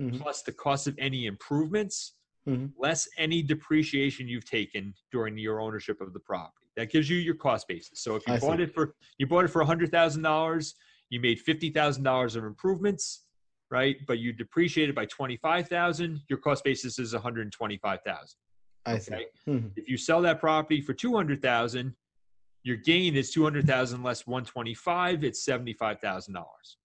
mhm, 0.00 0.20
plus 0.20 0.42
the 0.42 0.52
cost 0.52 0.86
of 0.86 0.94
any 0.98 1.26
improvements 1.26 2.14
mhm. 2.46 2.72
less 2.78 3.08
any 3.18 3.42
depreciation 3.42 4.28
you've 4.28 4.44
taken 4.48 4.94
during 5.10 5.36
your 5.38 5.60
ownership 5.60 6.00
of 6.00 6.12
the 6.12 6.20
property. 6.20 6.66
That 6.76 6.90
gives 6.90 7.08
you 7.08 7.16
your 7.18 7.34
cost 7.34 7.68
basis. 7.68 8.00
So 8.02 8.14
if 8.16 8.26
you 8.26 8.34
I 8.34 8.38
bought 8.38 8.58
see. 8.58 8.64
it 8.64 8.74
for 8.74 8.94
you 9.18 9.26
bought 9.26 9.44
it 9.44 9.48
for 9.48 9.62
hundred 9.64 9.90
thousand 9.90 10.22
dollars, 10.22 10.74
you 11.10 11.20
made 11.20 11.40
fifty 11.40 11.70
thousand 11.70 12.04
dollars 12.04 12.36
of 12.36 12.44
improvements, 12.44 13.24
right? 13.70 13.96
But 14.06 14.18
you 14.18 14.32
depreciated 14.32 14.94
by 14.94 15.06
twenty 15.06 15.36
five 15.36 15.68
thousand. 15.68 16.20
Your 16.28 16.38
cost 16.38 16.64
basis 16.64 16.98
is 16.98 17.12
one 17.12 17.22
hundred 17.22 17.50
twenty 17.52 17.76
five 17.78 18.00
thousand. 18.04 18.38
I 18.86 18.98
see 18.98 19.12
Okay. 19.14 19.26
Mhm, 19.48 19.70
If 19.76 19.88
you 19.88 19.96
sell 19.96 20.20
that 20.22 20.40
property 20.40 20.80
for 20.80 20.94
two 20.94 21.14
hundred 21.14 21.42
thousand, 21.42 21.94
your 22.64 22.76
gain 22.76 23.16
is 23.16 23.30
two 23.32 23.42
hundred 23.42 23.66
thousand 23.66 24.02
less 24.02 24.26
one 24.26 24.44
twenty 24.44 24.74
five. 24.74 25.24
It's 25.24 25.44
seventy 25.44 25.72
five 25.72 26.00
thousand 26.00 26.34
dollars. 26.34 26.76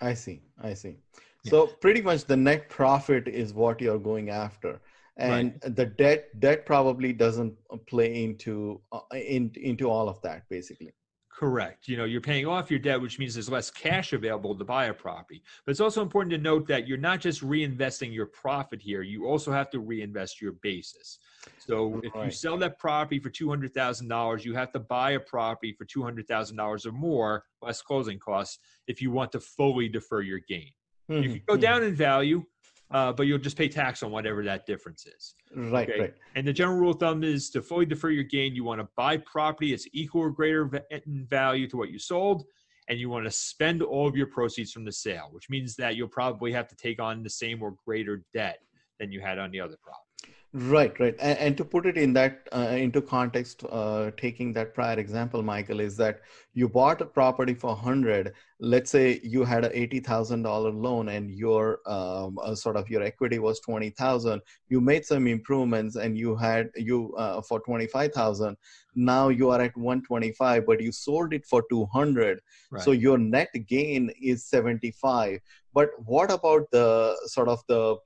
i 0.00 0.14
see 0.14 0.42
i 0.62 0.72
see 0.74 0.96
Yeah. 1.44 1.50
so 1.52 1.66
pretty 1.84 2.02
much 2.02 2.24
the 2.24 2.36
net 2.36 2.68
profit 2.68 3.28
is 3.28 3.52
what 3.54 3.80
you're 3.80 3.98
going 4.12 4.28
after 4.30 4.80
and 5.16 5.58
the 5.80 5.86
debt 6.02 6.20
debt 6.44 6.64
probably 6.72 7.12
doesn't 7.12 7.54
play 7.92 8.08
into 8.24 8.80
uh, 8.92 9.00
in, 9.36 9.50
into 9.70 9.84
all 9.94 10.08
of 10.08 10.20
that 10.26 10.40
basically 10.48 10.92
Correct. 11.40 11.88
You 11.88 11.96
know, 11.96 12.04
you're 12.04 12.20
paying 12.20 12.46
off 12.46 12.70
your 12.70 12.80
debt, 12.80 13.00
which 13.00 13.18
means 13.18 13.32
there's 13.32 13.48
less 13.48 13.70
cash 13.70 14.12
available 14.12 14.54
to 14.58 14.62
buy 14.62 14.86
a 14.86 14.92
property. 14.94 15.42
But 15.64 15.70
it's 15.70 15.80
also 15.80 16.02
important 16.02 16.32
to 16.32 16.38
note 16.38 16.66
that 16.66 16.86
you're 16.86 16.98
not 16.98 17.18
just 17.20 17.40
reinvesting 17.40 18.12
your 18.12 18.26
profit 18.26 18.82
here, 18.82 19.00
you 19.00 19.26
also 19.26 19.50
have 19.50 19.70
to 19.70 19.80
reinvest 19.80 20.42
your 20.42 20.52
basis. 20.52 21.18
So 21.56 21.98
if 22.02 22.12
you 22.20 22.30
sell 22.30 22.58
that 22.58 22.78
property 22.78 23.18
for 23.18 23.30
$200,000, 23.30 24.44
you 24.44 24.52
have 24.54 24.70
to 24.72 24.80
buy 24.80 25.12
a 25.12 25.20
property 25.20 25.72
for 25.72 25.86
$200,000 25.86 26.84
or 26.84 26.92
more, 26.92 27.44
less 27.62 27.80
closing 27.80 28.18
costs, 28.18 28.58
if 28.86 29.00
you 29.00 29.10
want 29.10 29.32
to 29.32 29.40
fully 29.40 29.88
defer 29.88 30.20
your 30.20 30.40
gain. 30.40 30.72
You 31.16 31.30
Mhm, 31.30 31.30
can 31.30 31.40
go 31.48 31.56
down 31.56 31.82
in 31.82 31.94
value, 31.94 32.44
uh, 32.90 33.12
but 33.12 33.26
you'll 33.26 33.38
just 33.38 33.56
pay 33.56 33.68
tax 33.68 34.02
on 34.02 34.10
whatever 34.10 34.44
that 34.44 34.66
difference 34.66 35.06
is. 35.06 35.34
right 35.54 35.88
Okay. 35.88 36.00
right 36.00 36.14
And 36.34 36.46
the 36.46 36.52
general 36.52 36.78
rule 36.78 36.92
of 36.92 37.00
thumb 37.00 37.22
is 37.22 37.50
to 37.50 37.62
fully 37.62 37.86
defer 37.86 38.10
your 38.10 38.24
gain, 38.24 38.54
you 38.54 38.64
want 38.64 38.80
to 38.80 38.88
buy 38.96 39.16
property 39.18 39.70
that's 39.70 39.86
equal 39.92 40.22
or 40.22 40.30
greater 40.30 40.70
in 40.90 41.26
value 41.26 41.68
to 41.68 41.76
what 41.76 41.90
you 41.90 41.98
sold, 41.98 42.44
and 42.88 42.98
you 42.98 43.08
want 43.08 43.24
to 43.24 43.30
spend 43.30 43.82
all 43.82 44.08
of 44.08 44.16
your 44.16 44.26
proceeds 44.26 44.72
from 44.72 44.84
the 44.84 44.92
sale, 44.92 45.28
which 45.30 45.48
means 45.48 45.76
that 45.76 45.96
you'll 45.96 46.08
probably 46.08 46.52
have 46.52 46.68
to 46.68 46.76
take 46.76 47.00
on 47.00 47.22
the 47.22 47.30
same 47.30 47.62
or 47.62 47.74
greater 47.84 48.24
debt 48.34 48.58
than 48.98 49.12
you 49.12 49.20
had 49.20 49.38
on 49.38 49.50
the 49.50 49.60
other 49.60 49.76
property. 49.82 50.09
Right, 50.52 50.98
right. 50.98 51.14
And, 51.20 51.38
and 51.38 51.56
to 51.58 51.64
put 51.64 51.86
it 51.86 51.96
in 51.96 52.12
that 52.14 52.48
uh, 52.50 52.74
into 52.76 53.00
context, 53.00 53.62
uh, 53.70 54.10
taking 54.16 54.52
that 54.54 54.74
prior 54.74 54.98
example, 54.98 55.44
Michael, 55.44 55.78
is 55.78 55.96
that 55.98 56.22
you 56.54 56.68
bought 56.68 57.00
a 57.00 57.06
property 57.06 57.54
for 57.54 57.76
hundred. 57.76 58.32
Let's 58.58 58.90
say 58.90 59.20
you 59.22 59.44
had 59.44 59.64
a 59.64 59.78
eighty 59.78 60.00
thousand 60.00 60.42
dollar 60.42 60.72
loan, 60.72 61.10
and 61.10 61.30
your 61.30 61.78
um, 61.86 62.36
uh, 62.42 62.56
sort 62.56 62.76
of 62.76 62.90
your 62.90 63.00
equity 63.00 63.38
was 63.38 63.60
twenty 63.60 63.90
thousand. 63.90 64.42
You 64.68 64.80
made 64.80 65.04
some 65.04 65.28
improvements, 65.28 65.94
and 65.94 66.18
you 66.18 66.34
had 66.34 66.70
you 66.74 67.14
uh, 67.14 67.42
for 67.42 67.60
twenty 67.60 67.86
five 67.86 68.12
thousand. 68.12 68.56
Now 68.96 69.28
you 69.28 69.50
are 69.50 69.60
at 69.60 69.76
one 69.76 70.02
twenty 70.02 70.32
five, 70.32 70.66
but 70.66 70.80
you 70.80 70.90
sold 70.90 71.32
it 71.32 71.46
for 71.46 71.62
two 71.70 71.86
hundred. 71.86 72.40
So 72.76 72.90
your 72.90 73.18
net 73.18 73.50
gain 73.68 74.10
is 74.20 74.46
seventy 74.46 74.90
five. 74.90 75.38
But 75.72 75.90
what 76.04 76.32
about 76.32 76.68
the 76.72 77.16
sort 77.26 77.46
of 77.46 77.62
the 77.68 77.98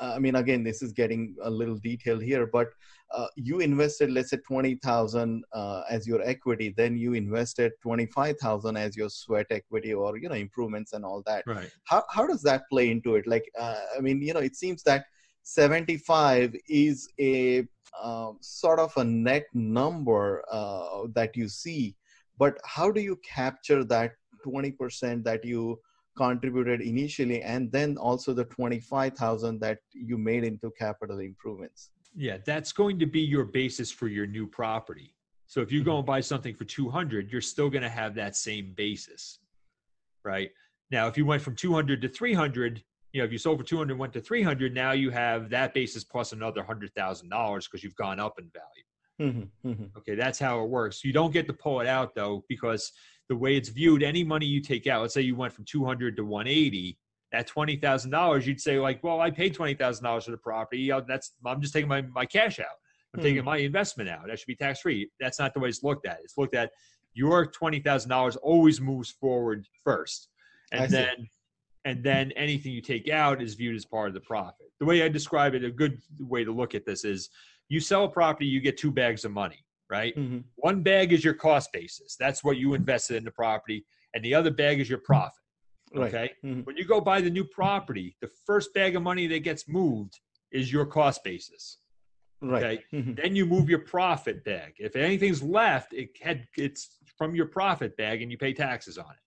I 0.00 0.18
mean, 0.18 0.36
again, 0.36 0.64
this 0.64 0.82
is 0.82 0.92
getting 0.92 1.36
a 1.42 1.50
little 1.50 1.76
detailed 1.76 2.22
here, 2.22 2.46
but 2.46 2.68
uh, 3.12 3.26
you 3.36 3.60
invested, 3.60 4.10
let's 4.10 4.30
say, 4.30 4.38
twenty 4.46 4.76
thousand 4.76 5.44
uh, 5.52 5.82
as 5.90 6.06
your 6.06 6.22
equity. 6.22 6.72
Then 6.76 6.96
you 6.96 7.14
invested 7.14 7.72
twenty-five 7.82 8.38
thousand 8.38 8.76
as 8.76 8.96
your 8.96 9.10
sweat 9.10 9.46
equity, 9.50 9.92
or 9.92 10.16
you 10.16 10.28
know, 10.28 10.34
improvements 10.34 10.92
and 10.92 11.04
all 11.04 11.22
that. 11.26 11.44
right. 11.46 11.70
How 11.84 12.04
how 12.10 12.26
does 12.26 12.42
that 12.42 12.62
play 12.70 12.90
into 12.90 13.16
it? 13.16 13.26
Like, 13.26 13.50
uh, 13.58 13.80
I 13.96 14.00
mean, 14.00 14.22
you 14.22 14.32
know, 14.32 14.40
it 14.40 14.56
seems 14.56 14.82
that 14.84 15.04
seventy-five 15.42 16.54
is 16.68 17.08
a 17.20 17.66
um, 18.02 18.38
sort 18.40 18.78
of 18.78 18.96
a 18.96 19.04
net 19.04 19.46
number 19.52 20.42
uh, 20.50 21.06
that 21.14 21.36
you 21.36 21.48
see, 21.48 21.96
but 22.38 22.58
how 22.64 22.90
do 22.90 23.00
you 23.00 23.18
capture 23.24 23.84
that 23.84 24.12
twenty 24.42 24.70
percent 24.70 25.24
that 25.24 25.44
you 25.44 25.78
contributed 26.20 26.82
initially 26.82 27.40
and 27.40 27.72
then 27.72 27.96
also 27.96 28.34
the 28.34 28.44
25,000 28.44 29.58
that 29.60 29.78
you 29.92 30.18
made 30.18 30.44
into 30.44 30.70
capital 30.78 31.18
improvements. 31.18 31.90
Yeah, 32.14 32.38
that's 32.44 32.72
going 32.72 32.98
to 32.98 33.06
be 33.06 33.20
your 33.20 33.44
basis 33.44 33.90
for 33.90 34.08
your 34.08 34.26
new 34.26 34.46
property. 34.46 35.14
So 35.46 35.62
if 35.62 35.72
you 35.72 35.82
go 35.82 35.96
and 35.96 36.06
buy 36.06 36.20
something 36.20 36.54
for 36.54 36.64
200, 36.64 37.32
you're 37.32 37.40
still 37.40 37.70
going 37.70 37.82
to 37.82 37.88
have 37.88 38.14
that 38.16 38.36
same 38.36 38.74
basis. 38.76 39.38
Right? 40.24 40.50
Now, 40.90 41.06
if 41.06 41.16
you 41.16 41.24
went 41.24 41.42
from 41.42 41.56
200 41.56 42.02
to 42.02 42.08
300, 42.08 42.82
you 43.12 43.20
know, 43.20 43.24
if 43.24 43.32
you 43.32 43.38
sold 43.38 43.58
for 43.58 43.64
200 43.64 43.96
went 43.98 44.12
to 44.12 44.20
300, 44.20 44.74
now 44.74 44.92
you 44.92 45.10
have 45.10 45.48
that 45.50 45.72
basis 45.72 46.04
plus 46.04 46.32
another 46.32 46.62
$100,000 46.62 47.64
because 47.64 47.82
you've 47.82 47.96
gone 47.96 48.20
up 48.20 48.34
in 48.38 48.50
value. 48.52 48.84
Mhm, 49.20 49.48
mhm. 49.64 49.96
Okay, 49.96 50.14
that's 50.14 50.38
how 50.38 50.62
it 50.62 50.68
works. 50.68 51.04
You 51.04 51.12
don't 51.12 51.32
get 51.32 51.46
to 51.46 51.52
pull 51.52 51.80
it 51.80 51.86
out 51.86 52.14
though, 52.14 52.44
because 52.48 52.92
the 53.30 53.36
way 53.36 53.56
it's 53.56 53.68
viewed, 53.68 54.02
any 54.02 54.24
money 54.24 54.44
you 54.44 54.60
take 54.60 54.88
out, 54.88 55.02
let's 55.02 55.14
say 55.14 55.20
you 55.20 55.36
went 55.36 55.52
from 55.52 55.64
200 55.64 56.16
to 56.16 56.24
180, 56.24 56.98
that 57.30 57.48
$20,000, 57.48 58.44
you'd 58.44 58.60
say 58.60 58.80
like, 58.80 59.02
well, 59.04 59.20
I 59.20 59.30
paid 59.30 59.54
$20,000 59.56 60.24
for 60.24 60.30
the 60.32 60.36
property. 60.36 60.92
That's, 61.06 61.32
I'm 61.46 61.60
just 61.60 61.72
taking 61.72 61.88
my, 61.88 62.02
my 62.02 62.26
cash 62.26 62.58
out. 62.58 62.66
I'm 63.14 63.20
hmm. 63.20 63.26
taking 63.26 63.44
my 63.44 63.58
investment 63.58 64.10
out. 64.10 64.26
That 64.26 64.36
should 64.36 64.48
be 64.48 64.56
tax 64.56 64.80
free. 64.80 65.08
That's 65.20 65.38
not 65.38 65.54
the 65.54 65.60
way 65.60 65.68
it's 65.68 65.84
looked 65.84 66.08
at. 66.08 66.18
It's 66.24 66.36
looked 66.36 66.56
at 66.56 66.72
your 67.14 67.46
$20,000 67.46 68.36
always 68.42 68.80
moves 68.80 69.12
forward 69.12 69.64
first. 69.84 70.28
I 70.72 70.78
And 70.78 70.90
see. 70.90 70.96
then, 70.96 71.28
and 71.84 72.02
then 72.02 72.32
anything 72.32 72.72
you 72.72 72.82
take 72.82 73.08
out 73.08 73.40
is 73.40 73.54
viewed 73.54 73.76
as 73.76 73.84
part 73.84 74.08
of 74.08 74.14
the 74.14 74.20
profit. 74.20 74.66
The 74.80 74.86
way 74.86 75.04
I 75.04 75.08
describe 75.08 75.54
it, 75.54 75.62
a 75.62 75.70
good 75.70 76.00
way 76.18 76.42
to 76.42 76.50
look 76.50 76.74
at 76.74 76.84
this 76.84 77.04
is 77.04 77.30
you 77.68 77.78
sell 77.78 78.06
a 78.06 78.08
property, 78.08 78.46
you 78.46 78.60
get 78.60 78.76
two 78.76 78.90
bags 78.90 79.24
of 79.24 79.30
money, 79.30 79.64
right? 79.90 80.14
Mhm. 80.16 80.44
One 80.56 80.82
bag 80.82 81.12
is 81.12 81.24
your 81.24 81.34
cost 81.34 81.72
basis. 81.72 82.16
That's 82.16 82.42
what 82.44 82.56
you 82.56 82.74
invested 82.74 83.16
in 83.16 83.24
the 83.24 83.30
property. 83.30 83.84
And 84.14 84.24
the 84.24 84.34
other 84.34 84.50
bag 84.50 84.80
is 84.80 84.88
your 84.88 84.98
profit. 85.00 85.42
Right. 85.92 86.14
Okay. 86.14 86.34
Mhm. 86.44 86.64
When 86.66 86.76
you 86.76 86.84
go 86.84 87.00
buy 87.00 87.20
the 87.20 87.30
new 87.30 87.44
property, 87.44 88.16
the 88.20 88.28
first 88.46 88.72
bag 88.74 88.94
of 88.96 89.02
money 89.02 89.26
that 89.26 89.40
gets 89.40 89.68
moved 89.68 90.20
is 90.52 90.72
your 90.72 90.86
cost 90.86 91.24
basis. 91.24 91.78
Right. 92.40 92.78
Okay. 92.78 92.84
Mhm. 93.02 93.16
Then 93.16 93.36
you 93.36 93.44
move 93.44 93.68
your 93.68 93.80
profit 93.80 94.44
bag. 94.44 94.74
If 94.78 94.96
anything's 94.96 95.42
left, 95.42 95.92
it 95.92 96.16
had 96.22 96.46
it's 96.56 96.96
from 97.18 97.34
your 97.34 97.46
profit 97.46 97.96
bag 97.96 98.22
and 98.22 98.30
you 98.30 98.38
pay 98.38 98.52
taxes 98.54 98.96
on 98.98 99.10
it. 99.10 99.18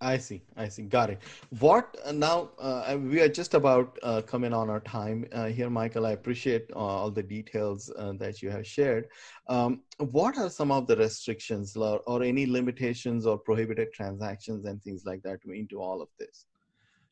I 0.00 0.18
see. 0.18 0.42
I 0.56 0.68
see. 0.68 0.82
Got 0.82 1.10
it. 1.10 1.22
What 1.58 1.96
uh, 2.04 2.12
now? 2.12 2.50
Uh, 2.58 2.98
we 3.00 3.20
are 3.22 3.28
just 3.28 3.54
about 3.54 3.98
uh, 4.02 4.20
coming 4.20 4.52
on 4.52 4.68
our 4.68 4.80
time 4.80 5.24
uh, 5.32 5.46
here, 5.46 5.70
Michael. 5.70 6.04
I 6.04 6.10
appreciate 6.12 6.70
uh, 6.74 6.78
all 6.78 7.10
the 7.10 7.22
details 7.22 7.90
uh, 7.96 8.12
that 8.18 8.42
you 8.42 8.50
have 8.50 8.66
shared. 8.66 9.08
Um, 9.48 9.82
what 9.98 10.36
are 10.36 10.50
some 10.50 10.70
of 10.70 10.86
the 10.86 10.96
restrictions 10.96 11.76
or, 11.76 12.00
or 12.06 12.22
any 12.22 12.44
limitations 12.44 13.26
or 13.26 13.38
prohibited 13.38 13.92
transactions 13.94 14.66
and 14.66 14.82
things 14.82 15.04
like 15.06 15.22
that 15.22 15.38
into 15.46 15.80
all 15.80 16.02
of 16.02 16.08
this? 16.18 16.44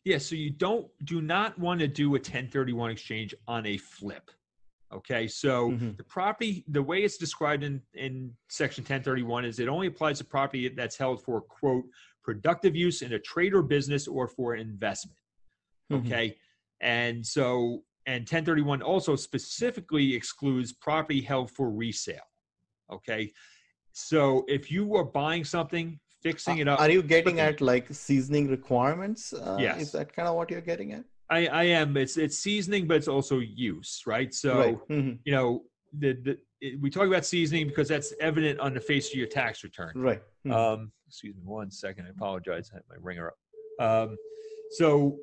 Yeah, 0.04 0.18
so 0.18 0.34
you 0.34 0.50
don't 0.50 0.86
do 1.04 1.22
not 1.22 1.58
want 1.58 1.80
to 1.80 1.88
do 1.88 2.08
a 2.08 2.18
1031 2.18 2.90
exchange 2.90 3.34
on 3.48 3.64
a 3.64 3.78
flip. 3.78 4.30
Okay, 4.92 5.26
so 5.26 5.70
Mhm. 5.70 5.96
the 5.96 6.04
property, 6.04 6.64
the 6.68 6.82
way 6.82 7.02
it's 7.02 7.16
described 7.16 7.64
in 7.64 7.80
in 7.94 8.36
section 8.48 8.84
1031 8.84 9.46
is 9.46 9.58
it 9.58 9.68
only 9.68 9.86
applies 9.86 10.18
to 10.18 10.24
property 10.24 10.68
that's 10.68 10.98
held 10.98 11.24
for 11.24 11.40
quote 11.40 11.86
productive 12.28 12.74
use 12.74 13.02
in 13.02 13.12
a 13.12 13.18
trade 13.18 13.54
or 13.54 13.62
business 13.62 14.08
or 14.08 14.26
for 14.26 14.56
investment. 14.56 15.18
Mhm. 15.92 15.98
Okay, 16.06 16.36
and 16.80 17.24
so 17.24 17.84
and 18.06 18.26
1031 18.26 18.82
also 18.82 19.16
specifically 19.16 20.14
excludes 20.14 20.72
property 20.72 21.20
held 21.20 21.50
for 21.50 21.70
resale. 21.70 22.28
Okay, 22.90 23.32
so 23.92 24.44
if 24.48 24.70
you 24.70 24.94
are 24.96 25.04
buying 25.04 25.44
something, 25.44 25.98
fixing 26.22 26.58
it 26.58 26.68
up, 26.68 26.80
Are 26.80 26.90
you 26.90 27.02
getting 27.02 27.40
at 27.40 27.60
like 27.60 27.86
seasoning 27.92 28.48
requirements? 28.48 29.32
Uh, 29.32 29.56
Yes. 29.60 29.80
Is 29.82 29.92
that 29.92 30.12
kind 30.14 30.28
of 30.28 30.34
what 30.36 30.50
you're 30.50 30.60
getting 30.72 30.92
at? 30.92 31.04
I, 31.30 31.46
I 31.46 31.64
am. 31.64 31.96
It's 31.96 32.16
it's 32.16 32.38
seasoning, 32.38 32.86
but 32.86 32.96
it's 32.98 33.08
also 33.08 33.38
use, 33.38 34.02
right? 34.06 34.32
So 34.34 34.58
right. 34.58 34.78
Mhm. 34.88 35.18
you 35.24 35.32
know, 35.32 35.64
the, 35.98 36.12
the 36.26 36.38
it, 36.60 36.80
we 36.80 36.90
talk 36.90 37.06
about 37.06 37.24
seasoning 37.24 37.66
because 37.68 37.88
that's 37.88 38.12
evident 38.20 38.58
on 38.60 38.74
the 38.74 38.80
face 38.80 39.08
of 39.10 39.14
your 39.16 39.26
tax 39.28 39.62
return. 39.64 39.92
Right. 39.94 40.22
Mhm. 40.46 40.52
Um, 40.52 40.92
excuse 41.14 41.36
me 41.36 41.42
one 41.44 41.70
second. 41.70 42.06
I 42.06 42.10
apologize. 42.10 42.70
I 42.72 42.76
had 42.76 42.82
my 42.90 42.96
ringer 43.00 43.28
up. 43.78 44.08
Um, 44.10 44.16
so, 44.72 45.16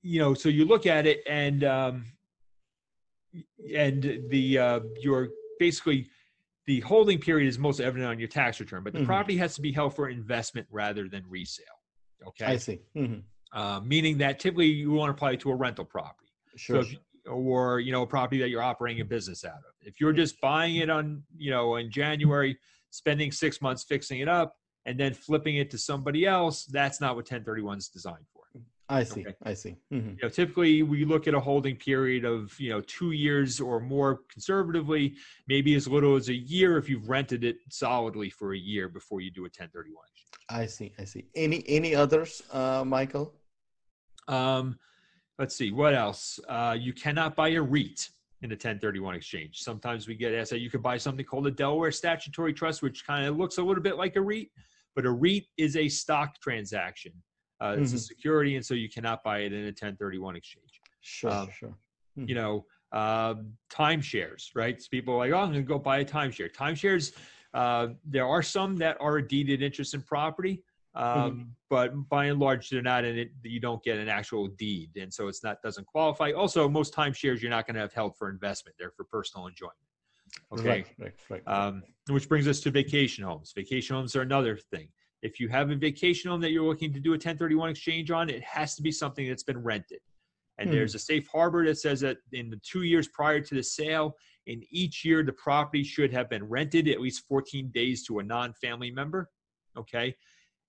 you 0.00 0.18
know, 0.18 0.32
so 0.32 0.48
you 0.48 0.64
look 0.64 0.86
at 0.86 1.06
it 1.06 1.20
and 1.28 1.62
um, 1.62 2.06
and 3.76 4.22
the 4.30 4.58
uh, 4.58 4.80
your 5.00 5.28
basically 5.58 6.08
the 6.66 6.80
holding 6.80 7.18
period 7.18 7.48
is 7.48 7.58
most 7.58 7.80
evident 7.80 8.08
on 8.08 8.18
your 8.18 8.28
tax 8.28 8.60
return, 8.60 8.82
but 8.82 8.94
the 8.94 9.00
Mhm. 9.00 9.06
property 9.06 9.36
has 9.36 9.54
to 9.56 9.60
be 9.60 9.72
held 9.72 9.94
for 9.94 10.08
investment 10.08 10.66
rather 10.70 11.06
than 11.08 11.22
resale. 11.28 11.66
Okay, 12.28 12.46
I 12.46 12.56
see. 12.56 12.80
Mhm. 12.96 13.22
uh, 13.52 13.80
meaning 13.80 14.16
that 14.18 14.38
typically 14.38 14.66
you 14.68 14.90
want 14.90 15.08
to 15.10 15.12
apply 15.14 15.32
it 15.32 15.40
to 15.40 15.50
a 15.50 15.54
rental 15.54 15.84
property. 15.84 16.30
Sure. 16.56 16.82
So 16.82 16.90
or 17.30 17.80
you 17.80 17.92
know 17.92 18.02
a 18.02 18.06
property 18.06 18.40
that 18.40 18.48
you're 18.48 18.62
operating 18.62 19.02
a 19.02 19.04
business 19.04 19.44
out 19.44 19.58
of. 19.58 19.74
If 19.82 20.00
you're 20.00 20.14
just 20.14 20.40
buying 20.40 20.76
it 20.76 20.88
on 20.88 21.22
you 21.36 21.50
know 21.50 21.76
in 21.76 21.90
January, 21.90 22.58
spending 22.88 23.30
six 23.30 23.60
months 23.60 23.84
fixing 23.84 24.20
it 24.20 24.28
up, 24.28 24.56
and 24.86 24.98
then 24.98 25.14
flipping 25.14 25.56
it 25.56 25.70
to 25.70 25.78
somebody 25.78 26.26
else, 26.26 26.64
that's 26.64 27.00
not 27.00 27.10
what 27.10 27.24
1031 27.24 27.78
is 27.78 27.88
designed 27.88 28.26
for. 28.32 28.40
I 28.88 29.04
see. 29.04 29.20
okay. 29.20 29.34
I 29.44 29.54
see. 29.54 29.76
Mhm. 29.92 30.16
You 30.16 30.22
know, 30.24 30.28
typically 30.28 30.82
we 30.82 31.04
look 31.04 31.28
at 31.28 31.34
a 31.34 31.38
holding 31.38 31.76
period 31.76 32.24
of 32.24 32.58
you 32.58 32.70
know 32.70 32.80
two 32.80 33.12
years 33.12 33.60
or 33.60 33.78
more 33.78 34.22
conservatively, 34.28 35.14
maybe 35.46 35.76
as 35.76 35.86
little 35.86 36.16
as 36.16 36.28
a 36.28 36.34
year 36.34 36.76
if 36.76 36.88
you've 36.88 37.08
rented 37.08 37.44
it 37.44 37.58
solidly 37.68 38.30
for 38.30 38.52
a 38.52 38.58
year 38.58 38.88
before 38.88 39.20
you 39.20 39.30
do 39.30 39.42
a 39.42 39.44
1031. 39.44 40.04
I 40.48 40.66
see. 40.66 40.92
I 40.98 41.04
see. 41.04 41.26
Any 41.36 41.62
any 41.68 41.94
others, 41.94 42.42
uh, 42.52 42.82
Michael? 42.84 43.32
Um, 44.26 44.76
let's 45.38 45.54
see 45.54 45.70
what 45.70 45.94
else. 45.94 46.40
Uh, 46.48 46.76
you 46.78 46.92
cannot 46.92 47.36
buy 47.36 47.50
a 47.50 47.62
REIT 47.62 48.08
in 48.42 48.50
a 48.50 48.54
1031 48.54 49.14
exchange. 49.14 49.62
Sometimes 49.62 50.08
we 50.08 50.16
get 50.16 50.34
asked 50.34 50.50
that 50.50 50.60
you 50.60 50.70
could 50.70 50.82
buy 50.82 50.96
something 50.96 51.24
called 51.24 51.46
a 51.46 51.50
Delaware 51.50 51.92
Statutory 51.92 52.52
Trust, 52.52 52.82
which 52.82 53.06
kind 53.06 53.26
of 53.26 53.36
looks 53.36 53.58
a 53.58 53.62
little 53.62 53.82
bit 53.82 53.96
like 53.96 54.16
a 54.16 54.20
REIT, 54.20 54.50
but 54.94 55.06
a 55.06 55.10
REIT 55.10 55.46
is 55.56 55.76
a 55.76 55.88
stock 55.88 56.40
transaction. 56.40 57.12
Uh, 57.60 57.76
it's 57.78 57.92
a 57.92 57.96
Mhm. 57.96 58.00
security, 58.06 58.56
and 58.56 58.64
so 58.64 58.74
you 58.74 58.88
cannot 58.88 59.22
buy 59.22 59.40
it 59.40 59.52
in 59.52 59.66
a 59.66 59.72
1031 59.72 60.36
exchange. 60.36 60.80
Sure. 61.00 61.30
Um, 61.30 61.50
sure. 61.50 61.78
You 62.16 62.34
know, 62.34 62.66
um, 62.92 63.56
timeshares, 63.70 64.50
right? 64.54 64.80
So 64.82 64.88
people 64.90 65.14
are 65.14 65.18
like, 65.18 65.32
oh, 65.32 65.38
I'm 65.38 65.52
going 65.52 65.62
to 65.62 65.68
go 65.68 65.78
buy 65.78 65.98
a 65.98 66.04
timeshare. 66.04 66.52
Timeshares, 66.52 67.16
uh, 67.54 67.88
there 68.04 68.26
are 68.26 68.42
some 68.42 68.76
that 68.78 68.96
are 69.00 69.18
a 69.18 69.26
deeded 69.26 69.62
interest 69.62 69.94
in 69.94 70.02
property, 70.02 70.64
um, 70.94 71.54
but 71.68 71.92
by 72.08 72.26
and 72.26 72.40
large, 72.40 72.68
they're 72.68 72.82
not 72.82 73.04
in 73.04 73.16
it. 73.16 73.30
You 73.42 73.60
don't 73.60 73.82
get 73.82 73.98
an 73.98 74.08
actual 74.08 74.48
deed, 74.48 74.96
and 74.96 75.12
so 75.12 75.28
it's 75.28 75.44
not 75.44 75.62
doesn't 75.62 75.86
qualify. 75.86 76.32
Also, 76.32 76.68
most 76.68 76.92
timeshares 76.92 77.40
you're 77.40 77.50
not 77.50 77.66
going 77.66 77.74
to 77.76 77.80
have 77.80 77.92
held 77.92 78.16
for 78.16 78.28
investment; 78.28 78.76
they're 78.78 78.90
for 78.90 79.04
personal 79.04 79.46
enjoyment. 79.46 79.76
Okay, 80.52 80.68
Right. 80.68 80.86
Right. 80.98 81.14
Right. 81.28 81.42
um, 81.46 81.82
which 82.08 82.28
brings 82.28 82.48
us 82.48 82.60
to 82.60 82.70
vacation 82.70 83.24
homes. 83.24 83.52
Vacation 83.54 83.94
homes 83.96 84.16
are 84.16 84.22
another 84.22 84.56
thing. 84.56 84.88
If 85.22 85.38
you 85.38 85.48
have 85.48 85.70
a 85.70 85.76
vacation 85.76 86.30
home 86.30 86.40
that 86.40 86.50
you're 86.50 86.64
looking 86.64 86.92
to 86.92 87.00
do 87.00 87.10
a 87.10 87.12
1031 87.12 87.70
exchange 87.70 88.10
on, 88.10 88.28
it 88.30 88.42
has 88.42 88.74
to 88.76 88.82
be 88.82 88.90
something 88.90 89.28
that's 89.28 89.42
been 89.42 89.62
rented. 89.62 90.00
And 90.58 90.68
Hmm. 90.68 90.76
there's 90.76 90.94
a 90.94 90.98
safe 90.98 91.26
harbor 91.28 91.64
that 91.66 91.78
says 91.78 92.00
that 92.00 92.18
in 92.32 92.50
the 92.50 92.60
two 92.64 92.82
years 92.82 93.06
prior 93.08 93.40
to 93.40 93.54
the 93.54 93.62
sale, 93.62 94.16
in 94.46 94.62
each 94.70 95.04
year, 95.04 95.22
the 95.22 95.32
property 95.32 95.84
should 95.84 96.12
have 96.12 96.28
been 96.28 96.44
rented 96.44 96.88
at 96.88 97.00
least 97.00 97.24
14 97.28 97.70
days 97.70 98.04
to 98.06 98.18
a 98.18 98.22
non 98.22 98.52
family 98.54 98.90
member. 98.90 99.28
Okay. 99.78 100.16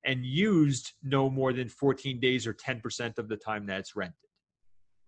And 0.05 0.25
used 0.25 0.93
no 1.01 1.29
more 1.29 1.53
than 1.53 1.69
14 1.69 2.19
days 2.19 2.45
or 2.45 2.53
10% 2.53 3.17
of 3.17 3.29
the 3.29 3.37
time 3.37 3.65
that 3.67 3.79
it's 3.79 3.95
rented. 3.95 4.15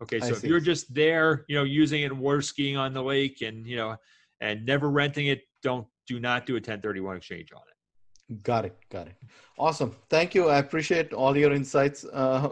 Okay. 0.01 0.19
So 0.19 0.34
if 0.34 0.43
you're 0.43 0.59
just 0.59 0.93
there, 0.93 1.45
you 1.47 1.55
know, 1.55 1.63
using 1.63 2.01
it 2.01 2.11
and 2.11 2.19
water 2.19 2.41
skiing 2.41 2.78
on 2.78 2.93
the 2.93 3.03
lake 3.03 3.41
and, 3.41 3.67
you 3.67 3.76
know, 3.76 3.95
and 4.43 4.65
never 4.65 4.89
renting 4.89 5.27
it, 5.27 5.41
don't 5.63 5.87
do 6.05 6.19
not 6.19 6.45
do 6.45 6.53
a 6.53 6.55
1031 6.55 7.17
exchange 7.17 7.51
on 7.53 7.61
it. 7.61 7.72
Got 8.41 8.65
it. 8.65 8.76
Got 8.89 9.07
it. 9.07 9.15
Awesome. 9.59 9.93
Thank 10.09 10.34
you. 10.34 10.47
I 10.47 10.57
appreciate 10.59 11.11
all 11.13 11.36
your 11.36 11.51
insights, 11.51 12.05
uh, 12.13 12.47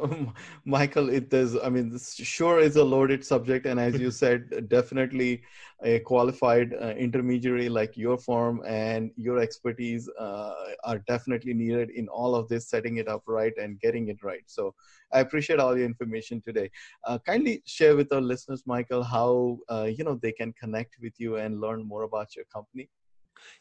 Michael. 0.66 1.10
It 1.10 1.34
is, 1.34 1.58
I 1.64 1.70
mean, 1.70 1.90
this 1.90 2.14
sure 2.16 2.60
is 2.60 2.76
a 2.76 2.84
loaded 2.84 3.26
subject, 3.26 3.66
and 3.66 3.80
as 3.80 3.98
you 3.98 4.12
said, 4.24 4.68
definitely 4.68 5.42
a 5.82 6.00
qualified 6.00 6.74
uh, 6.74 6.90
intermediary 6.90 7.70
like 7.70 7.96
your 7.96 8.18
firm 8.18 8.62
and 8.68 9.12
your 9.16 9.40
expertise 9.40 10.10
uh, 10.20 10.54
are 10.84 11.00
definitely 11.08 11.54
needed 11.54 11.90
in 11.90 12.08
all 12.10 12.36
of 12.36 12.50
this, 12.50 12.70
setting 12.70 12.98
it 12.98 13.08
up 13.08 13.24
right 13.26 13.54
and 13.58 13.80
getting 13.80 14.10
it 14.10 14.22
right. 14.22 14.44
So, 14.48 14.76
I 15.14 15.22
appreciate 15.22 15.60
all 15.60 15.76
your 15.78 15.86
information 15.86 16.42
today. 16.46 16.70
Uh, 17.06 17.18
kindly 17.26 17.64
share 17.66 17.96
with 17.96 18.12
our 18.12 18.22
listeners, 18.22 18.64
Michael, 18.66 19.04
how 19.04 19.58
uh, 19.70 19.84
you 19.86 20.04
know 20.04 20.16
they 20.22 20.34
can 20.34 20.52
connect 20.54 20.98
with 21.02 21.14
you 21.18 21.38
and 21.38 21.62
learn 21.62 21.88
more 21.88 22.04
about 22.04 22.36
your 22.36 22.46
company. 22.54 22.90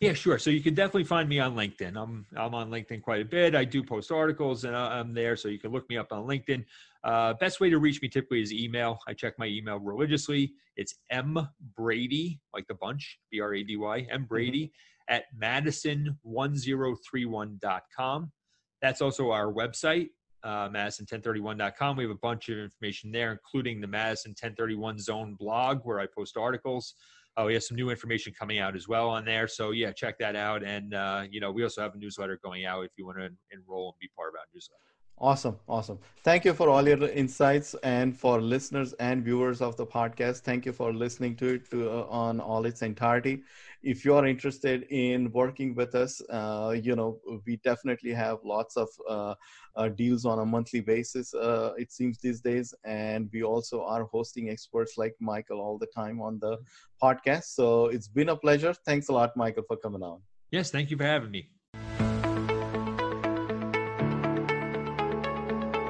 Yeah, 0.00 0.14
sure. 0.14 0.38
So 0.38 0.50
you 0.50 0.62
can 0.62 0.74
definitely 0.74 1.04
find 1.04 1.28
me 1.28 1.38
on 1.40 1.54
LinkedIn. 1.54 1.96
I'm 1.96 2.26
I'm 2.36 2.54
on 2.54 2.70
LinkedIn 2.70 3.02
quite 3.02 3.20
a 3.20 3.24
bit. 3.24 3.54
I 3.54 3.64
do 3.64 3.82
post 3.82 4.10
articles 4.10 4.64
and 4.64 4.74
I'm 4.76 5.14
there, 5.14 5.36
so 5.36 5.48
you 5.48 5.58
can 5.58 5.72
look 5.72 5.88
me 5.90 5.96
up 5.96 6.12
on 6.12 6.26
LinkedIn. 6.26 6.64
Uh, 7.02 7.32
best 7.34 7.60
way 7.60 7.70
to 7.70 7.78
reach 7.78 8.02
me 8.02 8.08
typically 8.08 8.42
is 8.42 8.52
email. 8.52 8.98
I 9.08 9.14
check 9.14 9.38
my 9.38 9.46
email 9.46 9.78
religiously. 9.78 10.52
It's 10.76 10.96
m 11.10 11.48
brady 11.76 12.40
like 12.54 12.66
the 12.66 12.74
bunch 12.74 13.18
b 13.30 13.40
r 13.40 13.54
a 13.54 13.62
d 13.62 13.76
y 13.76 14.06
m 14.10 14.24
brady 14.24 14.72
at 15.08 15.24
madison1031.com. 15.40 18.32
That's 18.80 19.02
also 19.02 19.30
our 19.30 19.52
website. 19.52 20.08
Uh, 20.42 20.70
Madison1031.com. 20.70 21.98
We 21.98 22.04
have 22.04 22.10
a 22.10 22.14
bunch 22.14 22.48
of 22.48 22.56
information 22.56 23.12
there, 23.12 23.30
including 23.30 23.82
the 23.82 23.86
Madison 23.86 24.30
1031 24.30 24.98
Zone 24.98 25.34
blog, 25.38 25.80
where 25.84 26.00
I 26.00 26.06
post 26.06 26.38
articles. 26.38 26.94
Uh, 27.36 27.44
we 27.46 27.54
have 27.54 27.62
some 27.62 27.76
new 27.76 27.90
information 27.90 28.32
coming 28.38 28.58
out 28.58 28.76
as 28.76 28.88
well 28.88 29.08
on 29.08 29.24
there. 29.24 29.48
So 29.48 29.70
yeah, 29.70 29.92
check 29.92 30.18
that 30.18 30.36
out. 30.36 30.62
And 30.62 30.94
uh, 30.94 31.24
you 31.30 31.40
know, 31.40 31.52
we 31.52 31.62
also 31.62 31.82
have 31.82 31.94
a 31.94 31.98
newsletter 31.98 32.38
going 32.42 32.64
out 32.66 32.84
if 32.84 32.90
you 32.96 33.06
want 33.06 33.18
to 33.18 33.30
enroll 33.52 33.88
and 33.88 33.98
be 34.00 34.08
part 34.16 34.30
of 34.30 34.38
our 34.38 34.46
newsletter. 34.52 34.80
Awesome. 35.22 35.58
Awesome. 35.68 35.98
Thank 36.24 36.46
you 36.46 36.54
for 36.54 36.70
all 36.70 36.86
your 36.88 37.06
insights 37.08 37.74
and 37.82 38.16
for 38.16 38.40
listeners 38.40 38.94
and 38.94 39.22
viewers 39.22 39.60
of 39.60 39.76
the 39.76 39.84
podcast. 39.84 40.40
Thank 40.40 40.64
you 40.64 40.72
for 40.72 40.94
listening 40.94 41.36
to 41.36 41.54
it 41.54 41.70
to, 41.70 41.90
uh, 41.90 42.06
on 42.08 42.40
all 42.40 42.64
its 42.64 42.80
entirety. 42.80 43.42
If 43.82 44.04
you 44.04 44.14
are 44.14 44.26
interested 44.26 44.82
in 44.90 45.32
working 45.32 45.74
with 45.74 45.94
us, 45.94 46.20
uh, 46.30 46.76
you 46.80 46.94
know, 46.94 47.18
we 47.46 47.56
definitely 47.64 48.12
have 48.12 48.38
lots 48.44 48.76
of 48.76 48.88
uh, 49.08 49.34
uh, 49.74 49.88
deals 49.88 50.26
on 50.26 50.38
a 50.38 50.44
monthly 50.44 50.80
basis, 50.80 51.32
uh, 51.32 51.72
it 51.78 51.90
seems 51.90 52.18
these 52.18 52.40
days. 52.42 52.74
And 52.84 53.30
we 53.32 53.42
also 53.42 53.82
are 53.82 54.04
hosting 54.04 54.50
experts 54.50 54.98
like 54.98 55.14
Michael 55.18 55.60
all 55.60 55.78
the 55.78 55.86
time 55.86 56.20
on 56.20 56.38
the 56.40 56.58
podcast. 57.02 57.44
So 57.44 57.86
it's 57.86 58.08
been 58.08 58.28
a 58.28 58.36
pleasure. 58.36 58.74
Thanks 58.74 59.08
a 59.08 59.12
lot, 59.12 59.34
Michael, 59.34 59.64
for 59.66 59.76
coming 59.78 60.02
on. 60.02 60.20
Yes, 60.50 60.70
thank 60.70 60.90
you 60.90 60.98
for 60.98 61.04
having 61.04 61.30
me. 61.30 61.48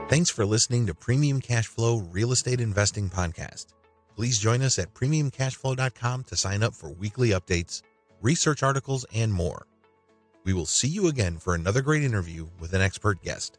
Thanks 0.09 0.30
for 0.30 0.45
listening 0.45 0.86
to 0.86 0.95
Premium 0.95 1.41
Cash 1.41 1.66
Flow 1.66 1.99
Real 1.99 2.32
Estate 2.32 2.61
Investing 2.61 3.11
Podcast. 3.11 3.66
Please 4.21 4.39
join 4.39 4.61
us 4.61 4.79
at 4.79 4.93
premiumcashflow.com 4.93 6.25
to 6.25 6.37
sign 6.37 6.62
up 6.62 6.75
for 6.75 6.91
weekly 6.91 7.31
updates, 7.31 7.81
research 8.21 8.62
articles, 8.62 9.07
and 9.14 9.33
more. 9.33 9.66
We 10.45 10.53
will 10.53 10.66
see 10.66 10.89
you 10.89 11.07
again 11.07 11.39
for 11.39 11.55
another 11.55 11.81
great 11.81 12.03
interview 12.03 12.47
with 12.61 12.75
an 12.75 12.83
expert 12.83 13.23
guest. 13.23 13.57